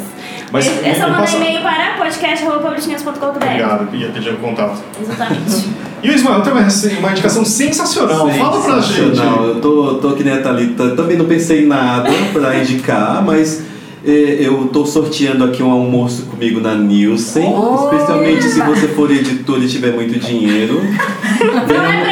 Mas 0.54 0.68
é, 0.86 0.94
só 0.94 1.08
mandar 1.08 1.20
passa- 1.22 1.36
e-mail 1.36 1.62
para 1.62 1.96
podcast.publishnews.com.br. 1.98 3.36
Obrigado, 3.36 3.96
ia 3.96 4.08
pedir 4.10 4.34
um 4.34 4.38
contato. 4.38 4.82
Exatamente. 5.02 5.84
E 6.04 6.10
o 6.10 6.14
Ismael 6.14 6.42
tem 6.42 6.52
uma, 6.52 6.62
uma 7.00 7.12
indicação 7.12 7.46
sensacional. 7.46 8.30
Fala 8.30 8.62
pra 8.62 8.82
gente. 8.82 9.12
Sensacional. 9.16 9.46
Eu 9.48 9.62
tô, 9.62 9.94
tô 10.02 10.12
que 10.12 10.22
nem 10.26 10.34
a 10.34 10.42
Thalita, 10.42 10.90
também 10.98 11.16
não 11.16 11.24
pensei 11.24 11.64
em 11.64 11.66
nada 11.66 12.10
pra 12.34 12.58
indicar, 12.58 13.24
mas 13.24 13.64
eh, 14.06 14.36
eu 14.42 14.66
tô 14.68 14.86
sorteando 14.86 15.46
aqui 15.46 15.64
um 15.64 15.72
almoço 15.72 16.24
comigo 16.24 16.60
na 16.60 16.76
Nielsen, 16.76 17.54
especialmente 17.86 18.44
se 18.44 18.60
você 18.60 18.90
for 18.90 19.10
editor 19.10 19.64
e 19.64 19.68
tiver 19.70 19.94
muito 19.94 20.20
dinheiro. 20.20 20.82
É 21.44 21.46
gente. 21.66 22.03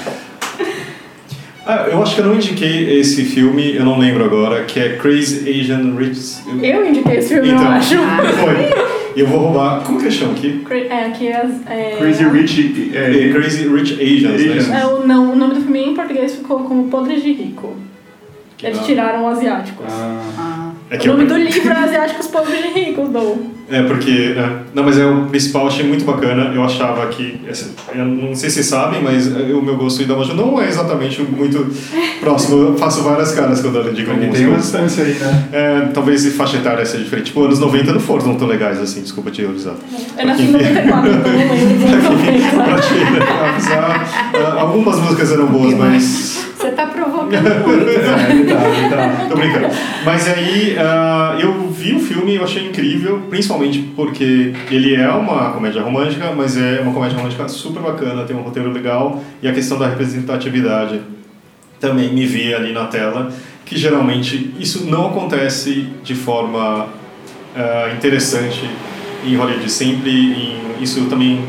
Ah, 1.65 1.87
eu 1.89 2.03
acho 2.03 2.15
que 2.15 2.19
eu 2.19 2.25
não 2.25 2.35
indiquei 2.35 2.99
esse 2.99 3.23
filme, 3.23 3.73
eu 3.73 3.85
não 3.85 3.97
lembro 3.97 4.25
agora, 4.25 4.65
que 4.65 4.77
é 4.81 4.97
Crazy 4.97 5.49
Asian 5.49 5.95
Rich. 5.97 6.39
Eu 6.61 6.85
indiquei 6.85 7.15
esse 7.19 7.35
filme, 7.35 7.51
Então, 7.51 7.63
eu 7.63 7.71
acho. 7.71 7.95
foi. 8.35 8.83
E 9.15 9.19
eu 9.21 9.27
vou 9.27 9.39
roubar. 9.39 9.79
Como 9.85 9.97
que 9.97 10.03
eles 10.05 10.15
chamam 10.15 10.33
aqui? 10.35 10.59
Cra- 10.65 10.75
É, 10.77 11.05
aqui 11.05 11.27
é, 11.29 11.37
as- 11.37 11.65
é, 11.71 11.95
Crazy 11.99 12.25
Rich. 12.25 12.91
É, 12.93 13.27
É, 13.29 13.31
Crazy 13.31 13.67
Rich 13.69 13.93
Asians, 13.93 14.23
né? 14.23 14.35
Asians. 14.57 14.69
É, 14.71 14.85
o, 14.87 15.07
não, 15.07 15.31
o 15.31 15.35
nome 15.37 15.53
do 15.53 15.61
filme 15.61 15.79
em 15.85 15.93
português 15.93 16.35
ficou 16.35 16.59
como 16.65 16.89
Podres 16.89 17.23
de 17.23 17.31
Rico. 17.31 17.77
Eles 18.61 18.79
da- 18.79 18.83
tiraram 18.83 19.25
asiáticos. 19.29 19.85
ah, 19.89 20.71
É 20.89 20.97
que 20.97 21.09
o 21.09 21.13
nome 21.13 21.23
eu- 21.23 21.29
do 21.29 21.37
livro 21.37 21.69
é 21.71 21.75
Asiáticos 21.77 22.27
Pobres 22.27 22.61
de 22.61 22.67
Ricos, 22.79 23.09
do. 23.09 23.53
É, 23.69 23.81
porque. 23.83 24.33
né? 24.35 24.59
Não, 24.75 24.83
mas 24.83 24.99
é 24.99 25.05
o 25.05 25.25
principal, 25.25 25.65
achei 25.67 25.87
muito 25.87 26.03
bacana. 26.05 26.51
Eu 26.53 26.63
achava 26.63 27.07
que. 27.07 27.39
Eu 27.95 28.05
não 28.05 28.35
sei 28.35 28.49
se 28.49 28.55
vocês 28.55 28.65
sabem, 28.67 29.01
mas 29.01 29.25
o 29.27 29.61
meu 29.61 29.75
gosto 29.77 30.03
da 30.05 30.15
Maju 30.15 30.33
não 30.35 30.61
é 30.61 30.67
exatamente 30.67 31.21
muito 31.23 31.65
próximo. 32.19 32.61
Eu 32.61 32.77
faço 32.77 33.01
várias 33.01 33.31
caras 33.31 33.61
quando 33.61 33.77
eu 33.77 33.93
digo 33.93 34.09
porque 34.11 34.25
algumas 34.25 34.37
tem 34.37 34.45
uma 34.47 34.55
coisas. 34.55 34.71
distância 34.71 35.03
aí, 35.05 35.13
né? 35.13 35.43
É, 35.53 35.81
talvez 35.93 36.27
faixa 36.35 36.57
etária 36.57 36.85
seja 36.85 37.03
diferente. 37.03 37.27
Tipo, 37.27 37.43
anos 37.45 37.59
90 37.59 37.93
não 37.93 37.99
foram 37.99 38.35
tão 38.35 38.47
legais 38.47 38.79
assim, 38.79 39.01
desculpa 39.01 39.31
te 39.31 39.43
avisar. 39.45 39.75
Eu 40.19 40.25
nasci 40.27 40.43
em 40.43 40.51
94, 40.51 41.11
então 41.11 41.31
não 41.31 41.39
lembro 41.39 41.55
dos 41.57 41.91
anos 41.91 42.03
90. 42.03 42.63
Pra 42.63 42.79
te 42.81 42.93
avisar, 43.49 44.31
ah, 44.35 44.61
algumas 44.61 44.99
músicas 44.99 45.31
eram 45.31 45.47
boas, 45.47 45.73
mas. 45.73 46.42
Você 46.63 46.71
tá 46.71 46.85
provocando 46.85 47.43
muito. 47.67 47.89
É, 47.89 47.99
tá, 47.99 48.95
tá. 48.95 49.25
Tô 49.27 49.35
brincando. 49.35 49.67
Mas 50.05 50.29
aí, 50.29 50.77
ah, 50.79 51.37
eu 51.37 51.69
vi 51.69 51.93
o 51.93 51.99
filme 51.99 52.31
e 52.31 52.35
eu 52.37 52.43
achei 52.45 52.65
incrível, 52.65 53.23
principalmente 53.29 53.79
porque 53.93 54.53
ele 54.71 54.95
é 54.95 55.09
uma 55.09 55.51
comédia 55.51 55.81
romântica, 55.81 56.31
mas 56.31 56.55
é 56.55 56.79
uma 56.79 56.93
comédia 56.93 57.17
romântica 57.17 57.49
super 57.49 57.83
bacana, 57.83 58.23
tem 58.23 58.33
um 58.33 58.41
roteiro 58.41 58.71
legal 58.71 59.21
e 59.41 59.47
a 59.47 59.51
questão 59.51 59.77
da 59.77 59.89
representatividade 59.89 61.01
também 61.81 62.13
me 62.13 62.25
vi 62.25 62.53
ali 62.53 62.71
na 62.71 62.85
tela, 62.85 63.29
que 63.65 63.77
geralmente 63.77 64.53
isso 64.57 64.85
não 64.89 65.07
acontece 65.07 65.89
de 66.01 66.15
forma 66.15 66.87
ah, 67.53 67.91
interessante 67.93 68.69
em 69.25 69.35
Hollywood 69.35 69.69
sempre, 69.69 70.11
em, 70.11 70.81
isso 70.81 71.05
também 71.07 71.43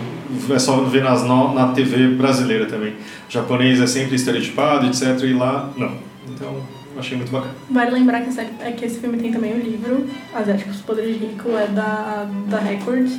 é 0.50 0.58
só 0.58 0.82
ver 0.84 1.02
nas, 1.02 1.24
na 1.24 1.72
TV 1.72 2.08
brasileira 2.08 2.66
também. 2.66 2.92
O 3.28 3.32
japonês 3.32 3.80
é 3.80 3.86
sempre 3.86 4.16
estereotipado, 4.16 4.86
etc. 4.86 5.20
E 5.22 5.32
lá, 5.32 5.70
não. 5.76 5.92
Então, 6.28 6.56
achei 6.98 7.16
muito 7.16 7.30
bacana. 7.30 7.54
Vale 7.70 7.90
lembrar 7.90 8.22
que, 8.22 8.30
é 8.60 8.72
que 8.72 8.84
esse 8.84 8.98
filme 8.98 9.18
tem 9.18 9.32
também 9.32 9.52
o 9.52 9.58
livro, 9.58 10.06
Asiáticos 10.34 10.80
Poderes 10.80 11.18
de 11.18 11.26
Rico, 11.26 11.50
é 11.50 11.66
da, 11.66 12.26
da 12.48 12.58
Record. 12.58 13.10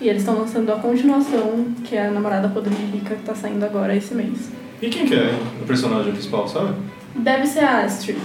E 0.00 0.08
eles 0.08 0.22
estão 0.22 0.38
lançando 0.38 0.70
a 0.72 0.76
continuação, 0.76 1.66
que 1.84 1.96
é 1.96 2.08
a 2.08 2.10
Namorada 2.10 2.48
Podre 2.48 2.74
de 2.74 2.82
Rica, 2.98 3.14
que 3.14 3.22
tá 3.22 3.34
saindo 3.34 3.64
agora 3.64 3.94
esse 3.94 4.14
mês. 4.14 4.50
E 4.82 4.88
quem 4.88 5.06
que 5.06 5.14
é 5.14 5.34
o 5.62 5.64
personagem 5.64 6.12
principal, 6.12 6.46
sabe? 6.48 6.74
Deve 7.14 7.46
ser 7.46 7.60
a 7.60 7.84
Astrid. 7.84 8.18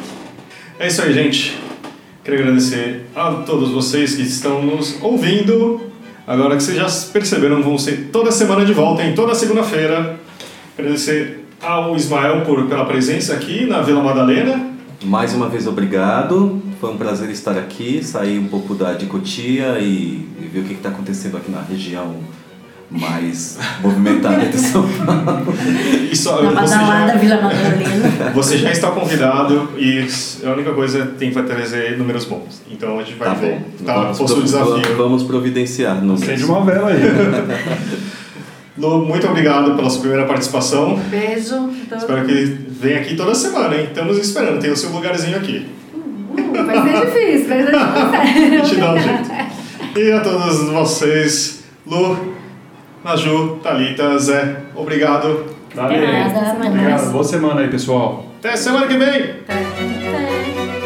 É 0.80 0.88
isso 0.88 1.02
aí, 1.02 1.14
gente. 1.14 1.58
Quero 2.24 2.42
agradecer 2.42 3.06
a 3.16 3.32
todos 3.46 3.70
vocês 3.70 4.16
que 4.16 4.24
estão 4.24 4.62
nos 4.64 5.02
ouvindo. 5.02 5.89
Agora 6.30 6.56
que 6.56 6.62
vocês 6.62 6.78
já 6.78 7.12
perceberam, 7.12 7.60
vão 7.64 7.76
ser 7.76 8.10
toda 8.12 8.32
semana 8.32 8.64
de 8.64 8.72
volta, 8.72 9.02
em 9.02 9.16
toda 9.16 9.34
segunda-feira. 9.34 10.20
Agradecer 10.78 11.44
ao 11.60 11.96
Ismael 11.96 12.42
por, 12.42 12.68
pela 12.68 12.86
presença 12.86 13.34
aqui 13.34 13.66
na 13.66 13.82
Vila 13.82 14.04
Madalena. 14.04 14.64
Mais 15.04 15.34
uma 15.34 15.50
vez, 15.50 15.66
obrigado. 15.66 16.62
Foi 16.80 16.92
um 16.92 16.98
prazer 16.98 17.32
estar 17.32 17.58
aqui, 17.58 18.04
sair 18.04 18.38
um 18.38 18.48
pouco 18.48 18.76
da 18.76 18.94
dicotia 18.94 19.80
e, 19.80 20.24
e 20.40 20.50
ver 20.54 20.60
o 20.60 20.64
que 20.66 20.74
está 20.74 20.90
acontecendo 20.90 21.36
aqui 21.36 21.50
na 21.50 21.64
região 21.64 22.18
mais 22.92 23.58
movimentada 23.82 24.46
de 24.46 24.58
São 24.58 24.84
Paulo. 24.88 25.54
E 26.12 26.16
só, 26.16 26.42
Na 26.42 26.62
você, 26.62 26.76
badalada 26.76 27.14
já, 27.14 27.20
Vila 27.20 27.36
Madalena. 27.42 28.32
você 28.34 28.58
já 28.58 28.72
está 28.72 28.90
convidado 28.92 29.70
e 29.78 30.08
a 30.44 30.50
única 30.52 30.74
coisa 30.74 31.00
é 31.00 31.02
que 31.06 31.12
tem 31.14 31.32
que 31.32 31.42
trazer 31.44 31.98
números 31.98 32.26
bons. 32.26 32.62
Então 32.72 32.98
a 33.00 33.04
gente 33.04 33.16
vai 33.18 33.28
Tá 33.30 33.34
ver. 33.36 33.60
bom. 33.60 33.86
Tá, 33.86 33.94
vamos, 33.94 34.18
posto 34.18 34.40
o 34.40 34.44
desafio. 34.44 34.98
vamos 34.98 35.24
providenciar 35.24 36.04
no 36.04 36.16
Acende 36.16 36.44
uma 36.46 36.64
vela 36.66 36.90
aí. 36.90 37.00
Lu, 38.78 39.06
muito 39.06 39.28
obrigado 39.28 39.76
pela 39.76 39.90
sua 39.90 40.00
primeira 40.02 40.26
participação. 40.26 40.98
Beijo. 41.10 41.70
Espero 41.96 42.26
que 42.26 42.34
venha 42.70 43.00
aqui 43.02 43.16
toda 43.16 43.36
semana, 43.36 43.76
hein? 43.76 43.88
Estamos 43.90 44.18
esperando, 44.18 44.60
tem 44.62 44.72
o 44.72 44.76
seu 44.76 44.90
lugarzinho 44.92 45.36
aqui. 45.38 45.68
Uh, 45.94 46.66
vai 46.66 46.82
ser 46.82 47.06
difícil, 47.06 47.50
mas 47.50 47.68
a 47.68 48.26
gente 48.26 48.56
A 48.56 48.64
gente 48.64 48.76
dá 48.80 48.94
um 48.94 49.00
jeito. 49.00 49.30
E 49.98 50.12
a 50.14 50.22
todos 50.22 50.70
vocês, 50.70 51.64
Lu, 51.86 52.34
Maju, 53.04 53.60
Thalita, 53.64 54.18
Zé, 54.20 54.58
obrigado. 54.76 55.46
Valeu. 55.74 56.04
Obrigado. 56.04 57.12
Boa 57.12 57.24
semana 57.24 57.62
aí, 57.62 57.70
pessoal. 57.70 58.26
Até 58.40 58.56
semana 58.58 58.88
que 58.88 58.98
vem! 58.98 59.22
Até. 59.48 60.79